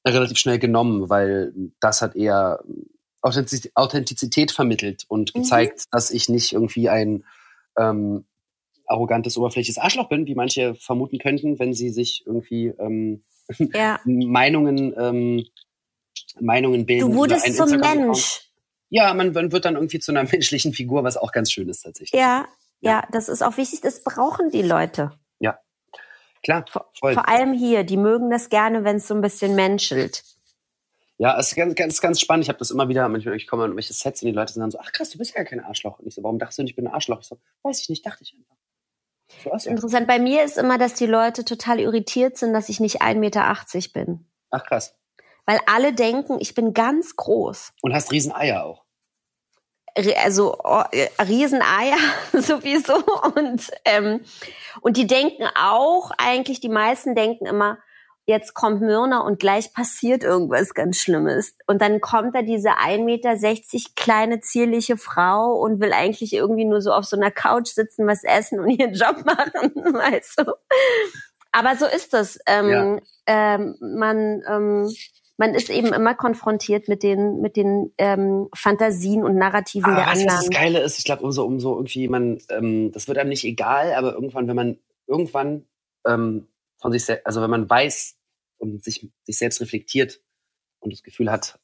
relativ 0.07 0.39
schnell 0.39 0.59
genommen, 0.59 1.09
weil 1.09 1.53
das 1.81 2.03
hat 2.03 2.15
eher 2.15 2.63
Authentizität 3.23 4.53
vermittelt 4.53 5.05
und 5.09 5.35
mhm. 5.35 5.41
gezeigt, 5.41 5.85
dass 5.91 6.11
ich 6.11 6.29
nicht 6.29 6.53
irgendwie 6.53 6.89
ein 6.89 7.25
ähm, 7.77 8.25
arrogantes, 8.87 9.37
oberflächliches 9.37 9.79
Arschloch 9.79 10.09
bin, 10.09 10.27
wie 10.27 10.35
manche 10.35 10.75
vermuten 10.75 11.19
könnten, 11.19 11.59
wenn 11.59 11.75
sie 11.75 11.91
sich 11.91 12.23
irgendwie 12.25 12.69
ähm, 12.79 13.25
ja. 13.59 13.99
Meinungen 14.05 14.95
ähm, 14.97 15.45
Meinungen 16.41 16.87
bilden. 16.87 17.11
Du 17.11 17.17
wurdest 17.17 17.55
zum 17.57 17.71
Mensch. 17.71 18.51
Ja, 18.89 19.13
man, 19.15 19.33
man 19.33 19.53
wird 19.53 19.65
dann 19.65 19.75
irgendwie 19.75 19.99
zu 19.99 20.13
einer 20.13 20.25
menschlichen 20.31 20.73
Figur, 20.73 21.05
was 21.05 21.17
auch 21.17 21.33
ganz 21.33 21.51
schön 21.51 21.69
ist 21.69 21.83
tatsächlich. 21.83 22.19
Ja, 22.19 22.47
ja, 22.81 22.91
ja, 22.91 23.09
das 23.11 23.29
ist 23.29 23.43
auch 23.43 23.57
wichtig. 23.57 23.81
Das 23.81 24.05
brauchen 24.05 24.51
die 24.51 24.63
Leute. 24.63 25.13
Ja, 25.41 25.59
klar. 26.43 26.65
Voll. 26.99 27.15
Vor 27.15 27.29
allem 27.29 27.53
hier, 27.53 27.85
die 27.85 27.97
mögen 27.97 28.31
das 28.31 28.49
gerne, 28.49 28.85
wenn 28.85 28.97
es 28.97 29.09
so 29.09 29.15
ein 29.15 29.21
bisschen 29.21 29.55
menschelt. 29.55 30.23
Ja, 31.19 31.39
es 31.39 31.49
ist 31.49 31.57
ganz, 31.57 31.75
ganz, 31.75 32.01
ganz 32.03 32.21
spannend. 32.21 32.45
Ich 32.45 32.51
habe 32.51 32.59
das 32.59 32.71
immer 32.71 32.89
wieder, 32.91 33.09
manchmal 33.09 33.37
ich 33.37 33.47
komme 33.47 33.63
an 33.63 33.71
irgendwelche 33.71 33.95
Sets 33.95 34.23
und 34.23 34.29
die 34.29 34.35
Leute 34.35 34.53
sind 34.53 34.61
dann 34.61 34.71
so, 34.71 34.79
ach 34.79 34.93
krass, 34.93 35.09
du 35.09 35.17
bist 35.17 35.35
ja 35.35 35.45
kein 35.45 35.61
Arschloch. 35.61 35.99
Und 35.99 36.07
ich 36.07 36.15
so, 36.15 36.23
warum 36.23 36.39
dachtest 36.39 36.59
du 36.59 36.63
nicht, 36.63 36.73
ich 36.73 36.77
bin 36.77 36.87
ein 36.87 36.93
Arschloch? 36.93 37.21
Ich 37.21 37.27
so, 37.27 37.39
weiß 37.63 37.81
ich 37.81 37.89
nicht, 37.89 38.05
dachte 38.05 38.23
ich 38.23 38.35
einfach. 38.35 38.57
So 39.43 39.51
ja. 39.51 39.71
Interessant. 39.73 40.07
Bei 40.07 40.19
mir 40.19 40.45
ist 40.45 40.59
immer, 40.59 40.77
dass 40.77 40.93
die 40.93 41.07
Leute 41.07 41.45
total 41.47 41.81
irritiert 41.81 42.37
sind, 42.37 42.53
dass 42.53 42.69
ich 42.69 42.81
nicht 42.81 43.01
1,80 43.01 43.15
Meter 43.19 43.57
bin. 43.95 44.27
Ach 44.51 44.63
krass 44.63 44.95
weil 45.47 45.61
alle 45.67 45.93
denken, 45.93 46.39
ich 46.41 46.55
bin 46.55 46.75
ganz 46.75 47.17
groß. 47.17 47.73
Und 47.83 47.95
hast 47.95 48.13
Rieseneier 48.13 48.65
auch. 48.65 48.85
Also 50.23 50.59
oh, 50.63 50.83
äh, 50.93 51.09
Rieseneier 51.23 51.97
sowieso 52.35 52.97
und 53.35 53.71
ähm, 53.87 54.21
und 54.83 54.99
die 54.99 55.07
denken 55.07 55.45
auch 55.55 56.11
eigentlich 56.19 56.61
die 56.61 56.69
meisten 56.69 57.15
denken 57.15 57.47
immer 57.47 57.79
jetzt 58.27 58.55
kommt 58.55 58.81
Myrna 58.81 59.21
und 59.21 59.39
gleich 59.39 59.73
passiert 59.73 60.25
irgendwas 60.25 60.75
ganz 60.75 60.99
Schlimmes. 60.99 61.57
Und 61.67 61.81
dann 61.81 62.01
kommt 62.01 62.35
da 62.35 62.43
diese 62.43 62.71
1,60 62.71 63.05
Meter 63.05 63.37
kleine, 63.95 64.41
zierliche 64.41 64.97
Frau 64.97 65.55
und 65.55 65.81
will 65.81 65.93
eigentlich 65.93 66.33
irgendwie 66.33 66.65
nur 66.65 66.83
so 66.83 66.93
auf 66.93 67.05
so 67.05 67.17
einer 67.17 67.31
Couch 67.31 67.69
sitzen, 67.69 68.07
was 68.07 68.25
essen 68.25 68.61
und 68.61 68.71
ihren 68.79 68.95
Job 68.95 69.25
machen, 69.25 69.73
weißt 69.75 70.41
du. 70.41 70.53
Aber 71.53 71.77
so 71.77 71.87
ist 71.87 72.13
das. 72.13 72.39
Ähm, 72.47 72.69
ja. 72.69 72.99
ähm, 73.27 73.77
man, 73.81 74.43
ähm, 74.49 74.93
man 75.39 75.55
ist 75.55 75.69
eben 75.71 75.93
immer 75.93 76.15
konfrontiert 76.15 76.89
mit 76.89 77.03
den, 77.03 77.41
mit 77.41 77.57
den 77.57 77.93
ähm, 77.99 78.49
Fantasien 78.55 79.23
und 79.23 79.37
Narrativen 79.37 79.93
aber 79.93 79.97
der 79.97 80.07
weißt, 80.07 80.23
anderen. 80.23 80.39
Was 80.39 80.47
das 80.47 80.57
Geile 80.57 80.81
ist, 80.81 80.99
ich 80.99 81.05
glaube, 81.05 81.23
umso, 81.23 81.45
umso 81.45 81.75
irgendwie 81.77 82.09
man, 82.09 82.41
ähm, 82.49 82.93
das 82.93 83.07
wird 83.09 83.19
einem 83.19 83.29
nicht 83.29 83.45
egal, 83.45 83.93
aber 83.95 84.15
irgendwann, 84.15 84.49
wenn 84.49 84.57
man 84.57 84.79
irgendwann 85.07 85.67
ähm, 86.07 86.49
von 86.79 86.93
sich 86.93 87.05
selbst, 87.05 87.27
also 87.27 87.43
wenn 87.43 87.51
man 87.51 87.69
weiß 87.69 88.17
und 88.59 88.83
sich, 88.83 89.11
sich 89.25 89.39
selbst 89.39 89.61
reflektiert 89.61 90.21
und 90.81 90.93
das 90.93 91.03
Gefühl 91.03 91.31
hat, 91.31 91.59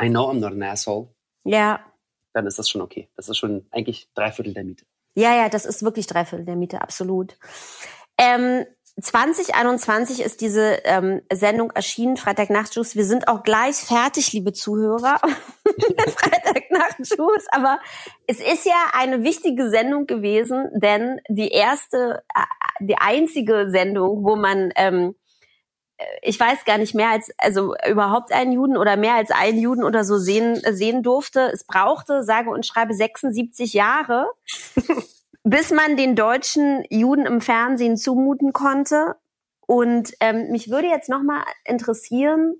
I 0.00 0.08
know 0.08 0.30
I'm 0.30 0.40
not 0.40 0.52
an 0.52 0.62
asshole. 0.62 1.08
Ja. 1.44 1.84
Dann 2.32 2.46
ist 2.46 2.58
das 2.58 2.68
schon 2.68 2.80
okay. 2.80 3.08
Das 3.16 3.28
ist 3.28 3.38
schon 3.38 3.66
eigentlich 3.70 4.08
drei 4.14 4.30
Viertel 4.30 4.54
der 4.54 4.64
Miete. 4.64 4.84
Ja, 5.14 5.34
ja, 5.34 5.48
das 5.48 5.64
ist 5.64 5.82
wirklich 5.82 6.06
drei 6.06 6.24
Viertel 6.24 6.44
der 6.44 6.56
Miete, 6.56 6.80
absolut. 6.80 7.36
Ähm, 8.18 8.66
2021 9.00 10.20
ist 10.20 10.40
diese 10.40 10.80
ähm, 10.84 11.22
Sendung 11.32 11.70
erschienen, 11.70 12.16
Freitagnachtjuice. 12.16 12.96
Wir 12.96 13.04
sind 13.04 13.28
auch 13.28 13.42
gleich 13.42 13.76
fertig, 13.76 14.32
liebe 14.32 14.52
Zuhörer. 14.52 15.18
Freitagnachtjuice. 16.16 17.46
Aber 17.52 17.78
es 18.26 18.40
ist 18.40 18.66
ja 18.66 18.90
eine 18.92 19.22
wichtige 19.22 19.70
Sendung 19.70 20.06
gewesen, 20.06 20.68
denn 20.74 21.20
die 21.28 21.48
erste, 21.48 22.22
äh, 22.34 22.42
die 22.80 22.98
einzige 22.98 23.70
Sendung, 23.70 24.24
wo 24.24 24.36
man, 24.36 24.72
ähm, 24.76 25.14
äh, 25.96 26.04
ich 26.22 26.38
weiß 26.38 26.64
gar 26.64 26.78
nicht 26.78 26.94
mehr 26.94 27.10
als, 27.10 27.30
also 27.38 27.74
überhaupt 27.88 28.32
einen 28.32 28.52
Juden 28.52 28.76
oder 28.76 28.96
mehr 28.96 29.14
als 29.14 29.30
einen 29.30 29.58
Juden 29.58 29.84
oder 29.84 30.04
so 30.04 30.18
sehen, 30.18 30.60
sehen 30.72 31.02
durfte. 31.02 31.50
Es 31.52 31.64
brauchte, 31.64 32.22
sage 32.22 32.50
und 32.50 32.66
schreibe, 32.66 32.92
76 32.92 33.72
Jahre 33.72 34.26
bis 35.44 35.70
man 35.70 35.96
den 35.96 36.16
deutschen 36.16 36.84
Juden 36.90 37.26
im 37.26 37.40
Fernsehen 37.40 37.96
zumuten 37.96 38.52
konnte. 38.52 39.16
Und 39.66 40.12
ähm, 40.20 40.50
mich 40.50 40.70
würde 40.70 40.88
jetzt 40.88 41.08
noch 41.08 41.22
mal 41.22 41.44
interessieren, 41.64 42.56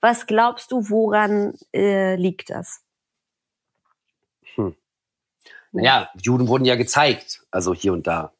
was 0.00 0.26
glaubst 0.26 0.70
du, 0.70 0.88
woran 0.90 1.54
äh, 1.74 2.16
liegt 2.16 2.50
das? 2.50 2.82
Hm. 4.54 4.76
Naja, 5.72 6.10
Juden 6.20 6.46
wurden 6.46 6.64
ja 6.64 6.76
gezeigt, 6.76 7.44
also 7.50 7.74
hier 7.74 7.92
und 7.92 8.06
da. 8.06 8.32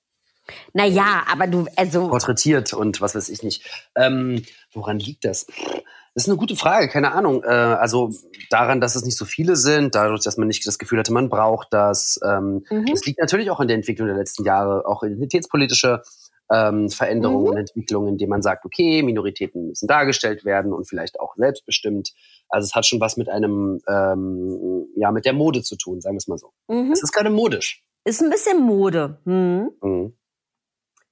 Naja, 0.73 1.25
aber 1.27 1.47
du, 1.47 1.67
also. 1.77 2.09
Porträtiert 2.09 2.75
und 2.75 3.01
was 3.01 3.15
weiß 3.15 3.29
ich 3.29 3.43
nicht. 3.43 3.89
Ähm, 3.97 4.45
woran 4.73 4.99
liegt 4.99 5.25
das? 5.25 5.47
Das 6.15 6.25
ist 6.25 6.29
eine 6.29 6.39
gute 6.39 6.55
Frage, 6.55 6.89
keine 6.89 7.13
Ahnung. 7.13 7.43
Äh, 7.43 7.49
also 7.49 8.11
daran, 8.49 8.81
dass 8.81 8.95
es 8.95 9.05
nicht 9.05 9.17
so 9.17 9.25
viele 9.25 9.57
sind, 9.57 9.95
dadurch, 9.95 10.23
dass 10.23 10.37
man 10.37 10.47
nicht 10.47 10.67
das 10.67 10.79
Gefühl 10.79 11.01
hatte, 11.01 11.13
man 11.13 11.29
braucht 11.29 11.69
das. 11.73 12.21
Ähm, 12.25 12.65
mhm. 12.71 12.87
Das 12.87 13.05
liegt 13.05 13.19
natürlich 13.19 13.51
auch 13.51 13.61
in 13.61 13.69
der 13.69 13.77
Entwicklung 13.77 14.07
der 14.07 14.17
letzten 14.17 14.45
Jahre, 14.45 14.87
auch 14.87 15.03
identitätspolitische 15.03 16.03
ähm, 16.53 16.89
Veränderungen 16.89 17.43
mhm. 17.43 17.51
und 17.51 17.57
Entwicklungen, 17.57 18.09
indem 18.11 18.29
man 18.29 18.43
sagt, 18.43 18.65
okay, 18.65 19.03
Minoritäten 19.03 19.69
müssen 19.69 19.89
dargestellt 19.89 20.45
werden 20.45 20.73
und 20.73 20.89
vielleicht 20.89 21.19
auch 21.19 21.35
selbstbestimmt. 21.37 22.13
Also 22.49 22.67
es 22.67 22.75
hat 22.75 22.87
schon 22.87 23.01
was 23.01 23.17
mit 23.17 23.29
einem, 23.29 23.81
ähm, 23.89 24.87
ja, 24.97 25.11
mit 25.11 25.25
der 25.25 25.33
Mode 25.33 25.63
zu 25.63 25.77
tun, 25.77 26.01
sagen 26.01 26.15
wir 26.15 26.19
es 26.19 26.29
mal 26.29 26.39
so. 26.39 26.53
Mhm. 26.69 26.93
Es 26.93 27.03
ist 27.03 27.13
gerade 27.13 27.31
modisch. 27.31 27.83
Ist 28.05 28.23
ein 28.23 28.31
bisschen 28.31 28.61
Mode. 28.61 29.19
Hm. 29.25 29.71
Mhm. 29.81 30.13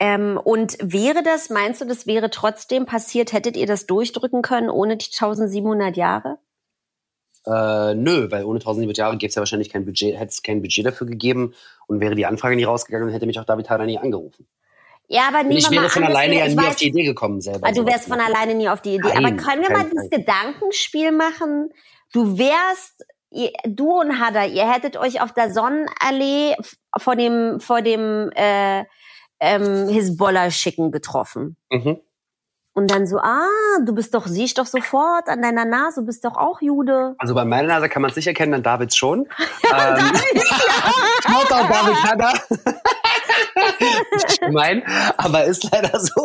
Ähm, 0.03 0.37
und 0.37 0.77
wäre 0.81 1.23
das, 1.23 1.49
meinst 1.49 1.81
du, 1.81 1.85
das 1.85 2.09
wäre 2.09 2.29
trotzdem 2.29 2.87
passiert, 2.87 3.33
hättet 3.33 3.57
ihr 3.57 3.67
das 3.67 3.87
durchdrücken 3.87 4.43
können 4.43 4.69
ohne 4.69 4.97
die 4.97 5.07
1700 5.07 5.97
Jahre? 5.97 6.39
Äh, 7.47 7.95
nö, 7.95 8.29
weil 8.29 8.43
ohne 8.43 8.59
1700 8.59 8.97
Jahre 8.97 9.17
gäbe 9.17 9.29
es 9.29 9.37
ja 9.37 9.41
wahrscheinlich 9.41 9.71
kein 9.71 9.85
Budget, 9.85 10.19
hätte 10.19 10.31
es 10.31 10.43
kein 10.43 10.61
Budget 10.61 10.85
dafür 10.85 11.07
gegeben 11.07 11.55
und 11.87 12.01
wäre 12.01 12.17
die 12.17 12.27
Anfrage 12.27 12.57
nie 12.57 12.65
rausgegangen, 12.65 13.07
dann 13.07 13.15
hätte 13.15 13.27
mich 13.27 13.39
auch 13.39 13.45
David 13.45 13.71
Hader 13.71 13.87
nie 13.87 13.97
angerufen. 13.97 14.49
Ja, 15.07 15.29
aber 15.29 15.45
nehmen 15.45 15.59
ich 15.59 15.71
wäre 15.71 15.89
von 15.89 16.03
an, 16.03 16.11
alleine 16.11 16.37
ja 16.37 16.49
nie 16.49 16.57
weiß, 16.57 16.67
auf 16.67 16.77
die 16.77 16.89
Idee 16.89 17.05
gekommen 17.05 17.41
selber. 17.41 17.71
Du 17.71 17.87
wärst 17.87 18.09
von 18.09 18.19
alleine 18.19 18.57
nie 18.57 18.69
auf 18.69 18.83
die 18.83 18.97
Idee. 18.97 19.09
Nein, 19.15 19.25
aber 19.25 19.37
können 19.37 19.63
wir 19.63 19.71
mal 19.71 19.85
dieses 19.85 20.11
Gedankenspiel 20.11 21.13
machen? 21.13 21.71
Du 22.13 22.39
wärst, 22.39 23.07
ihr, 23.31 23.53
du 23.69 24.01
und 24.01 24.19
Hader, 24.19 24.47
ihr 24.49 24.69
hättet 24.69 24.97
euch 24.97 25.21
auf 25.21 25.33
der 25.33 25.53
Sonnenallee 25.53 26.57
vor 26.99 27.15
dem, 27.15 27.61
vor 27.61 27.83
dem 27.83 28.33
äh, 28.35 28.83
ähm, 29.43 29.89
Hisbollah-Schicken 29.89 30.93
getroffen. 30.93 31.57
Mhm. 31.71 31.99
Und 32.75 32.91
dann 32.91 33.07
so, 33.07 33.19
ah, 33.19 33.49
du 33.85 33.95
bist 33.95 34.15
doch, 34.15 34.27
sieh 34.27 34.45
ich 34.45 34.55
doch 34.55 34.65
sofort 34.65 35.29
an 35.29 35.43
deiner 35.43 35.67
Nase, 35.67 36.01
du 36.01 36.07
bist 36.07 36.25
doch 36.25 36.37
auch 36.37 36.63
Jude. 36.63 37.15
Also 37.19 37.35
bei 37.35 37.45
meiner 37.45 37.69
Nase 37.69 37.91
kann 37.91 38.01
man 38.01 38.11
es 38.11 38.17
nicht 38.17 38.29
erkennen, 38.29 38.55
an 38.55 38.63
Davids 38.63 38.97
schon. 38.97 39.29
Ja, 39.65 39.97
ähm, 39.97 40.13
David, 40.13 41.51
ja. 41.51 41.69
David 41.69 42.03
Hanna. 42.05 42.33
gemein, 44.41 44.83
aber 45.17 45.45
ist 45.45 45.71
leider 45.71 45.99
so. 45.99 46.25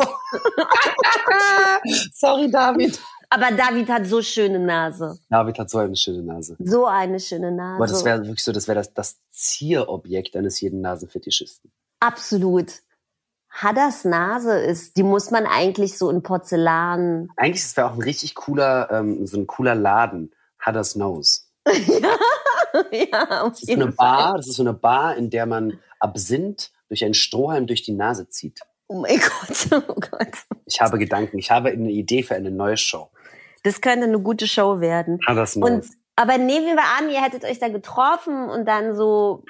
Sorry, 2.14 2.50
David. 2.50 3.00
Aber 3.30 3.50
David 3.52 3.88
hat 3.88 4.06
so 4.06 4.22
schöne 4.22 4.58
Nase. 4.58 5.18
David 5.28 5.58
hat 5.58 5.70
so 5.70 5.78
eine 5.78 5.96
schöne 5.96 6.22
Nase. 6.22 6.56
So 6.58 6.86
eine 6.86 7.20
schöne 7.20 7.52
Nase. 7.52 7.76
Aber 7.76 7.86
das 7.86 8.04
wäre 8.04 8.22
wirklich 8.22 8.44
so, 8.44 8.52
das 8.52 8.68
wäre 8.68 8.76
das, 8.76 8.92
das 8.94 9.18
Zierobjekt 9.30 10.36
eines 10.36 10.60
jeden 10.60 10.80
Nasenfetischisten. 10.80 11.70
Absolut. 12.00 12.72
Hadders 13.50 14.04
Nase 14.04 14.58
ist, 14.58 14.96
die 14.96 15.02
muss 15.02 15.30
man 15.30 15.46
eigentlich 15.46 15.98
so 15.98 16.10
in 16.10 16.22
Porzellan. 16.22 17.28
Eigentlich 17.36 17.62
ist 17.62 17.76
es 17.76 17.82
auch 17.82 17.94
ein 17.94 18.02
richtig 18.02 18.34
cooler, 18.34 18.88
ähm, 18.90 19.26
so 19.26 19.38
ein 19.38 19.46
cooler 19.46 19.74
Laden. 19.74 20.32
Hadders 20.60 20.96
Nose. 20.96 21.40
ja, 21.66 22.16
ja, 22.92 23.42
auf 23.42 23.52
das 23.52 23.62
ist 23.62 23.70
eine 23.70 23.92
Bar, 23.92 24.36
das 24.36 24.48
ist 24.48 24.56
so 24.56 24.62
eine 24.62 24.74
Bar, 24.74 25.16
in 25.16 25.30
der 25.30 25.46
man 25.46 25.78
Absinth 26.00 26.70
durch 26.88 27.04
einen 27.04 27.14
Strohhalm 27.14 27.66
durch 27.66 27.82
die 27.82 27.92
Nase 27.92 28.28
zieht. 28.28 28.60
Oh 28.86 29.00
mein 29.00 29.18
Gott, 29.70 29.84
oh 29.88 29.94
Gott. 29.94 30.32
Ich 30.66 30.80
habe 30.80 30.98
Gedanken, 30.98 31.38
ich 31.38 31.50
habe 31.50 31.70
eine 31.70 31.90
Idee 31.90 32.22
für 32.22 32.34
eine 32.34 32.50
neue 32.50 32.76
Show. 32.76 33.10
Das 33.62 33.80
könnte 33.80 34.06
eine 34.06 34.20
gute 34.20 34.46
Show 34.46 34.80
werden. 34.80 35.18
Hadders 35.26 35.56
Nose. 35.56 35.72
Und, 35.72 35.86
aber 36.16 36.38
nehmen 36.38 36.66
wir 36.66 36.82
an, 36.98 37.10
ihr 37.10 37.22
hättet 37.22 37.44
euch 37.44 37.58
da 37.58 37.68
getroffen 37.68 38.48
und 38.48 38.66
dann 38.66 38.96
so 38.96 39.44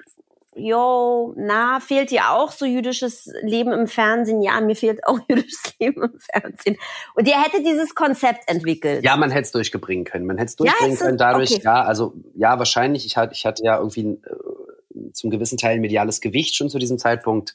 yo, 0.59 1.35
na, 1.37 1.81
fehlt 1.81 2.11
dir 2.11 2.31
auch 2.31 2.53
so 2.53 2.65
jüdisches 2.65 3.31
Leben 3.43 3.73
im 3.73 3.87
Fernsehen? 3.87 4.43
Ja, 4.43 4.61
mir 4.61 4.77
fehlt 4.77 5.07
auch 5.07 5.19
jüdisches 5.29 5.75
Leben 5.79 6.03
im 6.03 6.19
Fernsehen. 6.19 6.77
Und 7.15 7.29
ihr 7.29 7.43
hättet 7.43 7.67
dieses 7.67 7.95
Konzept 7.95 8.49
entwickelt. 8.49 9.05
Ja, 9.05 9.17
man 9.17 9.31
hätte 9.31 9.43
es 9.43 9.53
durchbringen 9.53 10.05
können. 10.05 10.27
Man 10.27 10.39
hätte 10.39 10.51
es 10.51 10.57
durchbringen 10.57 10.97
ja, 10.97 11.01
können 11.01 11.19
dadurch, 11.19 11.53
okay. 11.55 11.63
ja, 11.65 11.83
also 11.83 12.15
ja, 12.35 12.59
wahrscheinlich. 12.59 13.07
Ich 13.07 13.17
hatte, 13.17 13.33
ich 13.33 13.47
hatte 13.47 13.63
ja 13.65 13.79
irgendwie 13.79 14.03
äh, 14.03 15.13
zum 15.13 15.31
gewissen 15.31 15.59
Teil 15.59 15.81
mediales 15.81 16.21
Gewicht 16.21 16.55
schon 16.55 16.69
zu 16.69 16.79
diesem 16.79 16.99
Zeitpunkt. 16.99 17.55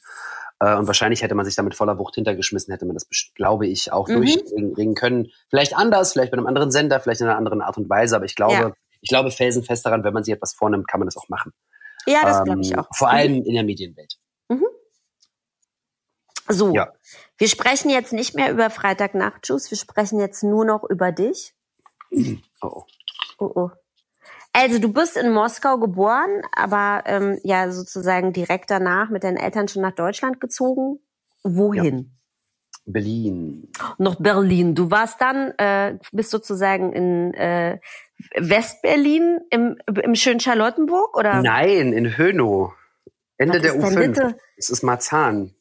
Äh, 0.60 0.76
und 0.76 0.86
wahrscheinlich 0.86 1.22
hätte 1.22 1.34
man 1.34 1.44
sich 1.44 1.54
damit 1.54 1.74
voller 1.74 1.98
Wucht 1.98 2.14
hintergeschmissen, 2.14 2.72
hätte 2.72 2.86
man 2.86 2.94
das, 2.94 3.06
glaube 3.34 3.66
ich, 3.66 3.92
auch 3.92 4.08
mhm. 4.08 4.14
durchbringen 4.22 4.94
können. 4.94 5.30
Vielleicht 5.48 5.76
anders, 5.76 6.12
vielleicht 6.12 6.30
bei 6.30 6.38
einem 6.38 6.46
anderen 6.46 6.70
Sender, 6.70 7.00
vielleicht 7.00 7.20
in 7.20 7.26
einer 7.26 7.38
anderen 7.38 7.60
Art 7.60 7.76
und 7.76 7.88
Weise. 7.88 8.16
Aber 8.16 8.24
ich 8.24 8.36
glaube, 8.36 8.54
ja. 8.54 8.72
ich 9.00 9.08
glaube 9.08 9.30
felsenfest 9.30 9.84
daran, 9.84 10.04
wenn 10.04 10.14
man 10.14 10.24
sich 10.24 10.34
etwas 10.34 10.54
vornimmt, 10.54 10.88
kann 10.88 11.00
man 11.00 11.06
das 11.06 11.16
auch 11.16 11.28
machen. 11.28 11.52
Ja, 12.06 12.22
das 12.22 12.38
ähm, 12.38 12.44
glaube 12.44 12.60
ich 12.62 12.78
auch. 12.78 12.88
Vor 12.94 13.10
allem 13.10 13.42
in 13.42 13.54
der 13.54 13.64
Medienwelt. 13.64 14.18
Mhm. 14.48 14.66
So, 16.48 16.74
ja. 16.74 16.92
wir 17.38 17.48
sprechen 17.48 17.90
jetzt 17.90 18.12
nicht 18.12 18.34
mehr 18.34 18.50
über 18.50 18.68
Freitagnachtjuice, 18.68 19.70
wir 19.70 19.78
sprechen 19.78 20.20
jetzt 20.20 20.42
nur 20.42 20.64
noch 20.64 20.84
über 20.84 21.10
dich. 21.10 21.54
Oh. 22.60 22.84
oh, 23.38 23.50
oh. 23.54 23.70
Also 24.52 24.78
du 24.78 24.92
bist 24.92 25.16
in 25.16 25.32
Moskau 25.32 25.78
geboren, 25.78 26.42
aber 26.54 27.02
ähm, 27.06 27.40
ja 27.42 27.72
sozusagen 27.72 28.32
direkt 28.32 28.70
danach 28.70 29.10
mit 29.10 29.24
deinen 29.24 29.36
Eltern 29.36 29.66
schon 29.66 29.82
nach 29.82 29.94
Deutschland 29.94 30.40
gezogen. 30.40 31.00
Wohin? 31.42 31.98
Ja. 31.98 32.04
Berlin. 32.86 33.72
Noch 33.98 34.16
Berlin. 34.16 34.74
Du 34.74 34.90
warst 34.90 35.20
dann, 35.20 35.52
äh, 35.58 35.98
bist 36.12 36.30
sozusagen 36.30 36.92
in 36.92 37.34
äh, 37.34 37.80
Westberlin 38.36 39.40
im, 39.50 39.76
im 39.86 40.14
schönen 40.14 40.40
Charlottenburg 40.40 41.16
oder? 41.16 41.42
Nein, 41.42 41.92
in 41.92 42.16
Hönow. 42.16 42.72
Ende 43.36 43.60
der 43.60 43.74
U5. 43.74 44.34
Es 44.56 44.70
ist 44.70 44.82
Marzahn. 44.82 45.54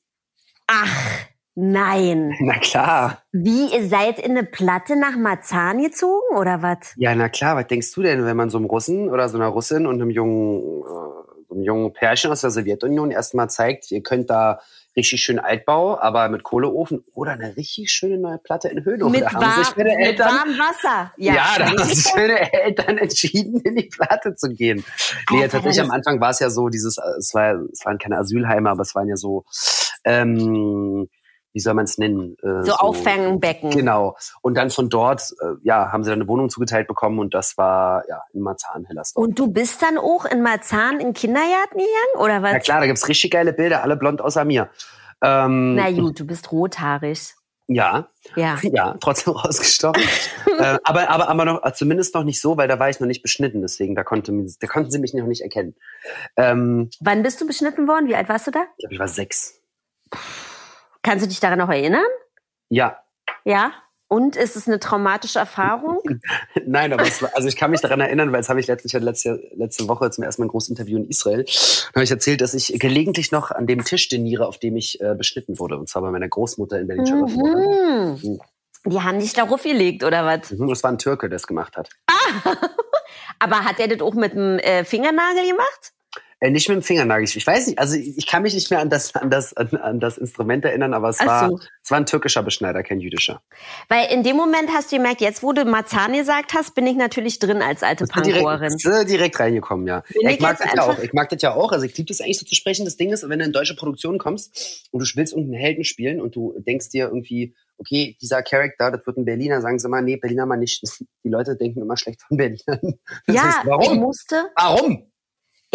Ach, 0.68 1.28
nein. 1.56 2.36
Na 2.40 2.60
klar. 2.60 3.24
Wie, 3.32 3.74
ihr 3.74 3.88
seid 3.88 4.20
in 4.20 4.32
eine 4.32 4.44
Platte 4.44 4.96
nach 4.96 5.18
Marzahn 5.18 5.82
gezogen 5.82 6.38
oder 6.38 6.62
was? 6.62 6.94
Ja, 6.98 7.16
na 7.16 7.30
klar. 7.30 7.56
Was 7.56 7.68
denkst 7.68 7.94
du 7.94 8.02
denn, 8.04 8.26
wenn 8.26 8.38
man 8.38 8.50
so 8.50 8.58
einem 8.58 8.68
Russen 8.68 9.10
oder 9.10 9.28
so 9.30 9.38
einer 9.38 9.48
Russin 9.48 9.88
und 9.88 10.02
einem 10.02 10.12
jungen, 10.12 10.60
äh, 10.60 11.44
so 11.48 11.56
einem 11.56 11.64
jungen 11.64 11.94
Pärchen 11.94 12.32
aus 12.32 12.42
der 12.42 12.52
Sowjetunion 12.52 13.12
erstmal 13.12 13.50
zeigt, 13.50 13.92
ihr 13.92 14.04
könnt 14.04 14.30
da 14.30 14.62
richtig 14.96 15.22
schön 15.22 15.40
Altbau, 15.40 16.00
aber 16.00 16.30
mit 16.30 16.44
Kohleofen 16.44 17.04
oder 17.14 17.32
eine 17.32 17.56
richtig 17.56 17.92
schöne 17.92 18.18
neue 18.18 18.38
Platte 18.38 18.70
in 18.70 18.84
Höhe. 18.86 18.98
Mit, 19.10 19.24
da 19.24 19.34
warm, 19.34 19.64
sich 19.64 19.76
meine 19.76 19.98
Eltern, 19.98 20.28
warmem 20.28 20.58
Wasser. 20.58 21.12
Ja, 21.18 21.34
ja 21.34 21.46
da 21.58 21.66
haben 21.68 21.84
sich 21.84 22.14
meine 22.16 22.54
Eltern 22.54 22.98
entschieden, 22.98 23.62
in 23.62 23.76
die 23.76 23.90
Platte 23.90 24.36
zu 24.36 24.50
gehen. 24.50 24.84
Nee, 25.32 25.44
Alter, 25.44 25.58
tatsächlich 25.58 25.82
am 25.82 25.92
Anfang 25.92 26.20
war 26.20 26.32
es 26.32 26.40
ja 26.40 26.50
so, 26.50 26.70
dieses, 26.70 26.98
es, 26.98 27.34
war, 27.34 27.56
es 27.72 27.86
waren 27.86 27.98
keine 27.98 28.18
Asylheime, 28.18 28.70
aber 28.70 28.82
es 28.82 28.96
waren 28.96 29.08
ja 29.08 29.16
so, 29.16 29.46
ähm, 30.06 31.08
wie 31.54 31.60
soll 31.60 31.76
man 31.76 31.86
es 31.86 31.98
nennen? 31.98 32.36
Äh, 32.42 32.64
so, 32.64 32.72
so 32.72 32.74
Auffangbecken. 32.74 33.70
Genau. 33.70 34.18
Und 34.42 34.56
dann 34.56 34.72
von 34.72 34.90
dort, 34.90 35.34
äh, 35.40 35.54
ja, 35.62 35.92
haben 35.92 36.04
sie 36.04 36.10
dann 36.10 36.20
eine 36.20 36.28
Wohnung 36.28 36.50
zugeteilt 36.50 36.88
bekommen 36.88 37.20
und 37.20 37.34
das 37.34 37.58
war 37.58 38.04
ja 38.10 38.24
in 38.34 38.42
Marzahn, 38.42 38.86
Hellersdorf. 38.86 39.26
Und 39.26 39.40
du 39.40 39.48
bist 39.48 39.82
dann 39.82 39.98
auch 39.98 40.26
in 40.26 40.42
Marzahn 40.42 41.00
in 41.00 41.14
Kindergarten 41.14 41.78
gegangen 41.78 42.16
oder 42.20 42.42
was? 42.42 42.54
Ja 42.54 42.60
klar, 42.60 42.80
da 42.82 42.88
gibt's 42.88 43.08
richtig 43.08 43.32
geile 43.32 43.54
Bilder, 43.54 43.84
alle 43.84 43.96
blond 43.96 44.22
außer 44.22 44.44
mir. 44.46 44.70
Ähm, 45.22 45.76
Na 45.76 45.92
gut, 45.92 46.20
du 46.20 46.26
bist 46.26 46.52
rothaarig. 46.52 47.36
Ja, 47.68 48.10
ja, 48.36 48.60
ja, 48.64 48.96
trotzdem 49.00 49.34
rausgestochen. 49.38 50.04
äh, 50.60 50.78
aber, 50.84 51.10
aber, 51.10 51.30
aber 51.30 51.46
noch, 51.46 51.72
zumindest 51.74 52.14
noch 52.14 52.24
nicht 52.24 52.42
so, 52.42 52.58
weil 52.58 52.68
da 52.68 52.78
war 52.80 52.90
ich 52.90 53.00
noch 53.00 53.08
nicht 53.08 53.22
beschnitten, 53.22 53.62
deswegen 53.62 53.96
da, 53.96 54.04
konnte, 54.04 54.34
da 54.60 54.68
konnten 54.68 54.92
sie 54.92 55.00
mich 55.00 55.14
noch 55.14 55.28
nicht 55.28 55.42
erkennen. 55.42 55.76
Ähm, 56.36 56.90
Wann 57.00 57.24
bist 57.24 57.40
du 57.40 57.48
beschnitten 57.48 57.88
worden? 57.88 58.08
Wie 58.08 58.16
alt 58.16 58.28
warst 58.28 58.48
du 58.48 58.52
da? 58.52 58.64
Ich 58.78 58.84
glaube, 58.84 58.94
ich 58.96 59.00
war 59.00 59.08
sechs. 59.08 59.62
Kannst 61.04 61.24
du 61.24 61.30
dich 61.30 61.40
daran 61.40 61.60
noch 61.60 61.70
erinnern? 61.70 62.06
Ja. 62.70 63.04
Ja? 63.44 63.74
Und 64.08 64.36
ist 64.36 64.56
es 64.56 64.68
eine 64.68 64.80
traumatische 64.80 65.40
Erfahrung? 65.40 66.00
Nein, 66.66 66.94
aber 66.94 67.04
war, 67.04 67.32
also 67.34 67.48
ich 67.48 67.56
kann 67.56 67.72
mich 67.72 67.82
daran 67.82 68.00
erinnern, 68.00 68.32
weil 68.32 68.42
es 68.42 68.50
habe 68.50 68.60
ich 68.60 68.68
letztlich 68.68 68.94
letzte, 68.94 69.42
letzte 69.56 69.88
Woche 69.88 70.12
zum 70.12 70.24
ersten 70.24 70.42
Mal 70.42 70.46
ein 70.46 70.50
großes 70.50 70.70
Interview 70.70 70.98
in 70.98 71.06
Israel. 71.10 71.44
Da 71.44 71.96
habe 71.96 72.04
ich 72.04 72.12
erzählt, 72.12 72.42
dass 72.42 72.54
ich 72.54 72.80
gelegentlich 72.80 73.32
noch 73.32 73.52
an 73.52 73.66
dem 73.66 73.84
Tisch 73.84 74.08
deniere, 74.10 74.48
auf 74.48 74.60
dem 74.60 74.76
ich 74.76 75.02
äh, 75.02 75.16
beschnitten 75.16 75.58
wurde. 75.58 75.78
Und 75.78 75.90
zwar 75.90 76.04
bei 76.04 76.12
meiner 76.12 76.30
Großmutter 76.30 76.80
in 76.80 76.88
berlin 76.88 77.06
mhm. 77.06 78.20
mhm. 78.22 78.40
Die 78.86 79.02
haben 79.02 79.20
dich 79.20 79.34
da 79.34 79.46
gelegt, 79.46 80.04
oder 80.04 80.26
was? 80.26 80.52
Mhm, 80.52 80.68
das 80.68 80.84
war 80.84 80.92
ein 80.92 81.00
Türke, 81.00 81.28
der 81.28 81.38
es 81.38 81.48
gemacht 81.48 81.76
hat. 81.76 81.90
Ah. 82.08 82.56
aber 83.40 83.66
hat 83.66 83.80
er 83.80 83.88
das 83.88 84.02
auch 84.02 84.14
mit 84.14 84.34
dem 84.34 84.60
äh, 84.60 84.84
Fingernagel 84.84 85.48
gemacht? 85.48 85.94
Äh, 86.44 86.52
nicht 86.52 86.68
mit 86.68 86.76
dem 86.76 86.82
Fingernagel. 86.82 87.24
Ich 87.24 87.48
weiß 87.48 87.68
nicht, 87.68 87.80
also 87.80 87.96
ich 87.96 88.28
kann 88.28 88.44
mich 88.44 88.54
nicht 88.54 88.70
mehr 88.70 88.82
an 88.82 88.90
das, 88.90 89.16
an 89.16 89.30
das, 89.30 89.56
an, 89.56 89.70
an 89.78 90.02
das 90.02 90.18
Instrument 90.18 90.66
erinnern, 90.66 90.94
aber 90.94 91.08
es 91.08 91.20
war, 91.22 91.48
so. 91.48 91.60
es 91.82 91.90
war 91.90 92.00
ein 92.00 92.06
türkischer 92.06 92.44
Beschneider, 92.44 92.84
kein 92.84 93.00
jüdischer. 93.00 93.42
Weil 93.88 94.12
in 94.12 94.24
dem 94.24 94.36
Moment 94.36 94.70
hast 94.74 94.92
du 94.92 94.98
gemerkt, 94.98 95.22
jetzt 95.22 95.42
wo 95.42 95.54
du 95.54 95.64
Marzahn 95.64 96.12
gesagt 96.12 96.54
hast, 96.54 96.76
bin 96.76 96.86
ich 96.86 96.98
natürlich 96.98 97.40
drin 97.40 97.62
als 97.62 97.82
alte 97.82 98.08
Pankorin. 98.08 98.76
Direkt, 98.76 99.10
direkt 99.10 99.40
reingekommen, 99.40 99.88
ja. 99.88 100.04
ja 100.16 100.32
ich, 100.32 100.42
mag 100.42 100.58
das 100.58 100.74
ja 100.74 100.84
auch. 100.84 101.00
Ich 101.00 101.14
mag 101.14 101.30
das 101.30 101.42
ja 101.42 101.54
auch. 101.54 101.72
Also 101.72 101.86
ich 101.86 101.96
liebe 101.96 102.10
das 102.10 102.20
eigentlich 102.20 102.40
so 102.40 102.46
zu 102.46 102.56
sprechen. 102.56 102.84
Das 102.84 102.98
Ding 102.98 103.14
ist, 103.14 103.30
wenn 103.30 103.40
du 103.40 103.46
in 103.46 103.54
deutsche 103.54 103.78
Produktion 103.78 104.18
kommst 104.18 104.90
und 104.92 105.00
du 105.00 105.06
willst 105.16 105.32
irgendeinen 105.32 105.62
Helden 105.62 105.86
spielen 105.86 106.20
und 106.20 106.36
du 106.36 106.54
denkst 106.60 106.90
dir 106.90 107.06
irgendwie, 107.06 107.56
okay, 107.78 108.18
dieser 108.22 108.44
Charakter, 108.44 108.92
das 108.92 109.08
wird 109.08 109.16
ein 109.16 109.24
Berliner, 109.24 109.62
sagen 109.62 109.80
sie 109.80 109.88
mal, 109.88 110.02
nee, 110.02 110.18
Berliner 110.18 110.46
mal 110.46 110.58
nicht. 110.58 110.84
Die 111.24 111.30
Leute 111.30 111.56
denken 111.56 111.82
immer 111.82 111.96
schlecht 111.96 112.22
von 112.22 112.36
Berlinern. 112.36 113.00
Das 113.28 113.34
ja, 113.34 113.44
heißt, 113.44 113.60
warum? 113.64 113.94
ich 113.94 114.00
musste. 114.02 114.50
Warum? 114.58 115.13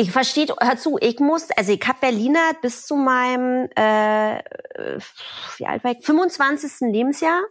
Ich 0.01 0.13
verstehe, 0.13 0.47
hör 0.61 0.77
zu, 0.77 0.97
ich 1.01 1.19
muss, 1.19 1.51
also 1.57 1.73
ich 1.73 1.81
habe 1.85 1.99
Berliner 2.01 2.53
bis 2.63 2.87
zu 2.87 2.95
meinem, 2.95 3.69
äh, 3.75 4.41
wie 5.57 5.67
alt 5.67 5.83
war 5.83 5.91
ich, 5.91 6.07
25. 6.07 6.93
Lebensjahr. 6.93 7.43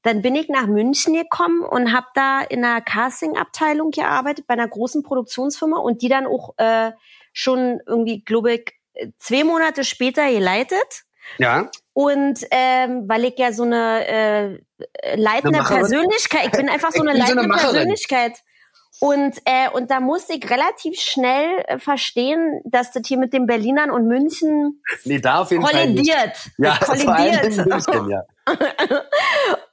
Dann 0.00 0.22
bin 0.22 0.34
ich 0.36 0.48
nach 0.48 0.66
München 0.66 1.12
gekommen 1.12 1.62
und 1.62 1.92
habe 1.92 2.06
da 2.14 2.40
in 2.40 2.64
einer 2.64 2.80
Casting-Abteilung 2.80 3.90
gearbeitet 3.90 4.46
bei 4.46 4.54
einer 4.54 4.66
großen 4.66 5.02
Produktionsfirma 5.02 5.76
und 5.76 6.00
die 6.00 6.08
dann 6.08 6.26
auch 6.26 6.54
äh, 6.56 6.92
schon 7.34 7.80
irgendwie, 7.86 8.24
glaube 8.24 8.54
ich, 8.54 8.72
zwei 9.18 9.44
Monate 9.44 9.84
später 9.84 10.30
geleitet. 10.30 11.04
Ja. 11.36 11.70
Und 11.92 12.38
ähm, 12.52 13.04
weil 13.06 13.26
ich 13.26 13.38
ja 13.38 13.52
so 13.52 13.64
eine 13.64 14.06
äh, 14.06 15.16
leitende 15.16 15.58
eine 15.58 15.68
Persönlichkeit, 15.68 16.46
ich 16.46 16.52
bin 16.52 16.70
einfach 16.70 16.92
so 16.92 17.02
eine 17.02 17.12
leitende 17.12 17.42
so 17.42 17.50
eine 17.50 17.58
Persönlichkeit. 17.58 18.38
Und, 18.98 19.36
äh, 19.44 19.68
und 19.72 19.90
da 19.90 20.00
musste 20.00 20.32
ich 20.32 20.50
relativ 20.50 20.98
schnell 20.98 21.62
äh, 21.66 21.78
verstehen, 21.78 22.62
dass 22.64 22.92
das 22.92 23.06
hier 23.06 23.18
mit 23.18 23.32
den 23.32 23.46
Berlinern 23.46 23.90
und 23.90 24.06
München 24.06 24.82
nee, 25.04 25.18
da 25.18 25.40
auf 25.40 25.50
jeden 25.50 25.62
kollidiert. 25.62 26.16
Fall 26.16 26.52
nicht. 26.56 26.58
Ja, 26.58 26.78
kollidiert. 26.78 27.66
München, 27.66 28.10
ja. 28.10 28.22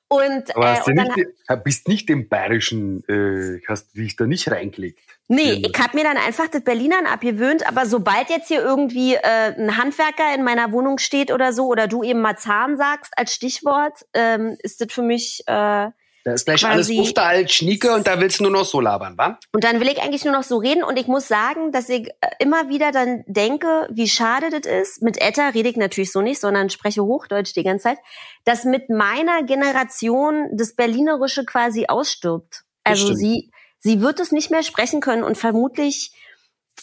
und, 0.09 0.55
Aber 0.55 0.69
hast 0.69 0.87
äh, 0.87 0.91
und 0.91 0.95
nicht, 0.97 1.27
dann, 1.47 1.63
bist 1.63 1.87
nicht 1.87 2.09
im 2.09 2.27
Bayerischen, 2.27 3.03
äh, 3.07 3.61
hast 3.67 3.95
dich 3.95 4.17
da 4.17 4.25
nicht 4.25 4.51
reingelegt. 4.51 4.99
Nee, 5.29 5.63
ich 5.65 5.79
habe 5.79 5.95
mir 5.97 6.03
dann 6.03 6.17
einfach 6.17 6.49
das 6.49 6.63
Berlinern 6.63 7.05
abgewöhnt, 7.05 7.65
aber 7.65 7.85
sobald 7.85 8.29
jetzt 8.29 8.49
hier 8.49 8.61
irgendwie 8.61 9.15
äh, 9.15 9.55
ein 9.57 9.77
Handwerker 9.77 10.35
in 10.35 10.43
meiner 10.43 10.73
Wohnung 10.73 10.97
steht 10.97 11.31
oder 11.31 11.53
so, 11.53 11.67
oder 11.67 11.87
du 11.87 12.03
eben 12.03 12.19
Marzahn 12.19 12.75
sagst 12.75 13.13
als 13.17 13.33
Stichwort, 13.33 14.05
ähm, 14.13 14.57
ist 14.59 14.81
das 14.81 14.91
für 14.91 15.01
mich 15.01 15.43
äh, 15.47 15.87
Da 16.23 16.33
ist 16.33 16.45
gleich 16.45 16.65
alles 16.65 16.89
Ufte 16.89 17.21
alt 17.21 17.51
Schnieke 17.51 17.93
und 17.93 18.07
da 18.07 18.19
willst 18.21 18.39
du 18.39 18.43
nur 18.43 18.51
noch 18.51 18.65
so 18.65 18.79
labern, 18.79 19.17
wa? 19.17 19.39
Und 19.51 19.65
dann 19.65 19.81
will 19.81 19.89
ich 19.89 20.01
eigentlich 20.01 20.23
nur 20.23 20.33
noch 20.33 20.43
so 20.43 20.57
reden 20.57 20.83
und 20.83 20.97
ich 20.97 21.07
muss 21.07 21.27
sagen, 21.27 21.73
dass 21.73 21.89
ich 21.89 22.07
äh, 22.21 22.29
immer 22.39 22.69
wieder 22.69 22.91
dann 22.91 23.23
denke, 23.27 23.87
wie 23.91 24.07
schade 24.07 24.49
das 24.49 24.65
ist. 24.65 25.01
Mit 25.01 25.21
Etta 25.21 25.49
rede 25.49 25.67
ich 25.67 25.75
natürlich 25.75 26.13
so 26.13 26.21
nicht, 26.21 26.39
sondern 26.39 26.69
spreche 26.69 27.03
Hochdeutsch 27.03 27.53
die 27.55 27.63
ganze 27.63 27.83
Zeit, 27.83 27.97
dass 28.45 28.63
mit 28.63 28.89
meiner 28.89 29.43
Generation 29.43 30.49
das 30.53 30.75
Berlinerische 30.75 31.43
quasi 31.43 31.87
ausstirbt. 31.87 32.63
Also 32.85 33.13
sie, 33.13 33.51
sie 33.79 34.01
wird 34.01 34.19
es 34.19 34.31
nicht 34.31 34.49
mehr 34.49 34.63
sprechen 34.63 35.01
können 35.01 35.23
und 35.23 35.37
vermutlich, 35.37 36.13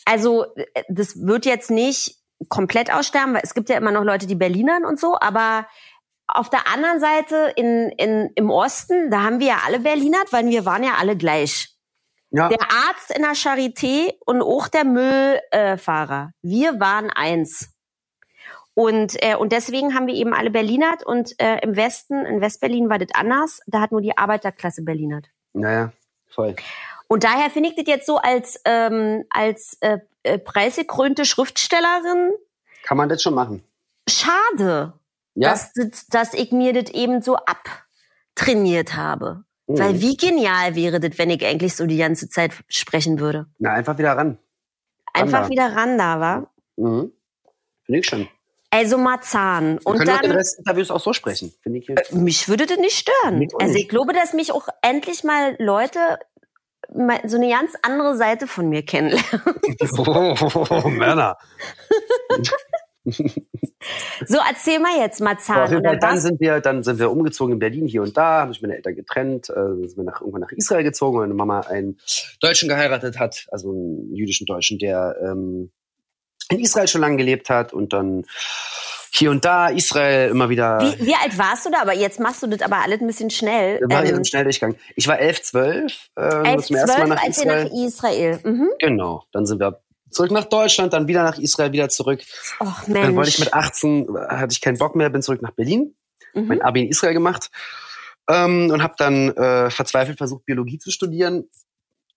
also 0.04 0.54
äh, 0.54 0.82
das 0.88 1.16
wird 1.16 1.46
jetzt 1.46 1.70
nicht 1.70 2.16
komplett 2.48 2.92
aussterben, 2.92 3.34
weil 3.34 3.42
es 3.44 3.54
gibt 3.54 3.68
ja 3.68 3.76
immer 3.76 3.90
noch 3.90 4.04
Leute, 4.04 4.26
die 4.26 4.34
Berlinern 4.34 4.84
und 4.84 4.98
so, 4.98 5.16
aber 5.20 5.66
auf 6.36 6.50
der 6.50 6.66
anderen 6.72 7.00
Seite 7.00 7.52
in, 7.56 7.90
in, 7.90 8.30
im 8.34 8.50
Osten, 8.50 9.10
da 9.10 9.22
haben 9.22 9.40
wir 9.40 9.48
ja 9.48 9.58
alle 9.64 9.80
Berlinert, 9.80 10.32
weil 10.32 10.46
wir 10.46 10.64
waren 10.64 10.82
ja 10.82 10.94
alle 10.98 11.16
gleich. 11.16 11.74
Ja. 12.30 12.48
Der 12.48 12.62
Arzt 12.62 13.10
in 13.14 13.22
der 13.22 13.32
Charité 13.32 14.14
und 14.24 14.40
auch 14.42 14.68
der 14.68 14.84
Müllfahrer. 14.84 16.32
wir 16.42 16.78
waren 16.78 17.10
eins. 17.10 17.72
Und, 18.74 19.16
äh, 19.22 19.34
und 19.34 19.52
deswegen 19.52 19.94
haben 19.94 20.06
wir 20.06 20.14
eben 20.14 20.32
alle 20.32 20.50
Berlinert 20.50 21.04
und 21.04 21.34
äh, 21.40 21.58
im 21.62 21.74
Westen, 21.76 22.24
in 22.24 22.40
Westberlin 22.40 22.88
war 22.88 22.98
das 22.98 23.08
anders. 23.14 23.60
Da 23.66 23.80
hat 23.80 23.90
nur 23.90 24.00
die 24.00 24.16
Arbeiterklasse 24.16 24.82
Berlinert. 24.82 25.26
Naja, 25.52 25.92
voll. 26.28 26.54
Und 27.08 27.24
daher 27.24 27.50
finde 27.50 27.70
ich 27.70 27.74
das 27.74 27.86
jetzt 27.88 28.06
so 28.06 28.18
als, 28.18 28.60
ähm, 28.64 29.24
als 29.30 29.76
äh, 29.80 29.98
äh, 30.22 30.38
preisgekrönte 30.38 31.24
Schriftstellerin. 31.24 32.32
Kann 32.84 32.96
man 32.96 33.08
das 33.08 33.22
schon 33.22 33.34
machen? 33.34 33.64
Schade 34.08 34.94
ja? 35.40 35.50
dass, 35.50 35.72
dass 36.08 36.34
ich 36.34 36.52
mir 36.52 36.72
das 36.72 36.92
eben 36.92 37.22
so 37.22 37.36
abtrainiert 37.36 38.96
habe. 38.96 39.44
Mhm. 39.66 39.78
Weil 39.78 40.00
wie 40.00 40.16
genial 40.16 40.74
wäre 40.74 41.00
das, 41.00 41.18
wenn 41.18 41.30
ich 41.30 41.44
eigentlich 41.44 41.74
so 41.74 41.86
die 41.86 41.96
ganze 41.96 42.28
Zeit 42.28 42.52
sprechen 42.68 43.20
würde? 43.20 43.46
Na, 43.58 43.72
einfach 43.72 43.98
wieder 43.98 44.16
ran. 44.16 44.38
Einfach 45.12 45.42
ran 45.42 45.50
wieder 45.50 45.74
ran 45.74 45.98
da, 45.98 46.20
wa? 46.20 46.50
Mhm. 46.76 47.12
Finde 47.84 48.00
ich 48.00 48.06
schon. 48.06 48.28
Also 48.72 48.98
Marzahn. 48.98 49.78
Und 49.78 49.96
können 49.96 50.06
dann, 50.06 50.22
den 50.22 50.32
Rest 50.32 50.58
Interviews 50.58 50.92
auch 50.92 51.00
so 51.00 51.12
sprechen, 51.12 51.52
finde 51.60 51.80
ich. 51.80 51.88
Äh, 51.88 51.96
mich 52.12 52.48
würde 52.48 52.66
das 52.66 52.78
nicht 52.78 52.96
stören. 52.96 53.44
Also 53.58 53.74
ich 53.74 53.88
glaube, 53.88 54.12
dass 54.12 54.32
mich 54.32 54.52
auch 54.52 54.68
endlich 54.80 55.24
mal 55.24 55.56
Leute 55.58 55.98
so 57.26 57.36
eine 57.36 57.48
ganz 57.48 57.72
andere 57.82 58.16
Seite 58.16 58.46
von 58.46 58.68
mir 58.68 58.84
kennenlernen. 58.84 59.24
oh, 59.98 60.88
Männer. 60.88 61.36
So, 64.26 64.38
erzähl 64.46 64.78
mal 64.78 64.98
jetzt 64.98 65.20
Marzahn. 65.20 65.70
So, 65.70 65.80
dann, 65.80 66.20
sind 66.20 66.40
wir, 66.40 66.60
dann 66.60 66.82
sind 66.82 66.98
wir 66.98 67.10
umgezogen 67.10 67.54
in 67.54 67.58
Berlin 67.58 67.86
hier 67.86 68.02
und 68.02 68.16
da, 68.16 68.42
habe 68.42 68.52
ich 68.52 68.60
meine 68.60 68.76
Eltern 68.76 68.94
getrennt, 68.94 69.48
äh, 69.48 69.86
sind 69.86 69.96
wir 69.96 70.04
nach, 70.04 70.20
irgendwann 70.20 70.42
nach 70.42 70.52
Israel 70.52 70.84
gezogen, 70.84 71.16
weil 71.16 71.26
meine 71.26 71.34
Mama 71.34 71.60
einen 71.60 71.98
Deutschen 72.40 72.68
geheiratet 72.68 73.18
hat, 73.18 73.46
also 73.50 73.70
einen 73.70 74.14
jüdischen 74.14 74.46
Deutschen, 74.46 74.78
der 74.78 75.16
ähm, 75.22 75.70
in 76.50 76.60
Israel 76.60 76.88
schon 76.88 77.00
lange 77.00 77.16
gelebt 77.16 77.48
hat 77.48 77.72
und 77.72 77.92
dann 77.92 78.26
hier 79.12 79.30
und 79.30 79.44
da, 79.44 79.68
Israel 79.68 80.30
immer 80.30 80.50
wieder. 80.50 80.80
Wie, 80.80 81.06
wie 81.06 81.14
alt 81.14 81.36
warst 81.36 81.66
du 81.66 81.70
da? 81.70 81.80
Aber 81.80 81.94
jetzt 81.94 82.20
machst 82.20 82.42
du 82.42 82.46
das 82.46 82.62
aber 82.62 82.76
alles 82.84 83.00
ein 83.00 83.06
bisschen 83.06 83.30
schnell. 83.30 83.80
War 83.88 84.04
ähm, 84.04 84.24
schnell 84.24 84.44
durchgegangen. 84.44 84.76
Ich 84.94 85.08
war 85.08 85.18
elf, 85.18 85.42
zwölf. 85.42 86.10
Ähm, 86.16 86.44
elf, 86.44 86.70
ersten 86.70 86.98
Mal 87.00 87.08
nach 87.08 87.24
als 87.24 87.38
Israel. 87.38 87.64
nach 87.64 87.86
Israel. 87.86 88.40
Mhm. 88.44 88.68
Genau. 88.78 89.24
Dann 89.32 89.46
sind 89.46 89.58
wir 89.58 89.80
zurück 90.10 90.30
nach 90.30 90.44
Deutschland, 90.44 90.92
dann 90.92 91.08
wieder 91.08 91.22
nach 91.22 91.38
Israel, 91.38 91.72
wieder 91.72 91.88
zurück. 91.88 92.20
Och, 92.60 92.86
Mensch. 92.86 93.06
Dann 93.06 93.16
wollte 93.16 93.30
ich 93.30 93.38
mit 93.38 93.54
18, 93.54 94.08
hatte 94.28 94.52
ich 94.52 94.60
keinen 94.60 94.78
Bock 94.78 94.96
mehr, 94.96 95.10
bin 95.10 95.22
zurück 95.22 95.42
nach 95.42 95.52
Berlin, 95.52 95.94
mhm. 96.34 96.46
mein 96.46 96.62
Abi 96.62 96.82
in 96.82 96.88
Israel 96.88 97.14
gemacht 97.14 97.50
ähm, 98.28 98.70
und 98.70 98.82
habe 98.82 98.94
dann 98.96 99.30
äh, 99.36 99.70
verzweifelt 99.70 100.18
versucht, 100.18 100.44
Biologie 100.44 100.78
zu 100.78 100.90
studieren, 100.90 101.48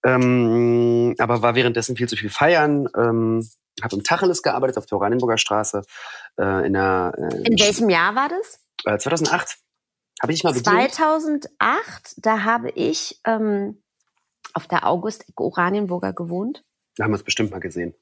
ähm, 0.03 1.15
aber 1.17 1.41
war 1.41 1.55
währenddessen 1.55 1.95
viel 1.95 2.07
zu 2.07 2.15
viel 2.15 2.29
feiern. 2.29 2.87
Ähm, 2.95 3.47
habe 3.81 3.95
im 3.95 4.03
Tacheles 4.03 4.43
gearbeitet 4.43 4.77
auf 4.77 4.85
der 4.85 4.97
Oranienburger 4.97 5.37
Straße. 5.37 5.81
Äh, 6.39 6.67
in, 6.67 6.73
der, 6.73 7.13
äh, 7.17 7.47
in 7.47 7.59
welchem 7.59 7.89
Jahr 7.89 8.13
war 8.15 8.29
das? 8.29 8.59
Äh, 8.85 8.97
2008. 8.99 9.57
Habe 10.21 10.31
ich 10.33 10.43
mal 10.43 10.53
bedient. 10.53 10.93
2008, 10.93 11.49
da 12.17 12.43
habe 12.43 12.69
ich 12.69 13.19
ähm, 13.25 13.81
auf 14.53 14.67
der 14.67 14.87
August 14.87 15.25
Oranienburger 15.35 16.13
gewohnt. 16.13 16.63
Da 16.97 17.05
haben 17.05 17.11
wir 17.11 17.17
es 17.17 17.23
bestimmt 17.23 17.51
mal 17.51 17.59
gesehen. 17.59 17.93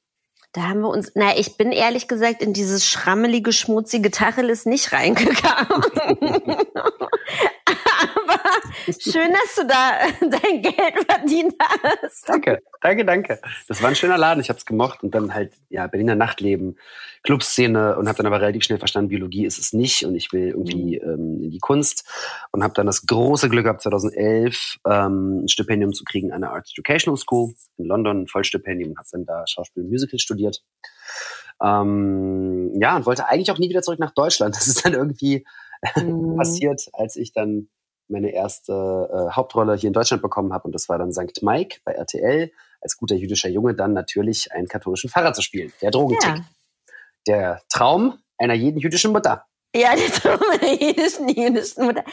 Da 0.52 0.64
haben 0.64 0.80
wir 0.80 0.88
uns, 0.88 1.12
na, 1.14 1.36
ich 1.38 1.56
bin 1.56 1.72
ehrlich 1.72 2.08
gesagt 2.08 2.42
in 2.42 2.52
dieses 2.52 2.86
schrammelige, 2.86 3.52
schmutzige 3.52 4.10
Tacheles 4.10 4.66
nicht 4.66 4.92
reingegangen. 4.92 5.82
Schön, 8.86 9.32
dass 9.32 9.54
du 9.56 9.66
da 9.66 9.98
dein 10.20 10.62
Geld 10.62 11.04
verdient 11.06 11.54
hast. 11.60 12.28
Danke, 12.28 12.62
danke, 12.80 13.04
danke. 13.04 13.40
Das 13.68 13.82
war 13.82 13.88
ein 13.88 13.94
schöner 13.94 14.18
Laden. 14.18 14.40
Ich 14.40 14.48
habe 14.48 14.58
es 14.58 14.66
gemocht 14.66 15.02
und 15.02 15.14
dann 15.14 15.34
halt 15.34 15.52
ja 15.68 15.86
Berliner 15.86 16.14
Nachtleben, 16.14 16.78
Clubszene 17.22 17.96
und 17.96 18.08
habe 18.08 18.16
dann 18.16 18.26
aber 18.26 18.40
relativ 18.40 18.64
schnell 18.64 18.78
verstanden, 18.78 19.10
Biologie 19.10 19.46
ist 19.46 19.58
es 19.58 19.72
nicht 19.72 20.04
und 20.04 20.14
ich 20.14 20.32
will 20.32 20.48
irgendwie 20.48 21.00
mhm. 21.02 21.10
ähm, 21.10 21.42
in 21.42 21.50
die 21.50 21.58
Kunst 21.58 22.08
und 22.50 22.62
habe 22.62 22.74
dann 22.74 22.86
das 22.86 23.06
große 23.06 23.48
Glück 23.48 23.64
gehabt 23.64 23.82
2011 23.82 24.78
ähm, 24.88 25.44
ein 25.44 25.48
Stipendium 25.48 25.92
zu 25.92 26.04
kriegen 26.04 26.32
an 26.32 26.40
der 26.40 26.50
Arts 26.50 26.72
Educational 26.72 27.16
School 27.16 27.54
in 27.76 27.86
London, 27.86 28.22
ein 28.22 28.26
Vollstipendium 28.26 28.90
und 28.90 28.98
habe 28.98 29.08
dann 29.12 29.26
da 29.26 29.46
Schauspiel 29.46 29.84
und 29.84 29.90
Musical 29.90 30.18
studiert. 30.18 30.62
Ähm, 31.62 32.72
ja 32.80 32.96
und 32.96 33.06
wollte 33.06 33.28
eigentlich 33.28 33.50
auch 33.50 33.58
nie 33.58 33.68
wieder 33.68 33.82
zurück 33.82 34.00
nach 34.00 34.14
Deutschland. 34.14 34.56
Das 34.62 34.68
ist 34.68 34.84
dann 34.84 34.94
irgendwie 34.94 35.44
mhm. 35.96 36.36
passiert, 36.36 36.82
als 36.92 37.16
ich 37.16 37.32
dann 37.32 37.68
meine 38.12 38.32
erste 38.32 38.72
äh, 38.72 39.32
Hauptrolle 39.34 39.74
hier 39.74 39.88
in 39.88 39.92
Deutschland 39.92 40.22
bekommen 40.22 40.52
habe. 40.52 40.64
Und 40.64 40.74
das 40.74 40.88
war 40.88 40.98
dann 40.98 41.12
St. 41.12 41.42
Mike 41.42 41.80
bei 41.84 41.92
RTL, 41.92 42.52
als 42.80 42.96
guter 42.96 43.16
jüdischer 43.16 43.48
Junge 43.48 43.74
dann 43.74 43.92
natürlich 43.92 44.52
einen 44.52 44.68
katholischen 44.68 45.10
Pfarrer 45.10 45.32
zu 45.32 45.42
spielen. 45.42 45.72
Der 45.82 45.90
Drogentrick. 45.90 46.36
Ja. 46.36 46.44
Der 47.26 47.62
Traum 47.68 48.18
einer 48.38 48.54
jeden 48.54 48.78
jüdischen 48.78 49.12
Mutter. 49.12 49.46
Ja, 49.74 49.94
der 49.96 50.10
Traum 50.10 50.40
einer 50.50 50.72
jüdischen, 50.72 51.28
jüdischen 51.28 51.86
Mutter. 51.86 52.04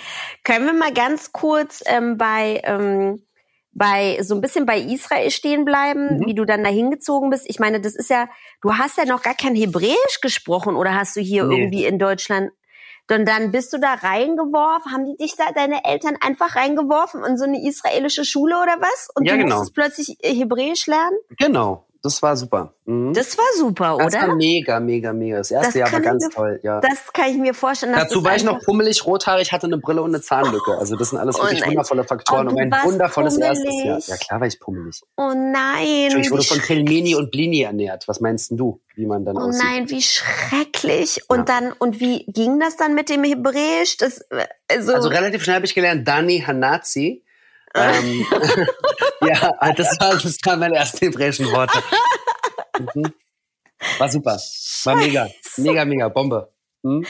Können 0.44 0.66
wir 0.66 0.74
mal 0.74 0.94
ganz 0.94 1.32
kurz 1.32 1.84
ähm, 1.86 2.18
bei, 2.18 2.62
ähm, 2.64 3.26
bei 3.72 4.20
so 4.22 4.36
ein 4.36 4.42
bisschen 4.42 4.66
bei 4.66 4.80
Israel 4.80 5.30
stehen 5.32 5.66
bleiben, 5.66 6.18
mhm. 6.18 6.26
wie 6.26 6.36
du 6.36 6.46
dann 6.46 6.64
da 6.64 6.70
hingezogen 6.70 7.30
bist? 7.30 7.46
Ich 7.48 7.60
meine, 7.60 7.82
das 7.82 7.96
ist 7.96 8.10
ja, 8.10 8.30
du 8.62 8.76
hast 8.76 8.98
ja 8.98 9.06
noch 9.06 9.22
gar 9.22 9.36
kein 9.36 9.56
Hebräisch 9.56 10.22
gesprochen 10.22 10.76
oder 10.76 10.96
hast 10.96 11.16
du 11.16 11.22
hier 11.22 11.46
nee. 11.46 11.62
irgendwie 11.62 11.86
in 11.86 12.00
Deutschland 12.00 12.52
und 13.10 13.26
dann 13.26 13.52
bist 13.52 13.74
du 13.74 13.80
da 13.80 13.96
reingeworfen, 13.96 14.92
haben 14.92 15.06
die 15.06 15.18
dich 15.18 15.36
da, 15.36 15.52
deine 15.54 15.84
Eltern 15.86 16.16
einfach 16.22 16.56
reingeworfen 16.56 17.24
in 17.24 17.38
so 17.38 17.46
eine 17.46 17.68
israelische 17.68 18.24
Schule 18.24 18.56
oder 18.62 18.78
was? 18.80 19.10
Und 19.16 19.26
ja, 19.26 19.34
du 19.34 19.40
genau. 19.40 19.58
musstest 19.58 19.76
plötzlich 19.76 20.18
Hebräisch 20.22 20.88
lernen? 20.88 21.18
Genau 21.38 21.86
das 22.02 22.22
war 22.22 22.38
super. 22.38 22.74
Mhm. 22.86 23.14
Das 23.14 23.38
war 23.38 23.46
super, 23.58 23.96
oder? 23.96 24.06
Das 24.06 24.16
war 24.16 24.36
mega, 24.36 24.80
mega, 24.80 25.12
mega. 25.12 25.38
Das 25.38 25.52
erste 25.52 25.68
das 25.68 25.76
Jahr 25.76 25.92
war 25.92 26.02
ganz 26.02 26.24
mir, 26.24 26.32
toll, 26.32 26.60
ja. 26.64 26.80
Das 26.80 27.12
kann 27.12 27.30
ich 27.30 27.38
mir 27.38 27.54
vorstellen. 27.54 27.94
Dazu 27.94 28.24
war 28.24 28.36
ich 28.36 28.44
noch 28.44 28.62
pummelig, 28.62 29.06
rothaarig, 29.06 29.52
hatte 29.52 29.68
eine 29.68 29.78
Brille 29.78 30.02
und 30.02 30.12
eine 30.12 30.22
Zahnlücke. 30.22 30.78
Also 30.78 30.96
das 30.96 31.10
sind 31.10 31.20
alles 31.20 31.36
oh, 31.38 31.44
wirklich 31.44 31.60
nein. 31.60 31.72
wundervolle 31.72 32.04
Faktoren 32.06 32.48
oh, 32.48 32.52
und 32.52 32.60
ein 32.60 32.72
wundervolles 32.72 33.36
pummelig. 33.36 33.66
erstes 33.66 33.84
Jahr. 33.84 34.00
Ja, 34.08 34.18
klar 34.18 34.40
war 34.40 34.48
ich 34.48 34.60
pummelig. 34.60 35.02
Oh 35.18 35.34
nein. 35.36 36.18
Ich 36.20 36.32
wurde 36.32 36.44
von 36.44 36.60
Pelmeni 36.60 37.16
und 37.16 37.32
Blini 37.32 37.62
ernährt. 37.62 38.08
Was 38.08 38.22
meinst 38.22 38.52
du, 38.52 38.82
wie 38.96 39.06
man 39.06 39.26
dann 39.26 39.36
oh, 39.36 39.42
aussieht? 39.42 39.62
Oh 39.62 39.70
nein, 39.70 39.90
wie 39.90 40.02
schrecklich. 40.02 41.24
Und 41.28 41.50
ja. 41.50 41.60
dann, 41.60 41.74
und 41.74 42.00
wie 42.00 42.26
ging 42.26 42.60
das 42.60 42.78
dann 42.78 42.96
mit 42.96 43.10
dem 43.10 43.24
Hebräisch? 43.24 43.98
Das, 43.98 44.26
also, 44.70 44.94
also 44.94 45.10
relativ 45.10 45.44
schnell 45.44 45.58
habe 45.58 45.66
ich 45.66 45.76
gelernt, 45.76 46.08
Dani 46.08 46.44
Hanazi. 46.46 47.24
Ähm, 47.76 48.26
ja, 49.22 49.54
das 49.76 50.00
war, 50.00 50.18
das 50.18 50.38
waren 50.46 50.60
meine 50.60 50.76
ersten 50.76 51.06
hebräischen 51.06 51.52
Worte. 51.52 51.82
Mhm. 52.96 53.14
War 53.98 54.10
super. 54.10 54.40
War 54.84 54.96
mega. 54.96 55.28
Mega, 55.58 55.86
mega. 55.86 56.10
Bombe. 56.10 56.52
Hm? 56.84 57.06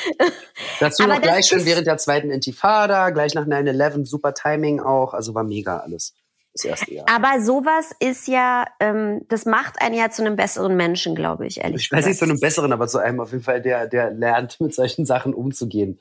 Dazu 0.79 1.03
Aber 1.03 1.15
noch 1.15 1.21
gleich 1.21 1.47
schon 1.47 1.65
während 1.65 1.85
der 1.85 1.97
zweiten 1.97 2.31
Intifada, 2.31 3.11
gleich 3.11 3.35
nach 3.35 3.45
9-11, 3.45 4.05
super 4.05 4.33
Timing 4.33 4.79
auch. 4.79 5.13
Also 5.13 5.35
war 5.35 5.43
mega 5.43 5.77
alles. 5.77 6.13
Das 6.53 6.65
erste 6.65 6.93
Jahr. 6.93 7.05
Aber 7.07 7.41
sowas 7.41 7.91
ist 7.99 8.27
ja, 8.27 8.65
ähm, 8.79 9.21
das 9.29 9.45
macht 9.45 9.81
einen 9.81 9.95
ja 9.95 10.09
zu 10.09 10.23
einem 10.23 10.35
besseren 10.35 10.75
Menschen, 10.75 11.13
glaube 11.15 11.45
ich, 11.45 11.61
ehrlich 11.61 11.83
Ich 11.83 11.91
weiß 11.91 12.07
nicht 12.07 12.17
zu 12.17 12.25
einem 12.25 12.39
besseren, 12.39 12.73
aber 12.73 12.87
zu 12.87 12.97
einem 12.97 13.19
auf 13.19 13.31
jeden 13.31 13.43
Fall, 13.43 13.61
der, 13.61 13.87
der 13.87 14.11
lernt, 14.11 14.59
mit 14.59 14.73
solchen 14.73 15.05
Sachen 15.05 15.33
umzugehen. 15.33 15.99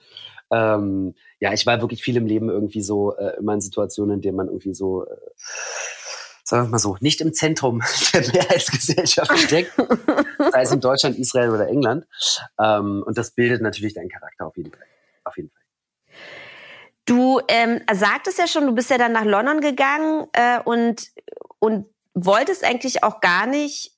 Ähm, 0.50 1.14
ja, 1.40 1.52
ich 1.52 1.66
war 1.66 1.80
wirklich 1.80 2.02
viel 2.02 2.16
im 2.16 2.26
Leben 2.26 2.48
irgendwie 2.48 2.82
so, 2.82 3.16
äh, 3.16 3.36
immer 3.38 3.54
in 3.54 3.60
Situationen, 3.60 4.16
in 4.16 4.22
denen 4.22 4.36
man 4.36 4.46
irgendwie 4.46 4.74
so 4.74 5.04
äh, 5.04 5.16
sagen 6.48 6.66
wir 6.66 6.70
mal 6.70 6.78
so, 6.78 6.96
nicht 7.00 7.20
im 7.20 7.34
Zentrum 7.34 7.82
der 8.14 8.26
Mehrheitsgesellschaft 8.32 9.38
steckt, 9.38 9.72
sei 10.52 10.62
es 10.62 10.72
in 10.72 10.80
Deutschland, 10.80 11.18
Israel 11.18 11.50
oder 11.50 11.68
England. 11.68 12.06
Ähm, 12.58 13.02
und 13.06 13.18
das 13.18 13.32
bildet 13.32 13.60
natürlich 13.60 13.94
deinen 13.94 14.08
Charakter 14.08 14.46
auf 14.46 14.56
jeden 14.56 14.70
Fall. 14.72 14.86
Auf 15.24 15.36
jeden 15.36 15.50
Fall. 15.50 15.58
Du 17.04 17.40
ähm, 17.48 17.80
sagtest 17.92 18.38
ja 18.38 18.46
schon, 18.46 18.66
du 18.66 18.74
bist 18.74 18.90
ja 18.90 18.98
dann 18.98 19.12
nach 19.12 19.24
London 19.24 19.60
gegangen 19.60 20.26
äh, 20.32 20.60
und, 20.64 21.08
und 21.58 21.86
wolltest 22.14 22.64
eigentlich 22.64 23.02
auch 23.04 23.20
gar 23.20 23.46
nicht 23.46 23.97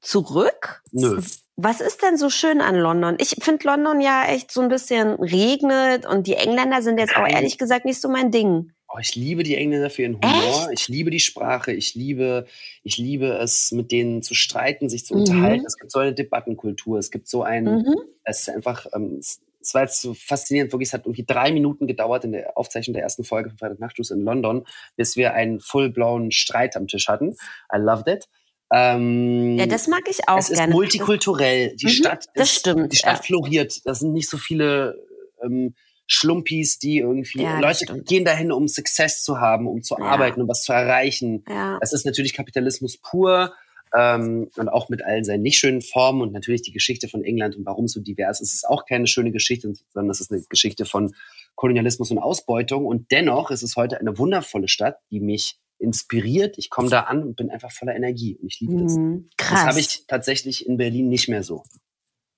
zurück. 0.00 0.82
Nö. 0.92 1.20
Was 1.56 1.80
ist 1.80 2.02
denn 2.02 2.16
so 2.16 2.30
schön 2.30 2.60
an 2.60 2.74
London? 2.74 3.16
Ich 3.20 3.36
finde 3.42 3.66
London 3.66 4.00
ja 4.00 4.24
echt 4.26 4.50
so 4.50 4.62
ein 4.62 4.68
bisschen 4.68 5.12
regnet 5.14 6.06
und 6.06 6.26
die 6.26 6.34
Engländer 6.34 6.80
sind 6.80 6.98
jetzt 6.98 7.16
auch 7.16 7.28
ehrlich 7.28 7.58
gesagt 7.58 7.84
nicht 7.84 8.00
so 8.00 8.08
mein 8.08 8.30
Ding. 8.30 8.72
Oh, 8.92 8.98
ich 8.98 9.14
liebe 9.14 9.42
die 9.44 9.56
Engländer 9.56 9.90
für 9.90 10.02
ihren 10.02 10.16
Humor. 10.16 10.68
Echt? 10.70 10.80
Ich 10.80 10.88
liebe 10.88 11.10
die 11.10 11.20
Sprache. 11.20 11.72
Ich 11.72 11.94
liebe, 11.94 12.46
ich 12.82 12.98
liebe 12.98 13.26
es, 13.26 13.70
mit 13.72 13.92
denen 13.92 14.22
zu 14.22 14.34
streiten, 14.34 14.88
sich 14.88 15.04
zu 15.04 15.14
mhm. 15.14 15.20
unterhalten. 15.20 15.64
Es 15.66 15.76
gibt 15.76 15.92
so 15.92 16.00
eine 16.00 16.14
Debattenkultur. 16.14 16.98
Es 16.98 17.10
gibt 17.10 17.28
so 17.28 17.42
ein, 17.42 17.64
mhm. 17.64 17.94
es 18.24 18.40
ist 18.40 18.48
einfach, 18.48 18.86
ähm, 18.92 19.18
es, 19.20 19.40
es 19.60 19.74
war 19.74 19.82
jetzt 19.82 20.00
so 20.00 20.14
faszinierend, 20.14 20.72
wirklich, 20.72 20.88
es 20.88 20.92
hat 20.94 21.04
irgendwie 21.04 21.24
drei 21.24 21.52
Minuten 21.52 21.86
gedauert 21.86 22.24
in 22.24 22.32
der 22.32 22.56
Aufzeichnung 22.56 22.94
der 22.94 23.02
ersten 23.02 23.22
Folge 23.22 23.50
von 23.50 23.58
Freitag 23.58 23.78
Nachtschluss 23.78 24.10
in 24.10 24.22
London, 24.22 24.64
bis 24.96 25.16
wir 25.16 25.34
einen 25.34 25.60
full-blown 25.60 26.32
Streit 26.32 26.76
am 26.76 26.88
Tisch 26.88 27.06
hatten. 27.08 27.36
I 27.72 27.76
loved 27.78 28.08
it. 28.08 28.28
Ähm, 28.72 29.58
ja, 29.58 29.66
das 29.66 29.88
mag 29.88 30.02
ich 30.08 30.28
auch 30.28 30.38
es 30.38 30.48
gerne. 30.48 30.62
Es 30.62 30.68
ist 30.68 30.74
multikulturell. 30.74 31.74
Die 31.76 31.86
mhm, 31.86 31.90
Stadt, 31.90 32.26
das 32.34 32.54
stimmt, 32.54 32.92
die 32.92 32.96
Stadt 32.96 33.18
ja. 33.18 33.22
floriert. 33.22 33.84
Da 33.84 33.94
sind 33.94 34.12
nicht 34.12 34.30
so 34.30 34.38
viele 34.38 34.96
ähm, 35.42 35.74
Schlumpis, 36.06 36.78
die 36.78 36.98
irgendwie 36.98 37.42
ja, 37.42 37.58
Leute 37.60 37.84
stimmt. 37.84 38.06
gehen 38.06 38.24
dahin, 38.24 38.52
um 38.52 38.68
Success 38.68 39.22
zu 39.22 39.40
haben, 39.40 39.66
um 39.66 39.82
zu 39.82 39.96
ja. 39.98 40.04
arbeiten, 40.04 40.42
um 40.42 40.48
was 40.48 40.62
zu 40.62 40.72
erreichen. 40.72 41.44
Ja. 41.48 41.78
Das 41.80 41.92
ist 41.92 42.04
natürlich 42.04 42.34
Kapitalismus 42.34 42.96
pur 42.98 43.54
ähm, 43.94 44.50
und 44.56 44.68
auch 44.68 44.88
mit 44.88 45.04
all 45.04 45.24
seinen 45.24 45.42
nicht 45.42 45.58
schönen 45.58 45.82
Formen 45.82 46.22
und 46.22 46.32
natürlich 46.32 46.62
die 46.62 46.72
Geschichte 46.72 47.08
von 47.08 47.24
England 47.24 47.56
und 47.56 47.66
warum 47.66 47.88
so 47.88 48.00
divers 48.00 48.40
ist, 48.40 48.54
ist 48.54 48.68
auch 48.68 48.86
keine 48.86 49.06
schöne 49.06 49.32
Geschichte, 49.32 49.72
sondern 49.92 50.10
es 50.10 50.20
ist 50.20 50.32
eine 50.32 50.42
Geschichte 50.48 50.84
von 50.84 51.14
Kolonialismus 51.54 52.10
und 52.10 52.18
Ausbeutung. 52.18 52.86
Und 52.86 53.10
dennoch 53.10 53.50
ist 53.50 53.62
es 53.62 53.76
heute 53.76 53.98
eine 53.98 54.16
wundervolle 54.18 54.68
Stadt, 54.68 54.98
die 55.10 55.20
mich 55.20 55.58
inspiriert. 55.80 56.58
Ich 56.58 56.70
komme 56.70 56.88
da 56.88 57.02
an 57.02 57.22
und 57.22 57.36
bin 57.36 57.50
einfach 57.50 57.72
voller 57.72 57.94
Energie 57.94 58.36
und 58.36 58.46
ich 58.46 58.60
liebe 58.60 58.82
das. 58.82 58.96
Mhm, 58.96 59.30
krass. 59.36 59.60
Das 59.60 59.68
habe 59.68 59.80
ich 59.80 60.06
tatsächlich 60.06 60.66
in 60.66 60.76
Berlin 60.76 61.08
nicht 61.08 61.28
mehr 61.28 61.42
so. 61.42 61.62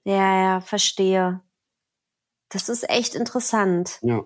Ja, 0.05 0.43
ja, 0.43 0.61
verstehe. 0.61 1.40
Das 2.49 2.68
ist 2.68 2.88
echt 2.88 3.14
interessant. 3.14 3.99
Ja. 4.03 4.24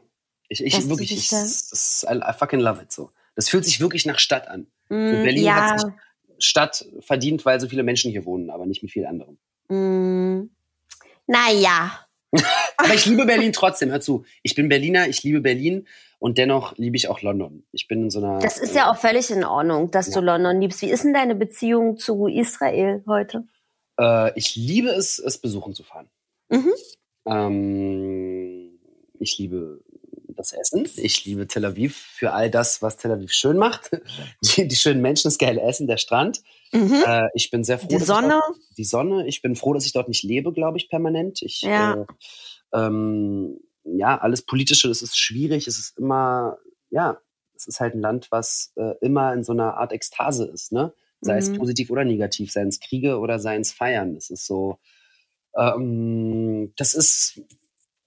Ich, 0.48 0.62
ich 0.62 0.88
wirklich, 0.88 1.12
ich, 1.12 1.28
das, 1.28 1.68
das, 1.68 2.06
I, 2.08 2.16
I 2.18 2.32
fucking 2.32 2.60
love 2.60 2.82
it 2.82 2.92
so. 2.92 3.10
Das 3.34 3.48
fühlt 3.48 3.64
sich 3.64 3.80
wirklich 3.80 4.06
nach 4.06 4.18
Stadt 4.18 4.48
an. 4.48 4.68
Mm, 4.88 5.22
Berlin 5.24 5.44
ja. 5.44 5.54
hat 5.54 5.80
sich 5.80 5.90
Stadt 6.38 6.86
verdient, 7.00 7.44
weil 7.44 7.60
so 7.60 7.68
viele 7.68 7.82
Menschen 7.82 8.10
hier 8.10 8.24
wohnen, 8.24 8.50
aber 8.50 8.66
nicht 8.66 8.82
mit 8.82 8.92
viel 8.92 9.06
anderem. 9.06 9.38
Mm, 9.68 10.50
naja. 11.26 12.05
aber 12.76 12.94
ich 12.94 13.06
liebe 13.06 13.26
Berlin 13.26 13.52
trotzdem, 13.52 13.90
hör 13.90 14.00
zu. 14.00 14.24
Ich 14.42 14.54
bin 14.54 14.68
Berliner, 14.68 15.08
ich 15.08 15.22
liebe 15.22 15.40
Berlin 15.40 15.86
und 16.18 16.38
dennoch 16.38 16.76
liebe 16.76 16.96
ich 16.96 17.08
auch 17.08 17.22
London. 17.22 17.64
Ich 17.72 17.88
bin 17.88 18.04
in 18.04 18.10
so 18.10 18.18
einer. 18.18 18.38
Das 18.38 18.58
ist 18.58 18.74
ja 18.74 18.90
auch 18.90 18.96
völlig 18.96 19.30
in 19.30 19.44
Ordnung, 19.44 19.90
dass 19.90 20.08
ja. 20.08 20.14
du 20.14 20.20
London 20.20 20.60
liebst. 20.60 20.82
Wie 20.82 20.90
ist 20.90 21.04
denn 21.04 21.14
deine 21.14 21.34
Beziehung 21.34 21.98
zu 21.98 22.26
Israel 22.26 23.02
heute? 23.06 23.44
Äh, 23.98 24.36
ich 24.38 24.56
liebe 24.56 24.88
es, 24.88 25.18
es 25.18 25.38
besuchen 25.38 25.74
zu 25.74 25.82
fahren. 25.82 26.08
Mhm. 26.48 26.72
Ähm, 27.26 28.78
ich 29.18 29.38
liebe 29.38 29.80
das 30.36 30.52
Essen. 30.52 30.88
Ich 30.96 31.24
liebe 31.24 31.46
Tel 31.46 31.64
Aviv 31.64 31.96
für 31.96 32.32
all 32.32 32.50
das, 32.50 32.82
was 32.82 32.96
Tel 32.96 33.12
Aviv 33.12 33.32
schön 33.32 33.56
macht. 33.56 33.90
Die, 34.42 34.68
die 34.68 34.76
schönen 34.76 35.02
Menschen, 35.02 35.24
das 35.24 35.38
geile 35.38 35.60
Essen, 35.60 35.86
der 35.86 35.96
Strand. 35.96 36.42
Mhm. 36.72 37.02
Äh, 37.06 37.28
ich 37.34 37.50
bin 37.50 37.64
sehr 37.64 37.78
froh. 37.78 37.88
Die 37.88 37.98
Sonne? 37.98 38.40
Dort, 38.46 38.58
die 38.76 38.84
Sonne. 38.84 39.26
Ich 39.26 39.42
bin 39.42 39.56
froh, 39.56 39.74
dass 39.74 39.86
ich 39.86 39.92
dort 39.92 40.08
nicht 40.08 40.22
lebe, 40.22 40.52
glaube 40.52 40.78
ich, 40.78 40.88
permanent. 40.88 41.42
Ich, 41.42 41.62
ja. 41.62 41.94
Äh, 41.94 42.06
ähm, 42.72 43.58
ja, 43.84 44.18
alles 44.18 44.42
Politische, 44.42 44.88
das 44.88 45.02
ist 45.02 45.18
schwierig. 45.18 45.66
Es 45.66 45.78
ist 45.78 45.98
immer, 45.98 46.58
ja, 46.90 47.18
es 47.54 47.66
ist 47.66 47.80
halt 47.80 47.94
ein 47.94 48.00
Land, 48.00 48.28
was 48.30 48.72
äh, 48.76 48.94
immer 49.00 49.32
in 49.32 49.44
so 49.44 49.52
einer 49.52 49.76
Art 49.76 49.92
Ekstase 49.92 50.46
ist, 50.46 50.72
ne? 50.72 50.92
Sei 51.20 51.34
mhm. 51.34 51.38
es 51.38 51.52
positiv 51.54 51.90
oder 51.90 52.04
negativ, 52.04 52.52
seien 52.52 52.68
es 52.68 52.80
Kriege 52.80 53.18
oder 53.18 53.38
seien 53.38 53.62
es 53.62 53.72
Feiern. 53.72 54.14
Das 54.14 54.28
ist 54.28 54.46
so, 54.46 54.78
ähm, 55.56 56.72
das 56.76 56.94
ist 56.94 57.40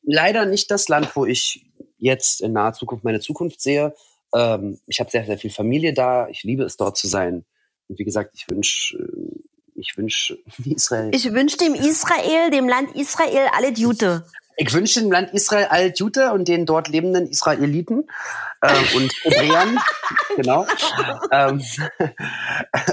leider 0.04 0.46
nicht 0.46 0.70
das 0.70 0.88
Land, 0.90 1.16
wo 1.16 1.26
ich 1.26 1.69
jetzt 2.00 2.42
in 2.42 2.54
naher 2.54 2.74
Zukunft 2.74 3.04
meine 3.04 3.20
Zukunft 3.20 3.62
sehe. 3.62 3.94
Ähm, 4.34 4.80
ich 4.88 5.00
habe 5.00 5.12
sehr, 5.12 5.26
sehr 5.26 5.38
viel 5.38 5.52
Familie 5.52 5.94
da. 5.94 6.28
Ich 6.30 6.44
liebe 6.44 6.64
es, 6.64 6.78
dort 6.78 6.98
zu 6.98 7.08
sein. 7.08 7.46
Und 7.88 8.00
wie 8.00 8.06
gesagt, 8.06 8.32
ich 8.36 8.50
wünsche 8.50 8.98
äh, 8.98 9.40
ich 9.80 9.98
wünsche 9.98 10.38
Israel. 10.66 11.10
Ich 11.14 11.32
wünsche 11.32 11.58
dem 11.58 11.74
Israel, 11.74 12.52
dem 12.52 12.68
Land 12.68 12.96
Israel, 12.96 13.48
alle 13.54 13.72
Jute. 13.72 14.26
Ich 14.62 14.74
wünsche 14.74 15.00
dem 15.00 15.10
Land 15.10 15.34
Israel 15.34 15.68
alle 15.70 15.94
Jute 15.94 16.34
und 16.34 16.50
den 16.50 16.66
dort 16.66 16.90
lebenden 16.90 17.28
Israeliten 17.28 18.10
äh, 18.60 18.74
und 18.94 19.10
Hebräern. 19.24 19.80
genau. 20.36 20.68
Ähm, 21.32 21.62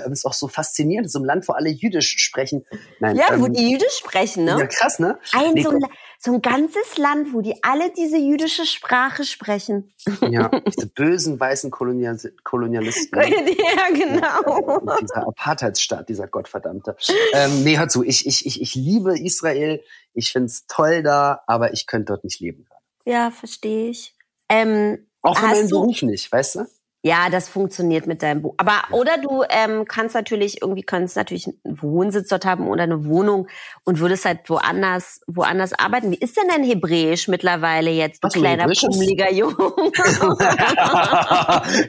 ist 0.13 0.25
auch 0.25 0.33
so 0.33 0.47
faszinierend, 0.47 1.11
so 1.11 1.19
ein 1.19 1.25
Land, 1.25 1.49
wo 1.49 1.55
alle 1.55 1.69
Jüdisch 1.69 2.19
sprechen. 2.19 2.65
Nein, 3.01 3.17
ja, 3.17 3.33
ähm, 3.33 3.43
wo 3.43 3.49
die 3.49 3.69
Jüdisch 3.69 3.99
sprechen, 3.99 4.45
ne? 4.45 4.57
Ja, 4.61 4.67
krass, 4.69 5.01
ne? 5.01 5.19
Ein 5.33 5.55
nee, 5.55 5.63
so 5.63 5.71
ein 5.71 5.81
so 6.19 6.33
ein 6.33 6.43
ganzes 6.43 6.97
Land, 6.97 7.33
wo 7.33 7.41
die 7.41 7.63
alle 7.63 7.91
diese 7.91 8.17
jüdische 8.17 8.65
Sprache 8.65 9.25
sprechen. 9.25 9.93
Ja, 10.29 10.49
diese 10.67 10.87
bösen 10.87 11.39
weißen 11.39 11.71
Kolonial 11.71 12.19
Kolonialisten. 12.43 13.21
Ja, 13.21 13.89
genau. 13.93 14.83
Ja, 14.87 14.97
dieser 15.01 15.27
Apartheidsstaat, 15.27 16.09
dieser 16.09 16.27
Gottverdammte. 16.27 16.97
Ähm, 17.33 17.65
nee, 17.65 17.77
hör 17.77 17.89
zu, 17.89 18.03
ich, 18.03 18.27
ich, 18.27 18.47
ich, 18.47 18.63
ich 18.63 18.75
liebe 18.75 19.19
Israel, 19.19 19.83
ich 20.17 20.33
find's 20.33 20.67
toll 20.67 21.03
da, 21.03 21.43
aber 21.47 21.73
ich 21.73 21.87
könnte 21.87 22.13
dort 22.13 22.25
nicht 22.25 22.41
leben. 22.41 22.67
Ja, 23.05 23.31
verstehe 23.31 23.91
ich. 23.91 24.15
Ähm, 24.49 25.07
Auch 25.23 25.39
für 25.39 25.47
meinen 25.47 25.69
Beruf 25.69 26.03
nicht, 26.03 26.31
weißt 26.33 26.57
du? 26.57 26.67
Ja, 27.07 27.31
das 27.31 27.49
funktioniert 27.49 28.09
mit 28.09 28.21
deinem 28.21 28.43
Buch. 28.43 28.55
Aber 28.57 28.83
oder 28.91 29.17
du 29.17 29.45
ähm, 29.49 29.85
kannst 29.87 30.17
natürlich 30.17 30.61
irgendwie 30.61 30.83
kannst 30.83 31.15
natürlich 31.15 31.47
einen 31.47 31.81
Wohnsitz 31.81 32.27
dort 32.27 32.45
haben 32.45 32.67
oder 32.67 32.83
eine 32.83 33.05
Wohnung 33.05 33.47
und 33.85 34.01
würdest 34.01 34.25
halt 34.25 34.41
woanders 34.51 35.21
woanders 35.29 35.73
arbeiten. 35.73 36.11
Wie 36.11 36.17
ist 36.17 36.37
denn 36.37 36.49
dein 36.49 36.65
Hebräisch 36.65 37.29
mittlerweile 37.29 37.93
jetzt, 37.93 38.25
du 38.25 38.29
kleiner 38.29 38.67
pummeliger 38.67 39.33
Junge? 39.33 39.55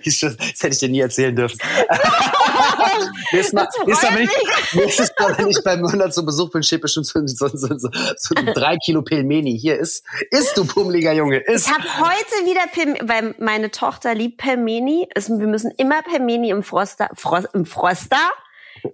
das 0.05 0.21
hätte 0.21 0.73
ich 0.73 0.77
dir 0.77 0.89
nie 0.89 0.99
erzählen 0.99 1.35
dürfen. 1.35 1.57
nächstes 3.31 3.53
Mal, 3.53 3.67
nächstes 3.87 4.11
Mal, 4.11 4.21
ich, 4.21 4.73
nächstes 4.73 5.11
Mal, 5.19 5.35
wenn 5.39 5.47
ich 5.47 5.63
beim 5.63 5.81
Monat 5.81 6.13
zu 6.13 6.23
Besuch 6.23 6.51
bin, 6.51 6.61
steht 6.61 6.81
bestimmt 6.81 7.07
so, 7.07 7.19
so, 7.25 7.47
so, 7.47 7.75
so, 7.75 7.89
so 8.17 8.35
drei 8.53 8.77
Kilo 8.85 9.01
Pelmeni. 9.01 9.57
Hier 9.57 9.79
ist, 9.79 10.05
isst 10.29 10.55
du 10.55 10.65
pummeliger 10.65 11.13
Junge, 11.13 11.37
isst. 11.39 11.67
Ich 11.67 11.73
habe 11.73 11.85
heute 12.01 12.45
wieder 12.45 12.67
Pelmeni, 12.71 12.99
weil 13.03 13.33
meine 13.39 13.71
Tochter 13.71 14.13
liebt 14.13 14.37
Pelmeni 14.37 15.06
ist, 15.15 15.29
wir 15.29 15.47
müssen 15.47 15.71
immer 15.71 16.01
Permeni 16.01 16.49
im 16.49 16.63
Froster, 16.63 17.09
Frost, 17.13 17.49
im 17.53 17.65
Froster, 17.65 18.31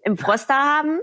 im 0.04 0.18
Froster 0.18 0.56
haben. 0.56 1.00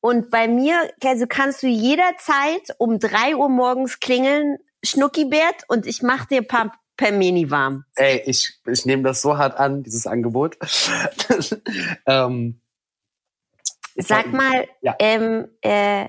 Und 0.00 0.30
bei 0.30 0.48
mir, 0.48 0.90
also 1.04 1.26
kannst 1.28 1.62
du 1.62 1.68
jederzeit 1.68 2.74
um 2.78 2.98
drei 2.98 3.36
Uhr 3.36 3.48
morgens 3.48 4.00
klingeln, 4.00 4.58
Schnuckibert, 4.84 5.62
und 5.68 5.86
ich 5.86 6.02
mache 6.02 6.26
dir 6.26 6.38
ein 6.38 6.48
paar 6.48 6.72
Permeni 6.96 7.50
warm. 7.50 7.84
Ey, 7.94 8.22
ich, 8.26 8.58
ich 8.66 8.84
nehme 8.84 9.02
das 9.02 9.22
so 9.22 9.38
hart 9.38 9.58
an, 9.58 9.82
dieses 9.82 10.06
Angebot. 10.06 10.58
ähm, 12.06 12.60
Sag 13.96 14.32
mal, 14.32 14.68
ja. 14.80 14.96
ähm, 14.98 15.48
äh, 15.60 16.08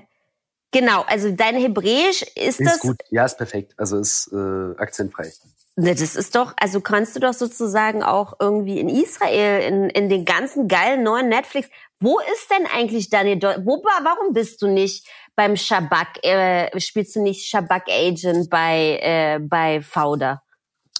genau, 0.70 1.02
also 1.02 1.30
dein 1.30 1.56
Hebräisch 1.56 2.22
ist, 2.34 2.60
ist 2.60 2.60
das. 2.60 2.80
Gut, 2.80 3.00
ja, 3.10 3.24
ist 3.24 3.36
perfekt. 3.36 3.74
Also 3.76 3.98
ist 3.98 4.30
äh, 4.32 4.76
akzentfrei. 4.78 5.32
Ne, 5.76 5.92
das 5.92 6.14
ist 6.14 6.36
doch, 6.36 6.54
also 6.56 6.80
kannst 6.80 7.16
du 7.16 7.20
doch 7.20 7.34
sozusagen 7.34 8.04
auch 8.04 8.34
irgendwie 8.38 8.78
in 8.78 8.88
Israel, 8.88 9.60
in, 9.60 9.90
in 9.90 10.08
den 10.08 10.24
ganzen 10.24 10.68
geilen 10.68 11.02
neuen 11.02 11.28
Netflix. 11.28 11.68
Wo 11.98 12.20
ist 12.20 12.48
denn 12.48 12.66
eigentlich 12.72 13.10
Daniel 13.10 13.40
Wo, 13.64 13.82
warum 13.82 14.34
bist 14.34 14.62
du 14.62 14.68
nicht 14.68 15.08
beim 15.34 15.56
Shabak, 15.56 16.22
äh, 16.22 16.78
spielst 16.78 17.16
du 17.16 17.22
nicht 17.22 17.48
Shabak 17.48 17.88
Agent 17.88 18.48
bei, 18.50 19.00
äh, 19.02 19.40
bei 19.40 19.82
Fauda? 19.82 20.44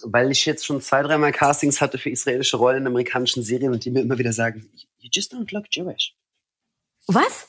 Weil 0.02 0.32
ich 0.32 0.44
jetzt 0.44 0.66
schon 0.66 0.80
zwei, 0.80 1.02
dreimal 1.02 1.30
Castings 1.30 1.80
hatte 1.80 1.96
für 1.96 2.10
israelische 2.10 2.56
Rollen 2.56 2.78
in 2.78 2.86
amerikanischen 2.88 3.44
Serien 3.44 3.72
und 3.72 3.84
die 3.84 3.92
mir 3.92 4.00
immer 4.00 4.18
wieder 4.18 4.32
sagen, 4.32 4.68
you 4.98 5.08
just 5.12 5.32
don't 5.32 5.54
look 5.54 5.66
Jewish. 5.70 6.16
Was? 7.06 7.48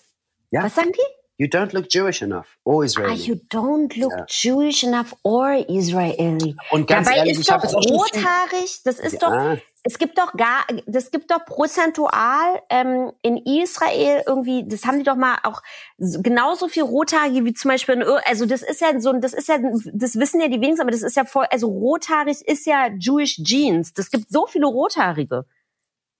Ja. 0.51 0.63
Was 0.63 0.75
sagen 0.75 0.91
die? 0.91 1.24
You 1.37 1.47
don't 1.47 1.73
look 1.73 1.89
Jewish 1.89 2.21
enough 2.21 2.57
or 2.63 2.81
ah, 2.81 2.85
Israeli. 2.85 3.11
Ah, 3.11 3.27
you 3.27 3.35
don't 3.49 3.93
look 3.97 4.13
ja. 4.13 4.25
Jewish 4.27 4.83
enough 4.85 5.13
or 5.23 5.65
Israeli. 5.67 6.55
Und 6.71 6.87
ganz 6.87 7.07
Dabei 7.07 7.19
ehrlich, 7.19 7.39
ist 7.39 7.51
doch 7.51 7.61
rothaarig, 7.61 8.81
das 8.85 8.99
ist 8.99 9.21
ja. 9.21 9.55
doch, 9.55 9.61
es 9.83 9.97
gibt 9.99 10.17
doch 10.17 10.31
gar, 10.33 10.65
das 10.87 11.11
gibt 11.11 11.29
doch 11.31 11.43
prozentual 11.45 12.61
ähm, 12.69 13.11
in 13.21 13.37
Israel 13.37 14.23
irgendwie, 14.25 14.65
das 14.65 14.85
haben 14.85 14.99
die 14.99 15.03
doch 15.03 15.17
mal 15.17 15.37
auch 15.43 15.61
genauso 15.99 16.69
viel 16.69 16.83
Rothaarige 16.83 17.43
wie 17.43 17.53
zum 17.53 17.69
Beispiel, 17.69 17.95
in, 17.95 18.03
also 18.25 18.45
das 18.45 18.63
ist 18.63 18.79
ja 18.79 18.97
so, 19.01 19.11
das 19.13 19.33
ist 19.33 19.49
ja, 19.49 19.57
das 19.93 20.17
wissen 20.17 20.39
ja 20.39 20.47
die 20.47 20.61
wenigsten, 20.61 20.81
aber 20.81 20.91
das 20.91 21.03
ist 21.03 21.17
ja 21.17 21.25
voll, 21.25 21.47
also 21.51 21.67
rothaarig 21.67 22.41
ist 22.47 22.65
ja 22.65 22.87
Jewish 22.97 23.35
Jeans. 23.43 23.93
Das 23.93 24.09
gibt 24.09 24.31
so 24.31 24.47
viele 24.47 24.67
Rothaarige. 24.67 25.45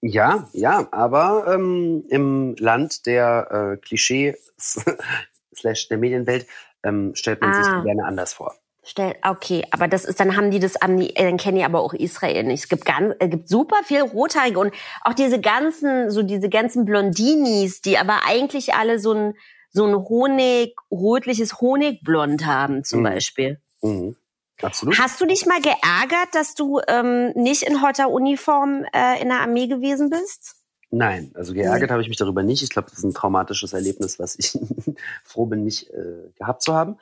Ja, 0.00 0.48
ja, 0.52 0.86
aber 0.90 1.52
ähm, 1.54 2.04
im 2.08 2.54
Land 2.58 3.06
der 3.06 3.74
äh, 3.74 3.76
Klischee 3.78 4.36
slash 5.54 5.88
der 5.88 5.98
Medienwelt 5.98 6.46
ähm, 6.82 7.14
stellt 7.14 7.40
man 7.40 7.50
ah. 7.50 7.62
sich 7.62 7.84
gerne 7.84 8.04
anders 8.04 8.32
vor. 8.32 8.54
Stell, 8.88 9.16
okay, 9.28 9.64
aber 9.72 9.88
das 9.88 10.04
ist, 10.04 10.20
dann 10.20 10.36
haben 10.36 10.52
die 10.52 10.60
das, 10.60 10.74
dann 10.74 11.36
kennen 11.38 11.56
die 11.56 11.64
aber 11.64 11.80
auch 11.80 11.92
Israel 11.92 12.44
nicht. 12.44 12.62
Es 12.62 12.68
gibt 12.68 12.84
ganz, 12.84 13.16
es 13.18 13.30
gibt 13.30 13.48
super 13.48 13.78
viel 13.82 14.00
Rothaarige 14.00 14.60
und 14.60 14.72
auch 15.02 15.12
diese 15.12 15.40
ganzen, 15.40 16.12
so 16.12 16.22
diese 16.22 16.48
ganzen 16.48 16.84
Blondinis, 16.84 17.80
die 17.80 17.98
aber 17.98 18.20
eigentlich 18.24 18.74
alle 18.74 19.00
so 19.00 19.12
ein, 19.12 19.34
so 19.70 19.86
ein 19.86 19.96
Honig, 19.96 20.76
rötliches 20.92 21.60
Honigblond 21.60 22.46
haben, 22.46 22.84
zum 22.84 23.00
mhm. 23.00 23.04
Beispiel. 23.04 23.60
Mhm. 23.82 24.14
Absolut. 24.62 24.98
Hast 24.98 25.20
du 25.20 25.26
dich 25.26 25.46
mal 25.46 25.60
geärgert, 25.60 26.34
dass 26.34 26.54
du 26.54 26.80
ähm, 26.88 27.32
nicht 27.34 27.62
in 27.62 27.82
hotter 27.82 28.10
Uniform 28.10 28.84
äh, 28.94 29.20
in 29.20 29.28
der 29.28 29.40
Armee 29.40 29.66
gewesen 29.66 30.10
bist? 30.10 30.56
Nein, 30.90 31.32
also 31.34 31.52
geärgert 31.52 31.90
habe 31.90 32.00
ich 32.00 32.08
mich 32.08 32.16
darüber 32.16 32.42
nicht. 32.42 32.62
Ich 32.62 32.70
glaube, 32.70 32.88
das 32.88 33.00
ist 33.00 33.04
ein 33.04 33.12
traumatisches 33.12 33.72
Erlebnis, 33.72 34.18
was 34.18 34.38
ich 34.38 34.56
froh 35.24 35.46
bin, 35.46 35.64
nicht 35.64 35.90
äh, 35.90 36.30
gehabt 36.38 36.62
zu 36.62 36.74
haben. 36.74 36.96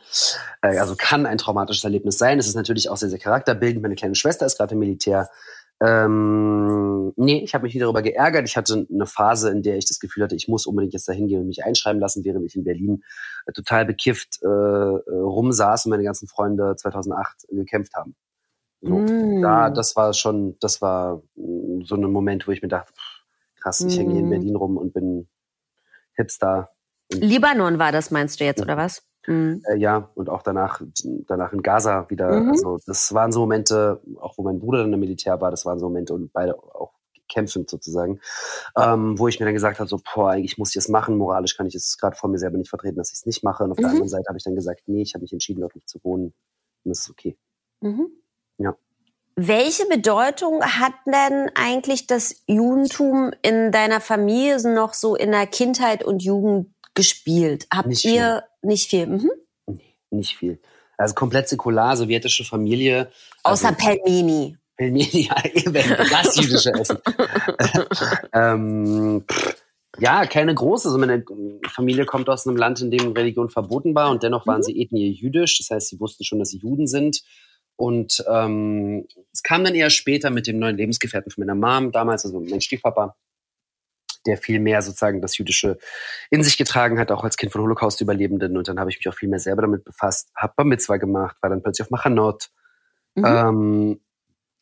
Äh, 0.63 0.79
also 0.79 0.95
kann 0.97 1.27
ein 1.27 1.39
traumatisches 1.39 1.85
Erlebnis 1.85 2.19
sein. 2.19 2.39
Es 2.39 2.47
ist 2.47 2.55
natürlich 2.55 2.89
auch 2.89 2.97
sehr, 2.97 3.11
sehr 3.11 3.19
charakterbildend. 3.19 3.83
Meine 3.83 3.95
kleine 3.95 4.15
Schwester 4.15 4.47
ist 4.47 4.57
gerade 4.57 4.73
im 4.73 4.81
Militär. 4.81 5.29
Ähm, 5.83 7.13
nee, 7.17 7.43
ich 7.43 7.55
habe 7.55 7.65
mich 7.65 7.75
nie 7.75 7.81
darüber 7.81 8.03
geärgert. 8.03 8.49
Ich 8.49 8.57
hatte 8.57 8.87
eine 8.91 9.07
Phase, 9.07 9.51
in 9.51 9.63
der 9.63 9.77
ich 9.77 9.87
das 9.87 9.99
Gefühl 9.99 10.23
hatte, 10.23 10.37
ich 10.37 10.49
muss 10.49 10.67
unbedingt 10.67 10.93
jetzt 10.93 11.09
dahin 11.09 11.27
gehen 11.27 11.41
und 11.41 11.49
mich 11.49 11.65
einschreiben 11.65 12.01
lassen, 12.01 12.25
während 12.25 12.47
ich 12.47 12.57
in 12.57 12.65
Berlin 12.65 13.03
äh, 13.47 13.53
total 13.53 13.85
bekifft 13.85 14.41
äh, 14.43 14.47
äh 14.47 15.01
rumsaß 15.09 15.87
und 15.87 15.91
meine 15.91 16.05
ganzen 16.05 16.29
Freunde 16.29 16.77
2008 16.77 17.47
gekämpft 17.51 17.95
haben. 17.95 18.15
So, 18.81 18.99
mm. 18.99 19.43
da, 19.43 19.71
das 19.71 19.97
war 19.97 20.13
schon, 20.13 20.57
das 20.61 20.81
war 20.83 21.23
mm, 21.35 21.83
so 21.85 21.97
ein 21.97 22.03
Moment, 22.03 22.47
wo 22.47 22.53
ich 22.53 22.63
mir 22.63 22.69
dachte, 22.69 22.93
pff, 22.93 23.25
krass, 23.61 23.81
ich 23.81 23.99
hänge 23.99 24.13
hier 24.13 24.21
in 24.21 24.27
mhm. 24.27 24.31
Berlin 24.31 24.57
rum 24.57 24.77
und 24.77 24.93
bin 24.93 25.29
Hipster. 26.17 26.69
Libanon 27.11 27.79
war 27.79 27.93
das, 27.93 28.11
meinst 28.11 28.41
du 28.41 28.45
jetzt, 28.45 28.61
oder 28.63 28.77
was? 28.77 29.03
Mhm. 29.27 29.63
Äh, 29.67 29.77
ja, 29.77 30.11
und 30.15 30.29
auch 30.29 30.43
danach, 30.43 30.81
danach 31.27 31.53
in 31.53 31.63
Gaza 31.63 32.09
wieder. 32.11 32.31
Mhm. 32.41 32.51
Also 32.51 32.79
das 32.87 33.15
waren 33.15 33.33
so 33.33 33.41
Momente, 33.41 34.01
auch 34.21 34.39
wo 34.39 34.43
mein 34.43 34.59
Bruder 34.59 34.79
dann 34.79 34.93
im 34.93 35.01
Militär 35.01 35.41
war, 35.41 35.51
das 35.51 35.65
waren 35.67 35.79
so 35.79 35.87
Momente 35.87 36.15
und 36.15 36.33
beide 36.33 36.57
auch 36.57 36.93
kämpfend 37.29 37.71
sozusagen, 37.71 38.21
ähm, 38.77 39.19
wo 39.19 39.29
ich 39.29 39.41
mir 39.41 39.47
dann 39.47 39.55
gesagt 39.55 39.79
habe, 39.79 39.89
so, 39.89 39.99
boah, 40.15 40.31
eigentlich 40.31 40.59
muss 40.59 40.71
ich 40.71 40.77
es 40.77 40.89
machen, 40.89 41.17
moralisch 41.17 41.57
kann 41.57 41.67
ich 41.67 41.75
es 41.75 41.99
gerade 41.99 42.17
vor 42.17 42.31
mir 42.31 42.39
selber 42.39 42.59
nicht 42.59 42.69
vertreten, 42.69 42.97
dass 42.97 43.11
ich 43.11 43.19
es 43.19 43.27
nicht 43.27 43.43
mache. 43.43 43.65
Und 43.65 43.73
auf 43.73 43.79
mhm. 43.79 43.83
der 43.83 43.91
anderen 43.91 44.09
Seite 44.09 44.29
habe 44.29 44.39
ich 44.39 44.45
dann 44.45 44.55
gesagt, 44.55 44.83
nee, 44.87 45.03
ich 45.03 45.15
habe 45.15 45.23
mich 45.23 45.33
entschieden, 45.33 45.61
dort 45.61 45.75
nicht 45.75 45.89
zu 45.89 45.99
wohnen. 46.03 46.35
Und 46.85 46.91
das 46.91 47.01
ist 47.01 47.11
okay. 47.11 47.37
Mhm. 47.81 48.09
Ja. 48.59 48.77
Welche 49.37 49.87
Bedeutung 49.87 50.63
hat 50.63 50.93
denn 51.07 51.51
eigentlich 51.55 52.07
das 52.07 52.43
Judentum 52.47 53.33
in 53.43 53.73
deiner 53.73 54.01
Familie 54.01 54.63
noch 54.73 54.95
so 54.95 55.17
in 55.17 55.33
der 55.33 55.47
Kindheit 55.47 56.05
und 56.05 56.23
Jugend 56.23 56.74
gespielt? 56.95 57.67
Habt 57.73 57.89
nicht 57.89 58.05
ihr 58.05 58.45
viel. 58.61 58.69
nicht 58.69 58.91
viel? 58.91 59.07
Mhm. 59.07 59.31
Nee, 59.67 59.95
nicht 60.11 60.37
viel. 60.37 60.61
Also 60.97 61.15
komplett 61.15 61.49
säkular, 61.49 61.97
sowjetische 61.97 62.45
Familie. 62.45 63.11
Außer 63.43 63.69
also, 63.69 63.79
Pelmeni. 63.79 64.57
Pelmeni, 64.77 65.29
das 66.11 66.37
jüdische 66.37 66.73
Essen. 66.73 66.99
ähm, 68.33 69.25
ja, 69.99 70.27
keine 70.27 70.55
große. 70.55 70.89
Also 70.89 70.99
meine 70.99 71.25
Familie 71.69 72.05
kommt 72.05 72.29
aus 72.29 72.47
einem 72.47 72.57
Land, 72.57 72.81
in 72.81 72.91
dem 72.91 73.13
Religion 73.13 73.51
verboten 73.51 73.95
war 73.95 74.11
und 74.11 74.23
dennoch 74.23 74.47
waren 74.47 74.59
mhm. 74.59 74.65
sie 74.65 74.81
ethnie 74.81 75.13
jüdisch. 75.13 75.59
Das 75.59 75.71
heißt, 75.71 75.89
sie 75.89 76.01
wussten 76.01 76.25
schon, 76.25 76.39
dass 76.39 76.51
sie 76.51 76.59
Juden 76.59 76.87
sind. 76.87 77.23
Und 77.77 78.25
ähm, 78.29 79.07
es 79.33 79.43
kam 79.43 79.65
dann 79.65 79.75
eher 79.75 79.91
später 79.91 80.31
mit 80.31 80.47
dem 80.47 80.59
neuen 80.59 80.77
Lebensgefährten 80.77 81.33
von 81.33 81.45
meiner 81.45 81.57
Mom 81.57 81.91
damals, 81.91 82.25
also 82.25 82.41
mein 82.41 82.61
Stiefpapa, 82.61 83.17
der 84.27 84.37
viel 84.37 84.61
mehr 84.61 84.83
sozusagen 84.83 85.21
das 85.21 85.37
Jüdische 85.37 85.79
in 86.31 86.43
sich 86.43 86.57
getragen 86.57 86.99
hat, 86.99 87.11
auch 87.11 87.25
als 87.25 87.37
Kind 87.37 87.53
von 87.53 87.63
Holocaust-Überlebenden. 87.63 88.57
Und 88.57 88.69
dann 88.69 88.81
habe 88.81 88.91
ich 88.91 88.99
mich 88.99 89.09
auch 89.09 89.17
viel 89.17 89.29
mehr 89.29 89.39
selber 89.39 89.63
damit 89.63 89.85
befasst, 89.85 90.31
habe 90.35 90.55
Bar 90.57 90.67
Mitzvah 90.67 90.97
gemacht, 90.97 91.37
war 91.41 91.51
dann 91.51 91.63
plötzlich 91.63 91.87
auf 91.87 91.91
Machanot. 91.91 92.51
Mhm. 93.15 93.25
Ähm, 93.25 94.01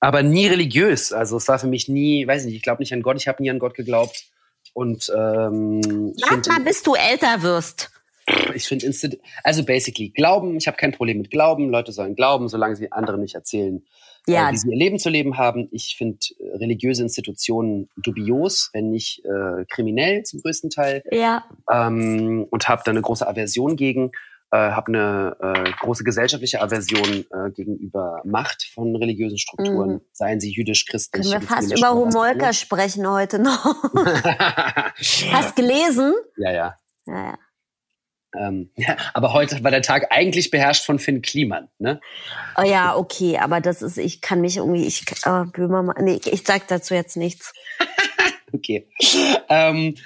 aber 0.01 0.23
nie 0.23 0.49
religiös. 0.49 1.13
Also 1.13 1.37
es 1.37 1.47
war 1.49 1.59
für 1.59 1.69
mich 1.69 1.89
nie, 1.89 2.27
weiß 2.27 2.45
nicht, 2.45 2.57
ich 2.57 2.63
glaube 2.63 2.83
nicht 2.83 2.93
an 2.93 3.03
Gott, 3.03 3.17
ich 3.17 3.29
habe 3.29 3.43
nie 3.43 3.51
an 3.51 3.59
Gott 3.59 3.75
geglaubt. 3.75 4.31
Und 4.75 5.13
ähm, 5.15 6.15
Warte 6.29 6.51
mal, 6.51 6.61
bis 6.61 6.83
du 6.83 6.95
älter 6.95 7.43
wirst 7.43 7.91
ich 8.55 8.67
finde 8.67 8.87
Instant, 8.87 9.19
also 9.45 9.65
basically 9.65 10.11
Glauben, 10.11 10.57
ich 10.57 10.67
habe 10.67 10.77
kein 10.77 10.93
Problem 10.93 11.19
mit 11.19 11.31
Glauben, 11.31 11.71
Leute 11.71 11.93
sollen 11.93 12.15
glauben, 12.15 12.49
solange 12.49 12.77
sie 12.77 12.93
anderen 12.93 13.21
nicht 13.21 13.35
erzählen, 13.35 13.83
äh, 14.29 14.33
ja. 14.33 14.49
äh, 14.49 14.53
wie 14.53 14.57
sie 14.57 14.71
ihr 14.71 14.77
Leben 14.77 14.99
zu 14.99 15.11
leben 15.11 15.39
haben. 15.39 15.69
Ich 15.73 15.97
finde 15.97 16.19
äh, 16.39 16.57
religiöse 16.57 17.03
Institutionen 17.03 17.89
dubios, 17.97 18.71
wenn 18.73 18.91
nicht 18.91 19.25
äh, 19.25 19.65
kriminell 19.69 20.23
zum 20.23 20.41
größten 20.41 20.71
Teil. 20.71 21.03
Ja. 21.11 21.45
Ähm, 21.71 22.47
und 22.51 22.69
habe 22.69 22.83
da 22.85 22.91
eine 22.91 23.03
große 23.03 23.27
Aversion 23.27 23.77
gegen, 23.77 24.13
äh, 24.51 24.57
habe 24.57 24.89
eine 24.89 25.37
äh, 25.41 25.71
große 25.81 26.05
gesellschaftliche 26.05 26.61
Aversion 26.61 27.25
äh, 27.31 27.51
gegenüber 27.51 28.21
Macht 28.25 28.65
von 28.75 28.95
religiösen 28.95 29.39
Strukturen, 29.39 29.95
mhm. 29.95 30.01
seien 30.13 30.41
sie 30.41 30.53
jüdisch, 30.53 30.87
christlich. 30.87 31.31
Können 31.31 31.43
wir 31.43 31.49
fast 31.49 31.73
über 31.77 31.95
Homolka 31.95 32.53
sprechen 32.53 33.09
heute 33.09 33.39
noch. 33.43 33.65
Hast 35.33 35.57
gelesen? 35.57 36.13
Ja, 36.37 36.53
ja. 36.53 36.79
Ja, 37.07 37.15
ja. 37.15 37.39
Ähm, 38.39 38.71
ja, 38.77 38.97
aber 39.15 39.33
heute 39.33 39.63
war 39.63 39.71
der 39.71 39.83
Tag 39.83 40.09
eigentlich 40.11 40.51
beherrscht 40.51 40.85
von 40.85 40.99
Finn 40.99 41.23
Kliman, 41.23 41.69
ne? 41.79 42.01
Oh 42.57 42.63
ja, 42.63 42.97
okay, 42.97 43.39
aber 43.39 43.61
das 43.61 43.83
ist, 43.83 43.99
ich 43.99 44.21
kann 44.21 44.41
mich 44.41 44.57
irgendwie, 44.57 44.87
ich, 44.87 45.05
oh, 45.27 45.45
Böhmermann, 45.45 46.05
nee, 46.05 46.21
ich 46.25 46.45
sag 46.45 46.69
dazu 46.69 46.95
jetzt 46.95 47.17
nichts. 47.17 47.53
okay. 48.53 48.89
Ähm, 49.49 49.97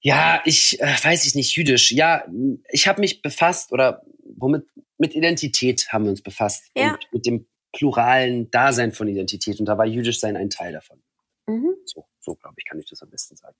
ja, 0.00 0.42
ich 0.44 0.80
äh, 0.80 0.96
weiß 1.02 1.26
ich 1.26 1.34
nicht, 1.34 1.54
jüdisch. 1.54 1.92
Ja, 1.92 2.24
ich 2.68 2.88
habe 2.88 3.00
mich 3.00 3.22
befasst 3.22 3.72
oder 3.72 4.02
womit 4.36 4.64
mit 4.98 5.14
Identität 5.14 5.88
haben 5.90 6.04
wir 6.04 6.10
uns 6.10 6.22
befasst 6.22 6.64
ja. 6.76 6.92
und 6.92 7.12
mit 7.12 7.26
dem 7.26 7.46
pluralen 7.72 8.50
Dasein 8.50 8.92
von 8.92 9.08
Identität 9.08 9.58
und 9.58 9.66
da 9.66 9.78
war 9.78 9.86
jüdisch 9.86 10.20
sein 10.20 10.36
ein 10.36 10.50
Teil 10.50 10.72
davon. 10.72 11.02
Mhm. 11.46 11.74
So, 11.84 12.06
so 12.20 12.34
glaube 12.34 12.54
ich, 12.58 12.64
kann 12.64 12.78
ich 12.78 12.88
das 12.88 13.02
am 13.02 13.10
besten 13.10 13.36
sagen. 13.36 13.56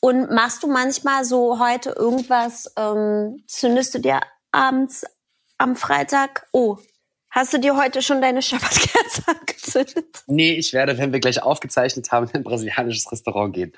Und 0.00 0.30
machst 0.30 0.62
du 0.62 0.66
manchmal 0.66 1.24
so 1.24 1.58
heute 1.58 1.90
irgendwas, 1.90 2.72
ähm, 2.76 3.42
zündest 3.46 3.94
du 3.94 4.00
dir 4.00 4.20
abends 4.52 5.04
am 5.58 5.76
Freitag, 5.76 6.46
oh, 6.52 6.78
Hast 7.34 7.52
du 7.52 7.58
dir 7.58 7.76
heute 7.76 8.00
schon 8.00 8.22
deine 8.22 8.42
Schabbatkerze 8.42 9.22
angezündet? 9.26 10.22
Nee, 10.28 10.52
ich 10.52 10.72
werde, 10.72 10.96
wenn 10.98 11.12
wir 11.12 11.18
gleich 11.18 11.42
aufgezeichnet 11.42 12.12
haben, 12.12 12.28
in 12.28 12.36
ein 12.36 12.44
brasilianisches 12.44 13.10
Restaurant 13.10 13.52
gehen. 13.52 13.72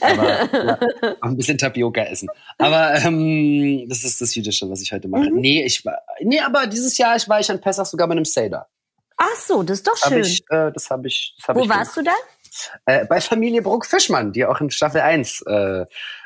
Aber, 0.00 0.28
ja, 0.50 0.78
ein 1.20 1.36
bisschen 1.36 1.58
Tapioca 1.58 2.00
essen. 2.04 2.30
Aber 2.56 2.94
ähm, 2.94 3.86
das 3.86 4.04
ist 4.04 4.22
das 4.22 4.34
Jüdische, 4.34 4.70
was 4.70 4.80
ich 4.80 4.90
heute 4.92 5.08
mache. 5.08 5.28
Mhm. 5.28 5.40
Nee, 5.40 5.62
ich 5.62 5.84
war, 5.84 5.98
nee, 6.22 6.40
aber 6.40 6.66
dieses 6.66 6.96
Jahr 6.96 7.14
ich 7.14 7.28
war 7.28 7.38
ich 7.38 7.50
an 7.50 7.60
Pessach 7.60 7.84
sogar 7.84 8.08
bei 8.08 8.12
einem 8.12 8.24
Seder. 8.24 8.66
Ach 9.18 9.36
so, 9.36 9.62
das 9.62 9.80
ist 9.80 9.86
doch 9.86 9.96
schön. 9.98 10.12
Hab 10.12 10.18
ich, 10.18 10.42
äh, 10.48 10.72
das 10.72 10.88
habe 10.88 11.06
ich. 11.06 11.34
Das 11.36 11.48
hab 11.48 11.56
Wo 11.56 11.60
ich 11.64 11.68
warst 11.68 11.94
gemacht. 11.94 12.16
du 12.16 12.22
da? 12.28 12.31
Äh, 12.86 13.06
bei 13.06 13.20
Familie 13.20 13.62
Bruck-Fischmann, 13.62 14.32
die 14.32 14.44
auch 14.44 14.60
in 14.60 14.70
Staffel 14.70 15.00
1 15.00 15.44
äh, 15.46 15.84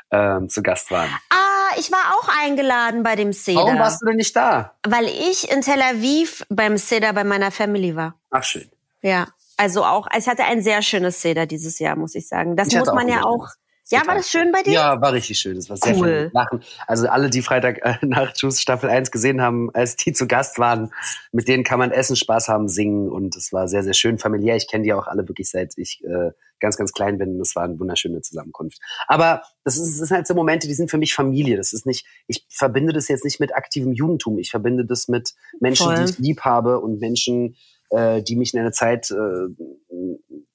äh, 0.09 0.47
zu 0.47 0.63
Gast 0.63 0.91
waren. 0.91 1.09
Ah, 1.29 1.75
ich 1.77 1.91
war 1.91 2.15
auch 2.15 2.29
eingeladen 2.43 3.03
bei 3.03 3.15
dem 3.15 3.33
Seder. 3.33 3.59
Warum 3.59 3.79
warst 3.79 4.01
du 4.01 4.07
denn 4.07 4.17
nicht 4.17 4.35
da? 4.35 4.73
Weil 4.87 5.05
ich 5.05 5.51
in 5.51 5.61
Tel 5.61 5.81
Aviv 5.81 6.45
beim 6.49 6.77
Seder 6.77 7.13
bei 7.13 7.23
meiner 7.23 7.51
Family 7.51 7.95
war. 7.95 8.15
Ach, 8.31 8.43
schön. 8.43 8.69
Ja, 9.01 9.27
also 9.57 9.83
auch, 9.83 10.07
ich 10.15 10.27
hatte 10.27 10.43
ein 10.43 10.61
sehr 10.61 10.81
schönes 10.81 11.21
Seder 11.21 11.45
dieses 11.45 11.79
Jahr, 11.79 11.95
muss 11.95 12.15
ich 12.15 12.27
sagen. 12.27 12.55
Das 12.55 12.69
ich 12.69 12.77
muss 12.77 12.91
man 12.93 13.07
ja 13.07 13.23
auch 13.23 13.49
ja, 13.89 14.05
war 14.05 14.15
das 14.15 14.29
schön 14.29 14.51
bei 14.51 14.63
dir? 14.63 14.73
Ja, 14.73 15.01
war 15.01 15.13
richtig 15.13 15.39
schön. 15.39 15.55
Das 15.55 15.69
war 15.69 15.77
sehr 15.77 15.95
cool. 15.95 16.07
viel 16.07 16.31
Lachen. 16.33 16.61
Also 16.87 17.07
alle, 17.07 17.29
die 17.29 17.41
Freitag 17.41 17.79
äh, 17.83 17.95
nach 18.05 18.33
Juice 18.35 18.61
Staffel 18.61 18.89
1 18.89 19.11
gesehen 19.11 19.41
haben, 19.41 19.69
als 19.73 19.95
die 19.95 20.13
zu 20.13 20.27
Gast 20.27 20.59
waren, 20.59 20.91
mit 21.31 21.47
denen 21.47 21.63
kann 21.63 21.79
man 21.79 21.91
essen, 21.91 22.15
Spaß 22.15 22.47
haben, 22.49 22.67
singen 22.67 23.09
und 23.09 23.35
es 23.35 23.53
war 23.53 23.67
sehr, 23.67 23.83
sehr 23.83 23.93
schön 23.93 24.17
familiär. 24.17 24.55
Ich 24.55 24.69
kenne 24.69 24.83
die 24.83 24.93
auch 24.93 25.07
alle 25.07 25.27
wirklich 25.27 25.49
seit 25.49 25.77
ich 25.77 26.03
äh, 26.03 26.31
ganz, 26.59 26.77
ganz 26.77 26.91
klein 26.91 27.17
bin. 27.17 27.37
Das 27.39 27.55
war 27.55 27.63
eine 27.63 27.79
wunderschöne 27.79 28.21
Zusammenkunft. 28.21 28.79
Aber 29.07 29.41
das, 29.63 29.77
ist, 29.77 29.99
das 29.99 30.07
sind 30.09 30.15
halt 30.15 30.27
so 30.27 30.33
Momente, 30.33 30.67
die 30.67 30.73
sind 30.73 30.91
für 30.91 30.97
mich 30.97 31.13
Familie. 31.13 31.57
Das 31.57 31.73
ist 31.73 31.85
nicht, 31.85 32.05
ich 32.27 32.45
verbinde 32.49 32.93
das 32.93 33.07
jetzt 33.07 33.23
nicht 33.23 33.39
mit 33.39 33.55
aktivem 33.55 33.93
Judentum. 33.93 34.37
Ich 34.37 34.51
verbinde 34.51 34.85
das 34.85 35.07
mit 35.07 35.33
Menschen, 35.59 35.85
Voll. 35.85 35.95
die 35.95 36.11
ich 36.11 36.17
lieb 36.17 36.41
habe 36.41 36.79
und 36.79 36.99
Menschen, 36.99 37.55
äh, 37.91 38.21
die 38.21 38.35
mich 38.35 38.53
in 38.53 38.59
eine 38.59 38.71
Zeit 38.71 39.11
äh, 39.11 39.47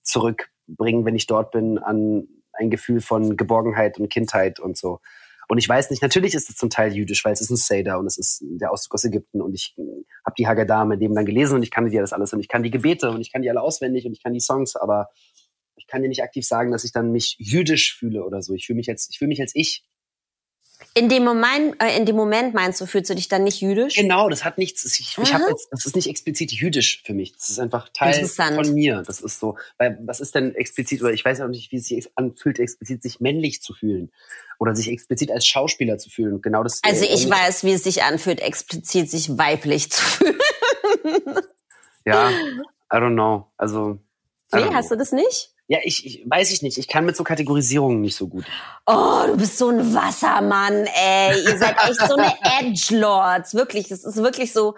zurückbringen, 0.03 1.05
wenn 1.05 1.15
ich 1.15 1.27
dort 1.27 1.51
bin, 1.53 1.79
an 1.79 2.27
ein 2.63 2.71
Gefühl 2.71 3.01
von 3.01 3.37
Geborgenheit 3.37 3.99
und 3.99 4.09
Kindheit 4.09 4.61
und 4.61 4.77
so. 4.77 5.01
Und 5.49 5.59
ich 5.59 5.69
weiß 5.69 5.91
nicht, 5.91 6.01
natürlich 6.01 6.35
ist 6.35 6.49
es 6.49 6.57
zum 6.57 6.71
Teil 6.71 6.95
jüdisch, 6.95 7.25
weil 7.25 7.33
es 7.33 7.41
ist 7.41 7.51
ein 7.51 7.57
Seder 7.57 7.99
und 7.99 8.07
es 8.07 8.17
ist 8.17 8.43
der 8.43 8.73
Auszug 8.73 8.95
aus 8.95 9.05
Ägypten 9.05 9.43
und 9.43 9.55
ich 9.55 9.75
habe 10.25 10.35
die 10.39 10.47
Haggadah 10.47 10.85
mit 10.87 11.03
dem 11.03 11.15
dann 11.15 11.27
gelesen 11.27 11.57
und 11.57 11.63
ich 11.63 11.71
kann 11.71 11.89
dir 11.91 12.01
das 12.01 12.13
alles 12.13 12.33
und 12.33 12.41
ich 12.41 12.49
kann 12.49 12.63
die 12.63 12.71
Gebete 12.71 13.11
und 13.11 13.21
ich 13.21 13.31
kann 13.31 13.43
die 13.43 13.51
alle 13.51 13.61
auswendig 13.61 14.07
und 14.07 14.13
ich 14.13 14.23
kann 14.23 14.33
die 14.33 14.41
Songs, 14.41 14.77
aber 14.77 15.09
ich 15.77 15.87
kann 15.87 16.01
dir 16.01 16.09
nicht 16.09 16.23
aktiv 16.23 16.47
sagen, 16.47 16.71
dass 16.71 16.85
ich 16.85 16.93
dann 16.93 17.13
mich 17.13 17.37
jüdisch 17.39 17.97
fühle 17.99 18.25
oder 18.25 18.41
so. 18.41 18.55
Ich 18.55 18.67
fühle 18.67 18.77
mich 18.77 18.87
jetzt, 18.87 19.11
ich 19.11 19.19
fühle 19.19 19.29
mich 19.29 19.41
als 19.41 19.53
ich 19.55 19.85
in 20.95 21.09
dem 21.09 21.25
Moment, 21.25 21.83
äh, 21.83 21.97
in 21.97 22.05
dem 22.05 22.17
Moment 22.17 22.55
meinst 22.55 22.81
du, 22.81 22.87
fühlst 22.87 23.09
du 23.11 23.15
dich 23.15 23.29
dann 23.29 23.45
nicht 23.45 23.61
jüdisch? 23.61 23.95
Genau, 23.95 24.29
das 24.29 24.45
hat 24.45 24.59
nichts. 24.59 24.85
Ich, 24.85 25.17
ich 25.17 25.35
hab 25.35 25.41
jetzt, 25.49 25.69
das 25.71 25.87
ist 25.87 25.97
nicht 25.97 26.09
explizit 26.09 26.53
jüdisch 26.53 27.03
für 27.05 27.15
mich. 27.15 27.33
Das 27.33 27.49
ist 27.49 27.59
einfach 27.59 27.89
Teil 27.95 28.27
von 28.27 28.75
mir. 28.75 29.03
Das 29.07 29.21
ist 29.21 29.41
so. 29.41 29.57
Weil 29.79 29.99
was 30.03 30.21
ist 30.21 30.35
denn 30.35 30.55
explizit 30.55 31.01
oder 31.01 31.13
ich 31.13 31.25
weiß 31.25 31.39
ja 31.39 31.47
auch 31.47 31.51
nicht, 31.51 31.73
wie 31.73 31.77
es 31.77 31.87
sich 31.87 32.11
anfühlt, 32.17 32.59
explizit 32.59 33.03
sich 33.03 33.21
männlich 33.21 33.63
zu 33.63 33.73
fühlen 33.73 34.11
oder 34.59 34.77
sich 34.77 34.89
explizit 34.89 35.31
als 35.31 35.47
Schauspieler 35.47 35.99
zu 35.99 36.11
fühlen. 36.11 36.41
genau 36.43 36.63
das. 36.63 36.81
Also 36.85 37.05
äh, 37.05 37.15
ich 37.15 37.29
weiß, 37.29 37.65
wie 37.65 37.73
es 37.73 37.85
sich 37.85 38.03
anfühlt, 38.03 38.41
explizit 38.41 39.11
sich 39.11 39.39
weiblich 39.39 39.91
zu 39.91 40.03
fühlen. 40.05 40.39
ja, 42.05 42.31
I 42.31 42.97
don't 42.97 43.15
know. 43.15 43.51
Also. 43.57 43.99
Nee, 44.55 44.69
hast 44.73 44.91
du 44.91 44.97
das 44.97 45.13
nicht? 45.13 45.53
Ja, 45.73 45.79
ich, 45.85 46.05
ich 46.05 46.23
weiß 46.27 46.53
ich 46.53 46.61
nicht. 46.61 46.77
Ich 46.77 46.87
kann 46.87 47.07
mit 47.07 47.17
so 47.17 47.25
Kategorisierungen 47.25 48.03
nicht 48.03 48.15
so 48.15 48.29
gut. 48.29 48.45
Oh, 48.85 49.23
du 49.27 49.39
bist 49.39 49.57
so 49.57 49.71
ein 49.71 49.95
Wassermann, 49.95 50.85
ey. 50.85 51.45
Ihr 51.47 51.57
seid 51.57 51.77
echt 51.83 51.99
so 52.07 52.15
eine 52.15 52.31
Edgelords. 52.61 53.55
Wirklich, 53.55 53.91
es 53.91 54.05
ist 54.05 54.19
wirklich 54.19 54.53
so. 54.53 54.75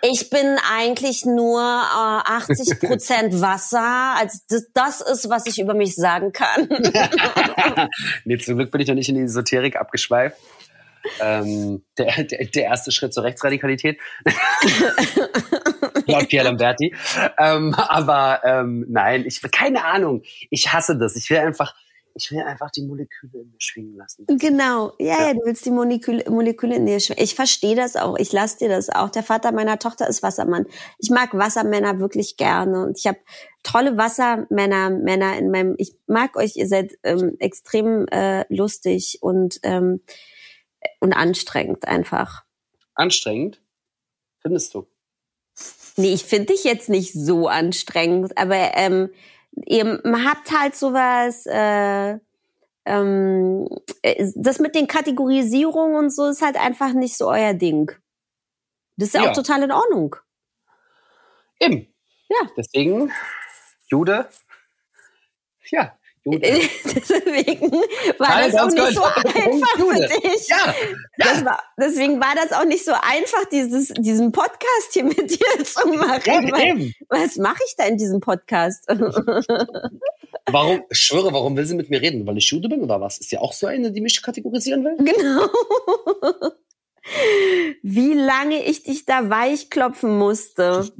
Ich 0.00 0.30
bin 0.30 0.56
eigentlich 0.72 1.26
nur 1.26 1.60
äh, 1.60 2.32
80 2.32 2.80
Prozent 2.80 3.42
Wasser. 3.42 4.14
Als 4.16 4.46
das, 4.46 4.68
das 4.72 5.02
ist, 5.02 5.28
was 5.28 5.44
ich 5.44 5.60
über 5.60 5.74
mich 5.74 5.94
sagen 5.96 6.32
kann. 6.32 6.66
nee, 8.24 8.38
zum 8.38 8.56
Glück 8.56 8.70
bin 8.70 8.80
ich 8.80 8.88
noch 8.88 8.94
nicht 8.94 9.10
in 9.10 9.16
die 9.16 9.24
Esoterik 9.24 9.76
abgeschweift. 9.76 10.38
Ähm, 11.20 11.82
der, 11.98 12.24
der, 12.24 12.46
der 12.46 12.62
erste 12.62 12.90
Schritt 12.90 13.12
zur 13.12 13.24
Rechtsradikalität. 13.24 13.98
Laut 16.08 16.28
Pierre 16.28 16.44
Lamberti. 16.44 16.94
Ähm, 17.38 17.74
aber 17.74 18.40
ähm, 18.44 18.86
nein, 18.88 19.24
ich 19.26 19.40
keine 19.52 19.84
Ahnung. 19.84 20.22
Ich 20.50 20.72
hasse 20.72 20.96
das. 20.96 21.16
Ich 21.16 21.28
will 21.30 21.38
einfach, 21.38 21.74
ich 22.14 22.30
will 22.30 22.40
einfach 22.40 22.70
die 22.70 22.82
Moleküle 22.82 23.42
in 23.42 23.50
mir 23.50 23.60
schwingen 23.60 23.96
lassen. 23.96 24.26
Genau, 24.26 24.92
ja, 24.98 25.28
ja, 25.28 25.34
du 25.34 25.40
willst 25.44 25.64
die 25.66 25.70
Moleküle, 25.70 26.24
Moleküle 26.28 26.76
in 26.76 26.86
dir 26.86 27.00
schwingen. 27.00 27.22
Ich 27.22 27.34
verstehe 27.34 27.76
das 27.76 27.96
auch. 27.96 28.18
Ich 28.18 28.32
lasse 28.32 28.58
dir 28.58 28.68
das 28.68 28.88
auch. 28.90 29.10
Der 29.10 29.22
Vater 29.22 29.52
meiner 29.52 29.78
Tochter 29.78 30.08
ist 30.08 30.22
Wassermann. 30.22 30.66
Ich 30.98 31.10
mag 31.10 31.32
Wassermänner 31.34 32.00
wirklich 32.00 32.36
gerne 32.36 32.86
und 32.86 32.98
ich 32.98 33.06
habe 33.06 33.18
tolle 33.62 33.96
Wassermänner, 33.96 34.90
Männer 34.90 35.36
in 35.38 35.50
meinem. 35.50 35.74
Ich 35.78 35.92
mag 36.06 36.36
euch. 36.36 36.56
Ihr 36.56 36.66
seid 36.66 36.94
ähm, 37.02 37.36
extrem 37.38 38.06
äh, 38.08 38.44
lustig 38.52 39.18
und 39.20 39.60
ähm, 39.62 40.00
und 41.00 41.12
anstrengend 41.12 41.86
einfach. 41.86 42.44
Anstrengend? 42.94 43.60
Findest 44.40 44.74
du? 44.74 44.88
Nee, 45.98 46.14
ich 46.14 46.24
finde 46.24 46.52
dich 46.52 46.62
jetzt 46.62 46.88
nicht 46.88 47.12
so 47.12 47.48
anstrengend, 47.48 48.38
aber 48.38 48.76
ähm, 48.76 49.10
ihr 49.66 50.00
habt 50.04 50.52
halt 50.56 50.76
sowas, 50.76 51.44
äh, 51.46 52.18
ähm, 52.84 53.68
äh, 54.02 54.30
das 54.36 54.60
mit 54.60 54.76
den 54.76 54.86
Kategorisierungen 54.86 55.96
und 55.96 56.10
so 56.10 56.26
ist 56.26 56.40
halt 56.40 56.56
einfach 56.56 56.92
nicht 56.92 57.16
so 57.16 57.28
euer 57.28 57.52
Ding. 57.52 57.90
Das 58.96 59.08
ist 59.08 59.14
ja, 59.14 59.24
ja. 59.24 59.30
auch 59.30 59.34
total 59.34 59.64
in 59.64 59.72
Ordnung. 59.72 60.14
Eben. 61.58 61.92
Ja. 62.28 62.48
Deswegen, 62.56 63.10
Jude, 63.88 64.28
ja, 65.70 65.97
deswegen 66.40 67.72
war 68.18 68.30
Alles 68.30 68.52
das 68.52 68.62
auch 68.62 68.70
nicht 68.70 68.94
so 68.94 69.02
einfach 69.02 69.76
für 69.76 70.20
dich. 70.20 70.48
Ja, 70.48 70.74
ja. 71.18 71.44
War, 71.44 71.62
deswegen 71.78 72.20
war 72.20 72.34
das 72.34 72.52
auch 72.52 72.64
nicht 72.64 72.84
so 72.84 72.92
einfach, 72.92 73.44
dieses, 73.50 73.88
diesen 73.88 74.32
Podcast 74.32 74.92
hier 74.92 75.04
mit 75.04 75.30
dir 75.30 75.64
zu 75.64 75.88
machen. 75.88 76.48
Ja, 76.48 76.74
was 77.08 77.36
mache 77.36 77.62
ich 77.66 77.74
da 77.76 77.84
in 77.84 77.96
diesem 77.96 78.20
Podcast? 78.20 78.86
warum, 80.46 80.82
ich 80.90 80.98
schwöre, 80.98 81.32
warum 81.32 81.56
will 81.56 81.66
sie 81.66 81.74
mit 81.74 81.90
mir 81.90 82.00
reden? 82.00 82.26
Weil 82.26 82.38
ich 82.38 82.50
Jude 82.50 82.68
bin 82.68 82.82
oder 82.82 83.00
was? 83.00 83.18
Ist 83.18 83.32
ja 83.32 83.40
auch 83.40 83.52
so 83.52 83.66
eine, 83.66 83.92
die 83.92 84.00
mich 84.00 84.22
kategorisieren 84.22 84.84
will? 84.84 84.96
Genau. 84.98 85.48
Wie 87.82 88.14
lange 88.14 88.64
ich 88.64 88.82
dich 88.82 89.06
da 89.06 89.30
weichklopfen 89.30 90.18
musste. 90.18 90.90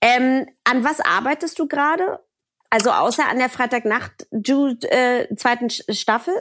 ähm, 0.00 0.46
an 0.64 0.84
was 0.84 1.00
arbeitest 1.00 1.58
du 1.58 1.68
gerade? 1.68 2.20
Also 2.74 2.90
außer 2.90 3.28
an 3.28 3.38
der 3.38 3.48
Freitagnacht 3.48 4.26
Jude 4.32 4.90
äh, 4.90 5.32
zweiten 5.36 5.70
Staffel? 5.70 6.34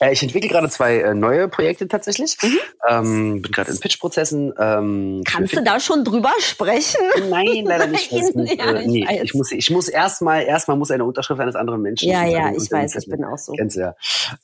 Äh, 0.00 0.12
ich 0.12 0.20
entwickle 0.20 0.50
gerade 0.50 0.68
zwei 0.68 0.96
äh, 0.96 1.14
neue 1.14 1.46
Projekte 1.46 1.86
tatsächlich. 1.86 2.36
Mhm. 2.42 2.58
Ähm, 2.88 3.42
bin 3.42 3.52
gerade 3.52 3.70
in 3.70 3.78
Pitch-Prozessen. 3.78 4.52
Ähm, 4.58 5.22
Kannst 5.24 5.54
du 5.54 5.62
da 5.62 5.78
schon 5.78 6.02
drüber 6.02 6.32
sprechen? 6.40 7.00
Nein, 7.30 7.64
leider 7.66 7.86
nicht. 7.86 8.10
ja, 8.10 8.72
äh, 8.72 8.80
ich, 8.80 8.86
nee, 8.88 9.20
ich 9.22 9.34
muss, 9.34 9.52
ich 9.52 9.70
muss 9.70 9.88
erstmal, 9.88 10.42
erstmal 10.42 10.76
muss 10.76 10.90
eine 10.90 11.04
Unterschrift 11.04 11.40
eines 11.40 11.54
anderen 11.54 11.82
Menschen. 11.82 12.08
Ja, 12.08 12.26
ja, 12.26 12.50
ich 12.50 12.68
weiß, 12.68 12.96
ich 12.96 13.08
bin 13.08 13.24
auch 13.24 13.38
so. 13.38 13.52
Kennst 13.52 13.76
du 13.76 13.82
ja. 13.82 13.94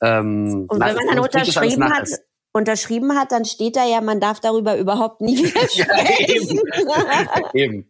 Ähm, 0.01 0.65
Und 0.69 0.79
wenn 0.79 0.95
man 0.95 1.07
dann 1.07 1.19
unterschrieben 1.19 1.93
hat, 1.93 2.07
unterschrieben 2.53 3.17
hat, 3.17 3.31
dann 3.31 3.45
steht 3.45 3.75
da 3.75 3.85
ja, 3.85 3.99
man 3.99 4.19
darf 4.19 4.39
darüber 4.39 4.77
überhaupt 4.77 5.21
nie 5.21 5.37
wieder 5.37 5.67
sprechen. 5.67 6.61
ja, 6.87 7.51
eben. 7.53 7.87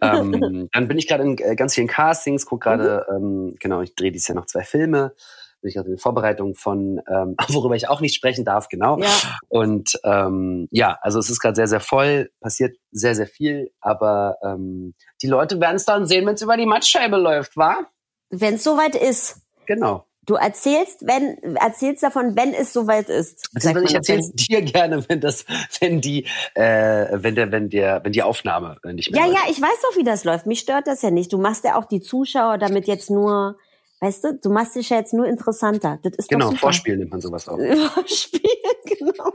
ähm, 0.00 0.68
dann 0.72 0.88
bin 0.88 0.98
ich 0.98 1.06
gerade 1.06 1.24
in 1.24 1.38
äh, 1.38 1.54
ganz 1.54 1.74
vielen 1.74 1.88
Castings, 1.88 2.46
gucke 2.46 2.68
gerade, 2.68 3.06
mhm. 3.10 3.16
ähm, 3.16 3.56
genau, 3.60 3.82
ich 3.82 3.94
drehe 3.94 4.10
dieses 4.10 4.28
Jahr 4.28 4.36
noch 4.36 4.46
zwei 4.46 4.62
Filme. 4.62 5.14
Bin 5.60 5.68
ich 5.68 5.74
gerade 5.74 5.90
in 5.90 5.98
Vorbereitung 5.98 6.54
von, 6.54 7.00
ähm, 7.08 7.36
worüber 7.48 7.76
ich 7.76 7.88
auch 7.88 8.00
nicht 8.00 8.14
sprechen 8.14 8.44
darf, 8.44 8.68
genau. 8.68 8.98
Ja. 8.98 9.10
Und 9.48 10.00
ähm, 10.04 10.68
ja, 10.70 10.98
also 11.02 11.18
es 11.18 11.28
ist 11.28 11.40
gerade 11.40 11.56
sehr, 11.56 11.68
sehr 11.68 11.80
voll, 11.80 12.30
passiert 12.40 12.78
sehr, 12.90 13.14
sehr 13.14 13.26
viel, 13.26 13.70
aber 13.80 14.38
ähm, 14.42 14.94
die 15.20 15.26
Leute 15.26 15.60
werden 15.60 15.76
es 15.76 15.84
dann 15.84 16.06
sehen, 16.06 16.26
wenn 16.26 16.34
es 16.34 16.42
über 16.42 16.56
die 16.56 16.66
Mattscheibe 16.66 17.18
läuft, 17.18 17.56
wa? 17.56 17.86
Wenn 18.30 18.54
es 18.54 18.64
soweit 18.64 18.94
ist. 18.94 19.42
Genau. 19.66 20.07
Du 20.28 20.34
erzählst, 20.34 21.06
wenn, 21.06 21.38
erzählst 21.56 22.02
davon, 22.02 22.36
wenn 22.36 22.52
es 22.52 22.74
soweit 22.74 23.08
ist. 23.08 23.48
Also 23.54 23.74
ich 23.80 23.94
erzähle 23.94 24.20
es 24.20 24.30
dir 24.32 24.60
gerne, 24.60 25.02
wenn 25.08 25.22
das, 25.22 25.46
wenn 25.80 26.02
die, 26.02 26.26
äh, 26.52 27.06
wenn 27.12 27.34
der, 27.34 27.50
wenn 27.50 27.70
der, 27.70 28.04
wenn 28.04 28.12
die 28.12 28.22
Aufnahme 28.22 28.76
nicht 28.92 29.10
mehr. 29.10 29.22
Ja, 29.22 29.26
läuft. 29.26 29.38
ja, 29.38 29.50
ich 29.50 29.58
weiß 29.58 29.80
doch, 29.82 29.96
wie 29.96 30.04
das 30.04 30.24
läuft. 30.24 30.44
Mich 30.44 30.60
stört 30.60 30.86
das 30.86 31.00
ja 31.00 31.10
nicht. 31.10 31.32
Du 31.32 31.38
machst 31.38 31.64
ja 31.64 31.78
auch 31.78 31.86
die 31.86 32.02
Zuschauer 32.02 32.58
damit 32.58 32.86
jetzt 32.86 33.08
nur, 33.08 33.56
weißt 34.00 34.24
du, 34.24 34.34
du 34.34 34.50
machst 34.50 34.74
dich 34.74 34.90
ja 34.90 34.98
jetzt 34.98 35.14
nur 35.14 35.24
interessanter. 35.24 35.98
Das 36.02 36.12
ist 36.16 36.28
genau, 36.28 36.50
Vorspiel 36.50 36.98
nennt 36.98 37.10
man 37.10 37.22
sowas 37.22 37.48
auch. 37.48 37.56
Vorspiel, 37.94 38.42
genau. 38.84 39.32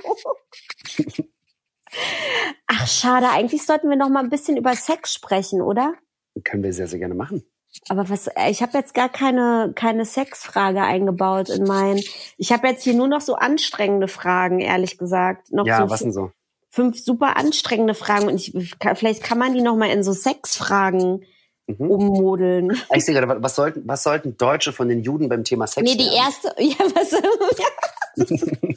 Ach, 2.68 2.88
schade. 2.88 3.30
Eigentlich 3.32 3.66
sollten 3.66 3.90
wir 3.90 3.98
noch 3.98 4.10
mal 4.10 4.24
ein 4.24 4.30
bisschen 4.30 4.58
über 4.58 4.76
Sex 4.76 5.12
sprechen, 5.12 5.60
oder? 5.60 5.96
Können 6.44 6.62
wir 6.62 6.72
sehr, 6.72 6.88
sehr 6.88 7.00
gerne 7.00 7.16
machen. 7.16 7.44
Aber 7.90 8.10
was, 8.10 8.28
äh, 8.28 8.50
ich 8.50 8.62
habe 8.62 8.78
jetzt 8.78 8.94
gar 8.94 9.10
keine, 9.10 9.74
keine 9.76 10.06
Sexfrage 10.06 10.82
eingebaut 10.82 11.50
in 11.50 11.64
mein. 11.64 12.00
Ich 12.38 12.52
habe 12.52 12.68
jetzt 12.68 12.84
hier 12.84 12.94
nur 12.94 13.08
noch 13.08 13.22
so 13.22 13.36
anstrengende 13.36 14.08
Fragen, 14.08 14.60
ehrlich 14.60 14.98
gesagt. 14.98 15.52
Noch 15.52 15.66
ja, 15.66 15.80
so 15.80 15.90
was 15.90 16.02
denn 16.02 16.14
so? 16.14 16.32
Fünf 16.70 17.00
super 17.00 17.38
anstrengende 17.38 17.94
Fragen. 17.94 18.28
Und 18.28 18.36
ich, 18.36 18.54
vielleicht 18.96 19.24
kann 19.24 19.38
man 19.38 19.54
die 19.54 19.62
noch 19.62 19.76
mal 19.76 19.90
in 19.90 20.04
so 20.04 20.14
Sexfragen 20.14 21.26
mhm. 21.68 21.92
ummodeln. 21.92 22.82
Ich 22.94 23.06
sehe 23.06 23.14
gerade, 23.14 23.42
was 23.42 23.56
sollten, 23.56 23.84
was 23.86 24.04
sollten 24.04 24.38
Deutsche 24.38 24.72
von 24.72 24.88
den 24.88 25.02
Juden 25.02 25.30
beim 25.30 25.44
Thema 25.44 25.68
Sex 25.68 25.84
Nee, 25.84 25.98
die 25.98 26.06
lernen? 26.06 26.18
erste, 26.18 26.56
ja, 26.60 26.76
was, 26.96 27.12
ja. 27.12 27.68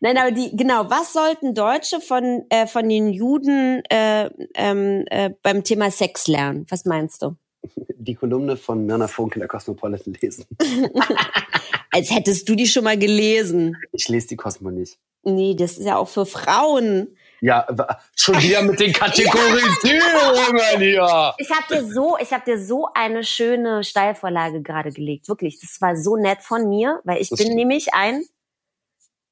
Nein, 0.00 0.18
aber 0.18 0.30
die, 0.30 0.56
genau, 0.56 0.88
was 0.88 1.12
sollten 1.12 1.54
Deutsche 1.54 2.00
von, 2.00 2.44
äh, 2.50 2.66
von 2.66 2.88
den 2.88 3.08
Juden 3.08 3.82
äh, 3.90 4.30
ähm, 4.54 5.04
äh, 5.10 5.30
beim 5.42 5.64
Thema 5.64 5.90
Sex 5.90 6.28
lernen? 6.28 6.66
Was 6.68 6.84
meinst 6.84 7.22
du? 7.22 7.36
Die 7.74 8.14
Kolumne 8.14 8.56
von 8.56 8.86
Mirna 8.86 9.08
Funk 9.08 9.36
in 9.36 9.40
der 9.40 9.48
Cosmopolitan 9.48 10.14
lesen. 10.20 10.46
Als 11.90 12.10
hättest 12.10 12.48
du 12.48 12.54
die 12.54 12.66
schon 12.66 12.84
mal 12.84 12.98
gelesen. 12.98 13.76
Ich 13.92 14.08
lese 14.08 14.28
die 14.28 14.36
Cosmo 14.36 14.70
nicht. 14.70 14.98
Nee, 15.22 15.54
das 15.54 15.78
ist 15.78 15.86
ja 15.86 15.96
auch 15.96 16.08
für 16.08 16.26
Frauen. 16.26 17.16
Ja, 17.40 17.66
schon 18.14 18.40
wieder 18.40 18.62
mit 18.62 18.80
den 18.80 18.92
Kategorisierungen 18.94 20.78
hier. 20.78 21.34
Ich 21.38 21.50
habe 21.50 21.66
dir 21.70 21.84
so, 21.92 22.16
ich 22.20 22.32
habe 22.32 22.44
dir 22.44 22.58
so 22.62 22.88
eine 22.94 23.24
schöne 23.24 23.84
Steilvorlage 23.84 24.62
gerade 24.62 24.90
gelegt, 24.90 25.28
wirklich. 25.28 25.60
Das 25.60 25.80
war 25.80 25.96
so 25.96 26.16
nett 26.16 26.42
von 26.42 26.68
mir, 26.68 27.00
weil 27.04 27.20
ich 27.20 27.28
das 27.28 27.38
bin 27.38 27.46
stimmt. 27.46 27.58
nämlich 27.58 27.92
ein 27.94 28.24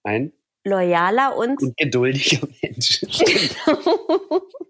ein 0.04 0.32
loyaler 0.64 1.36
und, 1.36 1.62
und 1.62 1.76
geduldiger 1.76 2.46
Mensch. 2.62 3.04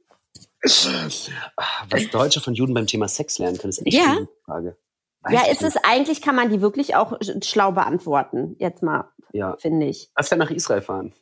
Was 0.64 2.10
Deutsche 2.10 2.40
von 2.40 2.54
Juden 2.54 2.74
beim 2.74 2.86
Thema 2.86 3.06
Sex 3.08 3.38
lernen 3.38 3.58
können, 3.58 3.70
ist 3.70 3.86
echt 3.86 3.96
ja. 3.96 4.12
eine 4.12 4.28
Frage. 4.44 4.76
Weiß 5.22 5.32
ja, 5.32 5.52
ist 5.52 5.62
es 5.62 5.76
eigentlich, 5.76 6.20
kann 6.20 6.36
man 6.36 6.50
die 6.50 6.60
wirklich 6.60 6.96
auch 6.96 7.18
schlau 7.42 7.72
beantworten, 7.72 8.56
jetzt 8.58 8.82
mal, 8.82 9.10
ja. 9.32 9.56
finde 9.56 9.86
ich. 9.86 10.10
Lass 10.16 10.30
ja 10.30 10.36
nach 10.36 10.50
Israel 10.50 10.82
fahren. 10.82 11.12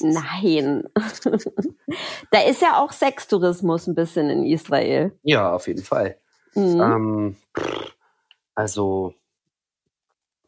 Nein. 0.00 0.84
da 2.30 2.42
ist 2.42 2.60
ja 2.60 2.82
auch 2.82 2.92
Sextourismus 2.92 3.86
ein 3.86 3.94
bisschen 3.94 4.28
in 4.28 4.44
Israel. 4.44 5.18
Ja, 5.22 5.54
auf 5.54 5.66
jeden 5.66 5.82
Fall. 5.82 6.18
Mhm. 6.54 6.80
Ähm, 6.80 7.36
also, 8.54 9.14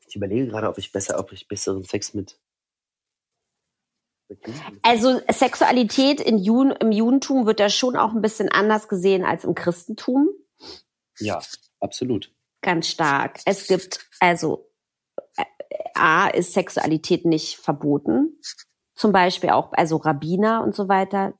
ich 0.06 0.16
überlege 0.16 0.48
gerade, 0.48 0.68
ob 0.68 0.76
ich 0.76 0.92
besser, 0.92 1.18
ob 1.18 1.32
ich 1.32 1.48
besseren 1.48 1.84
Sex 1.84 2.12
mit 2.12 2.38
also 4.82 5.20
Sexualität 5.30 6.20
in 6.20 6.38
Juden, 6.38 6.72
im 6.72 6.92
Judentum 6.92 7.46
wird 7.46 7.60
da 7.60 7.68
schon 7.68 7.96
auch 7.96 8.12
ein 8.12 8.22
bisschen 8.22 8.48
anders 8.50 8.88
gesehen 8.88 9.24
als 9.24 9.44
im 9.44 9.54
Christentum. 9.54 10.28
Ja, 11.18 11.40
absolut. 11.80 12.32
Ganz 12.62 12.88
stark. 12.88 13.40
Es 13.44 13.66
gibt 13.66 14.06
also 14.20 14.70
äh, 15.36 15.44
A 15.94 16.28
ist 16.28 16.52
Sexualität 16.52 17.24
nicht 17.24 17.56
verboten. 17.56 18.38
Zum 18.94 19.12
Beispiel 19.12 19.50
auch, 19.50 19.72
also 19.72 19.96
Rabbiner 19.96 20.62
und 20.62 20.74
so 20.74 20.88
weiter 20.88 21.34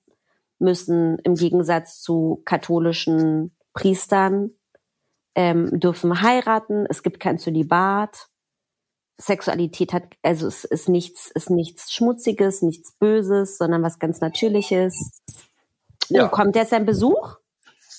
müssen 0.58 1.18
im 1.20 1.34
Gegensatz 1.34 2.00
zu 2.00 2.42
katholischen 2.44 3.56
Priestern 3.72 4.50
ähm, 5.34 5.78
dürfen 5.80 6.22
heiraten. 6.22 6.86
Es 6.88 7.02
gibt 7.02 7.20
kein 7.20 7.38
Zölibat. 7.38 8.28
Sexualität 9.16 9.92
hat, 9.92 10.04
also 10.22 10.46
es 10.46 10.64
ist 10.64 10.88
nichts, 10.88 11.30
ist 11.34 11.50
nichts 11.50 11.92
Schmutziges, 11.92 12.62
nichts 12.62 12.92
Böses, 12.98 13.58
sondern 13.58 13.82
was 13.82 13.98
ganz 13.98 14.20
Natürliches. 14.20 14.94
Ja. 16.08 16.26
Oh, 16.26 16.28
kommt 16.28 16.56
jetzt 16.56 16.72
ein 16.72 16.84
Besuch? 16.84 17.36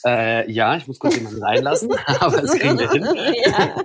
Äh, 0.05 0.51
ja, 0.51 0.77
ich 0.77 0.87
muss 0.87 0.99
kurz 0.99 1.15
jemanden 1.15 1.41
reinlassen, 1.41 1.91
aber 2.19 2.41
das 2.41 2.51
kriegen 2.51 2.77
wir 2.77 2.91
hin. 2.91 3.07
Ja. 3.45 3.75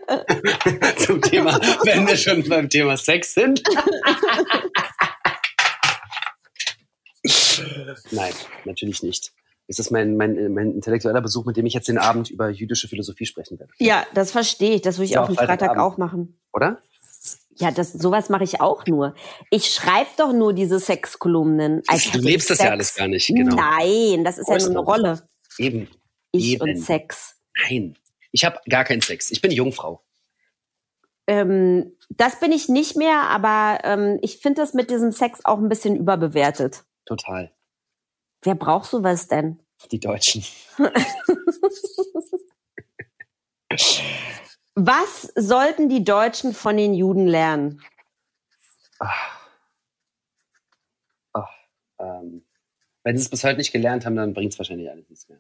Zum 0.98 1.22
Thema, 1.22 1.58
wenn 1.84 2.06
wir 2.06 2.16
schon 2.16 2.46
beim 2.48 2.68
Thema 2.68 2.96
Sex 2.96 3.34
sind. 3.34 3.62
Nein, 8.10 8.32
natürlich 8.64 9.02
nicht. 9.02 9.32
Es 9.66 9.78
ist 9.78 9.90
mein, 9.92 10.16
mein, 10.16 10.52
mein 10.52 10.72
intellektueller 10.72 11.20
Besuch, 11.20 11.44
mit 11.44 11.56
dem 11.56 11.64
ich 11.64 11.74
jetzt 11.74 11.86
den 11.86 11.98
Abend 11.98 12.28
über 12.28 12.50
jüdische 12.50 12.88
Philosophie 12.88 13.24
sprechen 13.24 13.58
werde. 13.58 13.72
Ja, 13.78 14.04
das 14.14 14.32
verstehe 14.32 14.74
ich. 14.74 14.82
Das 14.82 14.98
würde 14.98 15.04
ich 15.04 15.16
auch 15.16 15.28
am 15.28 15.36
Freitag 15.36 15.78
auch 15.78 15.96
machen. 15.96 16.40
Oder? 16.52 16.82
Ja, 17.60 17.70
das, 17.70 17.92
sowas 17.92 18.30
mache 18.30 18.44
ich 18.44 18.60
auch 18.60 18.86
nur. 18.86 19.14
Ich 19.50 19.66
schreibe 19.66 20.08
doch 20.16 20.32
nur 20.32 20.54
diese 20.54 20.80
Sexkolumnen. 20.80 21.82
du 22.12 22.18
lebst 22.18 22.48
das 22.48 22.58
ja 22.58 22.70
alles 22.70 22.94
gar 22.94 23.06
nicht, 23.06 23.26
genau. 23.26 23.54
Nein, 23.54 24.24
das 24.24 24.38
ist 24.38 24.48
ja 24.48 24.56
nur 24.58 24.70
eine 24.70 24.78
Rolle. 24.78 25.28
Eben. 25.58 25.88
Ich 26.32 26.52
Eben. 26.52 26.62
und 26.62 26.78
Sex. 26.78 27.36
Nein, 27.68 27.98
ich 28.32 28.46
habe 28.46 28.58
gar 28.68 28.84
keinen 28.84 29.02
Sex. 29.02 29.30
Ich 29.30 29.42
bin 29.42 29.50
Jungfrau. 29.50 30.02
Ähm, 31.26 31.94
das 32.08 32.40
bin 32.40 32.50
ich 32.50 32.70
nicht 32.70 32.96
mehr, 32.96 33.28
aber 33.28 33.80
ähm, 33.84 34.18
ich 34.22 34.38
finde 34.38 34.62
das 34.62 34.72
mit 34.72 34.90
diesem 34.90 35.12
Sex 35.12 35.44
auch 35.44 35.58
ein 35.58 35.68
bisschen 35.68 35.96
überbewertet. 35.96 36.84
Total. 37.04 37.52
Wer 38.42 38.54
braucht 38.54 38.90
sowas 38.90 39.28
denn? 39.28 39.62
Die 39.90 40.00
Deutschen. 40.00 40.42
Was 44.82 45.30
sollten 45.34 45.90
die 45.90 46.04
Deutschen 46.04 46.54
von 46.54 46.76
den 46.78 46.94
Juden 46.94 47.26
lernen? 47.26 47.82
Ach. 48.98 49.40
Ach, 51.34 51.50
ähm. 51.98 52.42
Wenn 53.02 53.16
sie 53.16 53.22
es 53.22 53.30
bis 53.30 53.44
heute 53.44 53.56
nicht 53.58 53.72
gelernt 53.72 54.04
haben, 54.04 54.16
dann 54.16 54.34
bringt 54.34 54.52
es 54.52 54.58
wahrscheinlich 54.58 54.90
alles 54.90 55.08
nichts 55.08 55.28
mehr. 55.28 55.38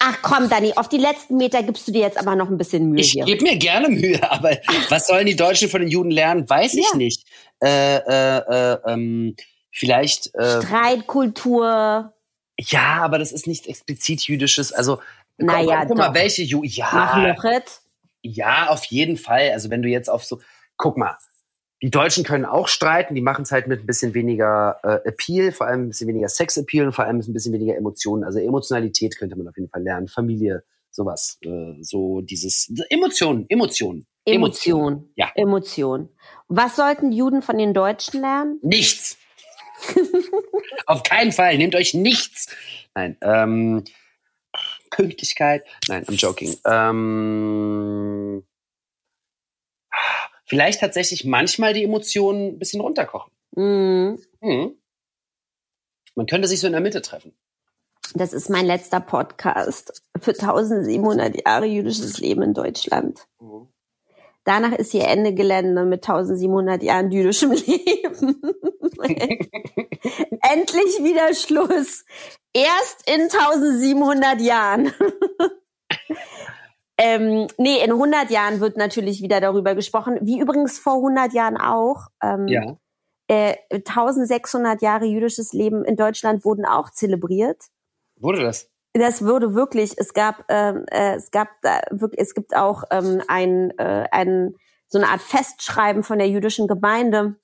Ach 0.00 0.18
komm, 0.22 0.48
Dani, 0.48 0.72
auf 0.74 0.88
die 0.88 0.98
letzten 0.98 1.36
Meter 1.36 1.62
gibst 1.62 1.86
du 1.88 1.92
dir 1.92 2.00
jetzt 2.00 2.18
aber 2.18 2.34
noch 2.34 2.48
ein 2.48 2.56
bisschen 2.58 2.90
Mühe. 2.90 3.00
Ich 3.00 3.12
gebe 3.12 3.42
mir 3.42 3.56
gerne 3.56 3.88
Mühe, 3.88 4.20
aber 4.30 4.58
was 4.88 5.06
sollen 5.06 5.26
die 5.26 5.36
Deutschen 5.36 5.68
von 5.70 5.80
den 5.80 5.90
Juden 5.90 6.10
lernen, 6.10 6.48
weiß 6.48 6.74
ja. 6.74 6.80
ich 6.80 6.94
nicht. 6.94 7.26
Äh, 7.62 7.96
äh, 7.96 8.38
äh, 8.38 8.78
ähm, 8.86 9.36
vielleicht. 9.70 10.34
Äh, 10.34 10.62
Streitkultur. 10.62 12.12
Ja, 12.58 13.02
aber 13.02 13.18
das 13.18 13.32
ist 13.32 13.46
nicht 13.46 13.66
explizit 13.66 14.22
jüdisches. 14.22 14.72
Also, 14.72 15.00
naja, 15.38 15.80
guck, 15.80 15.88
guck 15.88 15.98
mal, 15.98 16.14
welche 16.14 16.42
Juden. 16.42 16.68
Ja. 16.68 16.88
Mach 16.92 17.16
Ja, 18.24 18.70
auf 18.70 18.84
jeden 18.86 19.16
Fall. 19.16 19.50
Also, 19.52 19.70
wenn 19.70 19.82
du 19.82 19.88
jetzt 19.88 20.08
auf 20.08 20.24
so. 20.24 20.40
Guck 20.76 20.96
mal, 20.96 21.16
die 21.82 21.90
Deutschen 21.90 22.24
können 22.24 22.46
auch 22.46 22.66
streiten, 22.66 23.14
die 23.14 23.20
machen 23.20 23.42
es 23.42 23.52
halt 23.52 23.66
mit 23.66 23.80
ein 23.80 23.86
bisschen 23.86 24.14
weniger 24.14 24.78
äh, 24.82 25.06
Appeal, 25.08 25.52
vor 25.52 25.66
allem 25.66 25.82
ein 25.82 25.88
bisschen 25.88 26.08
weniger 26.08 26.28
Sex-Appeal 26.28 26.86
und 26.86 26.92
vor 26.92 27.04
allem 27.04 27.18
ein 27.18 27.32
bisschen 27.32 27.52
weniger 27.52 27.76
Emotionen. 27.76 28.24
Also 28.24 28.38
Emotionalität 28.38 29.18
könnte 29.18 29.36
man 29.36 29.46
auf 29.46 29.56
jeden 29.56 29.68
Fall 29.68 29.82
lernen, 29.82 30.08
Familie, 30.08 30.64
sowas. 30.90 31.38
Äh, 31.42 31.74
so 31.82 32.22
dieses 32.22 32.72
Emotionen, 32.88 33.44
Emotionen. 33.50 34.06
Emotion. 34.24 35.10
Ja. 35.16 35.30
Emotion. 35.34 36.08
Was 36.48 36.76
sollten 36.76 37.12
Juden 37.12 37.42
von 37.42 37.58
den 37.58 37.74
Deutschen 37.74 38.22
lernen? 38.22 38.58
Nichts. 38.62 39.18
auf 40.86 41.02
keinen 41.02 41.32
Fall. 41.32 41.58
Nehmt 41.58 41.74
euch 41.74 41.92
nichts. 41.92 42.48
Nein. 42.94 43.18
Ähm, 43.20 43.84
Pünktlichkeit. 44.96 45.64
Nein, 45.88 46.04
I'm 46.04 46.14
joking. 46.14 46.56
Ähm, 46.66 48.44
vielleicht 50.46 50.80
tatsächlich 50.80 51.24
manchmal 51.24 51.74
die 51.74 51.84
Emotionen 51.84 52.48
ein 52.48 52.58
bisschen 52.58 52.80
runterkochen. 52.80 53.32
Mhm. 53.56 54.18
Mhm. 54.40 54.76
Man 56.14 56.26
könnte 56.26 56.48
sich 56.48 56.60
so 56.60 56.66
in 56.66 56.72
der 56.72 56.82
Mitte 56.82 57.02
treffen. 57.02 57.32
Das 58.14 58.32
ist 58.32 58.48
mein 58.48 58.66
letzter 58.66 59.00
Podcast 59.00 60.02
für 60.20 60.32
1700 60.32 61.44
Jahre 61.44 61.66
jüdisches 61.66 62.18
Leben 62.18 62.42
in 62.42 62.54
Deutschland. 62.54 63.26
Mhm. 63.40 63.68
Danach 64.44 64.72
ist 64.72 64.92
hier 64.92 65.08
Ende 65.08 65.34
Gelände 65.34 65.84
mit 65.84 66.04
1700 66.04 66.82
Jahren 66.82 67.10
jüdischem 67.10 67.52
Leben. 67.66 68.40
Endlich 70.42 71.02
wieder 71.02 71.34
Schluss. 71.34 72.04
Erst 72.54 73.08
in 73.10 73.22
1700 73.22 74.40
Jahren. 74.40 74.92
Ähm, 76.96 77.48
nee, 77.58 77.82
in 77.82 77.90
100 77.90 78.30
Jahren 78.30 78.60
wird 78.60 78.76
natürlich 78.76 79.20
wieder 79.20 79.40
darüber 79.40 79.74
gesprochen, 79.74 80.18
wie 80.22 80.38
übrigens 80.38 80.78
vor 80.78 80.94
100 80.94 81.32
Jahren 81.32 81.56
auch. 81.56 82.06
Ähm, 82.22 82.46
ja. 82.46 82.76
Äh, 83.26 83.56
1600 83.70 84.80
Jahre 84.82 85.06
jüdisches 85.06 85.52
Leben 85.52 85.84
in 85.84 85.96
Deutschland 85.96 86.44
wurden 86.44 86.64
auch 86.64 86.90
zelebriert. 86.90 87.60
Wurde 88.16 88.42
das? 88.42 88.70
Das 88.92 89.24
wurde 89.24 89.54
wirklich. 89.54 89.94
Es 89.96 90.14
gab, 90.14 90.44
ähm, 90.48 90.84
äh, 90.90 91.16
es 91.16 91.32
gab 91.32 91.48
da 91.62 91.80
wirklich, 91.90 92.20
es 92.20 92.34
gibt 92.34 92.54
auch 92.54 92.84
ähm, 92.92 93.22
ein, 93.26 93.76
äh, 93.78 94.06
ein 94.12 94.54
so 94.86 94.98
eine 94.98 95.08
Art 95.08 95.22
Festschreiben 95.22 96.04
von 96.04 96.18
der 96.18 96.28
jüdischen 96.28 96.68
Gemeinde. 96.68 97.34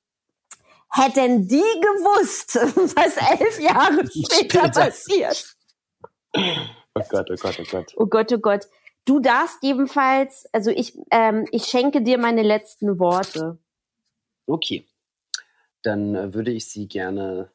Hätten 0.92 1.46
die 1.46 1.56
gewusst, 1.56 2.54
was 2.96 3.16
elf 3.16 3.60
Jahre 3.60 4.04
später 4.10 4.68
passiert. 4.68 5.56
Oh 6.34 7.02
Gott, 7.08 7.30
oh 7.30 7.36
Gott, 7.36 7.60
oh 7.60 7.64
Gott. 7.70 7.94
Oh 7.96 8.06
Gott, 8.06 8.32
oh 8.32 8.38
Gott. 8.38 8.68
Du 9.04 9.20
darfst 9.20 9.58
jedenfalls, 9.62 10.46
also 10.52 10.70
ich, 10.70 10.96
ähm, 11.10 11.46
ich 11.52 11.64
schenke 11.64 12.02
dir 12.02 12.18
meine 12.18 12.42
letzten 12.42 12.98
Worte. 12.98 13.58
Okay. 14.46 14.84
Dann 15.82 16.14
äh, 16.14 16.34
würde 16.34 16.50
ich 16.50 16.66
sie 16.66 16.86
gerne 16.86 17.50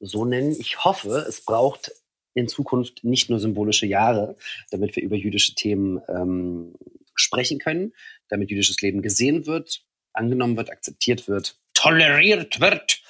so 0.00 0.24
nennen. 0.24 0.52
Ich 0.58 0.84
hoffe, 0.84 1.24
es 1.28 1.44
braucht 1.44 1.92
in 2.34 2.48
Zukunft 2.48 3.04
nicht 3.04 3.30
nur 3.30 3.38
symbolische 3.38 3.86
Jahre, 3.86 4.36
damit 4.70 4.96
wir 4.96 5.02
über 5.02 5.16
jüdische 5.16 5.54
Themen 5.54 6.00
ähm, 6.08 6.74
sprechen 7.14 7.58
können, 7.58 7.92
damit 8.28 8.50
jüdisches 8.50 8.80
Leben 8.80 9.02
gesehen 9.02 9.46
wird, 9.46 9.82
angenommen 10.12 10.56
wird, 10.56 10.70
akzeptiert 10.70 11.28
wird, 11.28 11.58
toleriert 11.74 12.60
wird. 12.60 13.02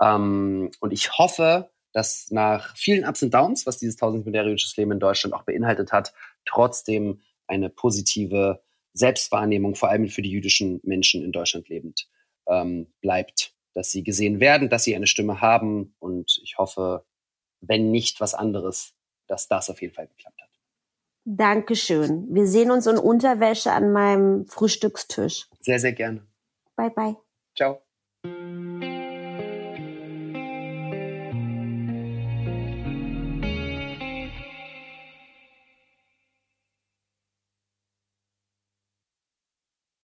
Ähm, 0.00 0.70
und 0.80 0.92
ich 0.92 1.18
hoffe, 1.18 1.70
dass 1.92 2.30
nach 2.30 2.76
vielen 2.76 3.06
Ups 3.06 3.22
und 3.22 3.32
Downs, 3.32 3.66
was 3.66 3.78
dieses 3.78 3.96
1000 3.96 4.26
jüdisches 4.26 4.76
Leben 4.76 4.92
in 4.92 5.00
Deutschland 5.00 5.34
auch 5.34 5.44
beinhaltet 5.44 5.92
hat, 5.92 6.12
trotzdem 6.44 7.20
eine 7.46 7.70
positive 7.70 8.62
Selbstwahrnehmung, 8.94 9.74
vor 9.74 9.90
allem 9.90 10.08
für 10.08 10.22
die 10.22 10.30
jüdischen 10.30 10.80
Menschen 10.82 11.22
in 11.22 11.32
Deutschland 11.32 11.68
lebend, 11.68 12.08
ähm, 12.48 12.92
bleibt, 13.00 13.54
dass 13.74 13.90
sie 13.90 14.02
gesehen 14.02 14.40
werden, 14.40 14.68
dass 14.68 14.84
sie 14.84 14.94
eine 14.94 15.06
Stimme 15.06 15.40
haben 15.40 15.94
und 15.98 16.40
ich 16.42 16.58
hoffe, 16.58 17.04
wenn 17.60 17.90
nicht 17.90 18.20
was 18.20 18.34
anderes, 18.34 18.94
dass 19.26 19.48
das 19.48 19.70
auf 19.70 19.80
jeden 19.80 19.94
Fall 19.94 20.06
geklappt 20.06 20.40
hat. 20.40 20.50
Dankeschön. 21.24 22.26
Wir 22.30 22.46
sehen 22.46 22.70
uns 22.70 22.86
in 22.86 22.98
Unterwäsche 22.98 23.72
an 23.72 23.92
meinem 23.92 24.46
Frühstückstisch. 24.46 25.46
Sehr, 25.60 25.78
sehr 25.78 25.92
gerne. 25.92 26.26
Bye 26.76 26.90
bye. 26.90 27.16
Ciao. 27.56 27.80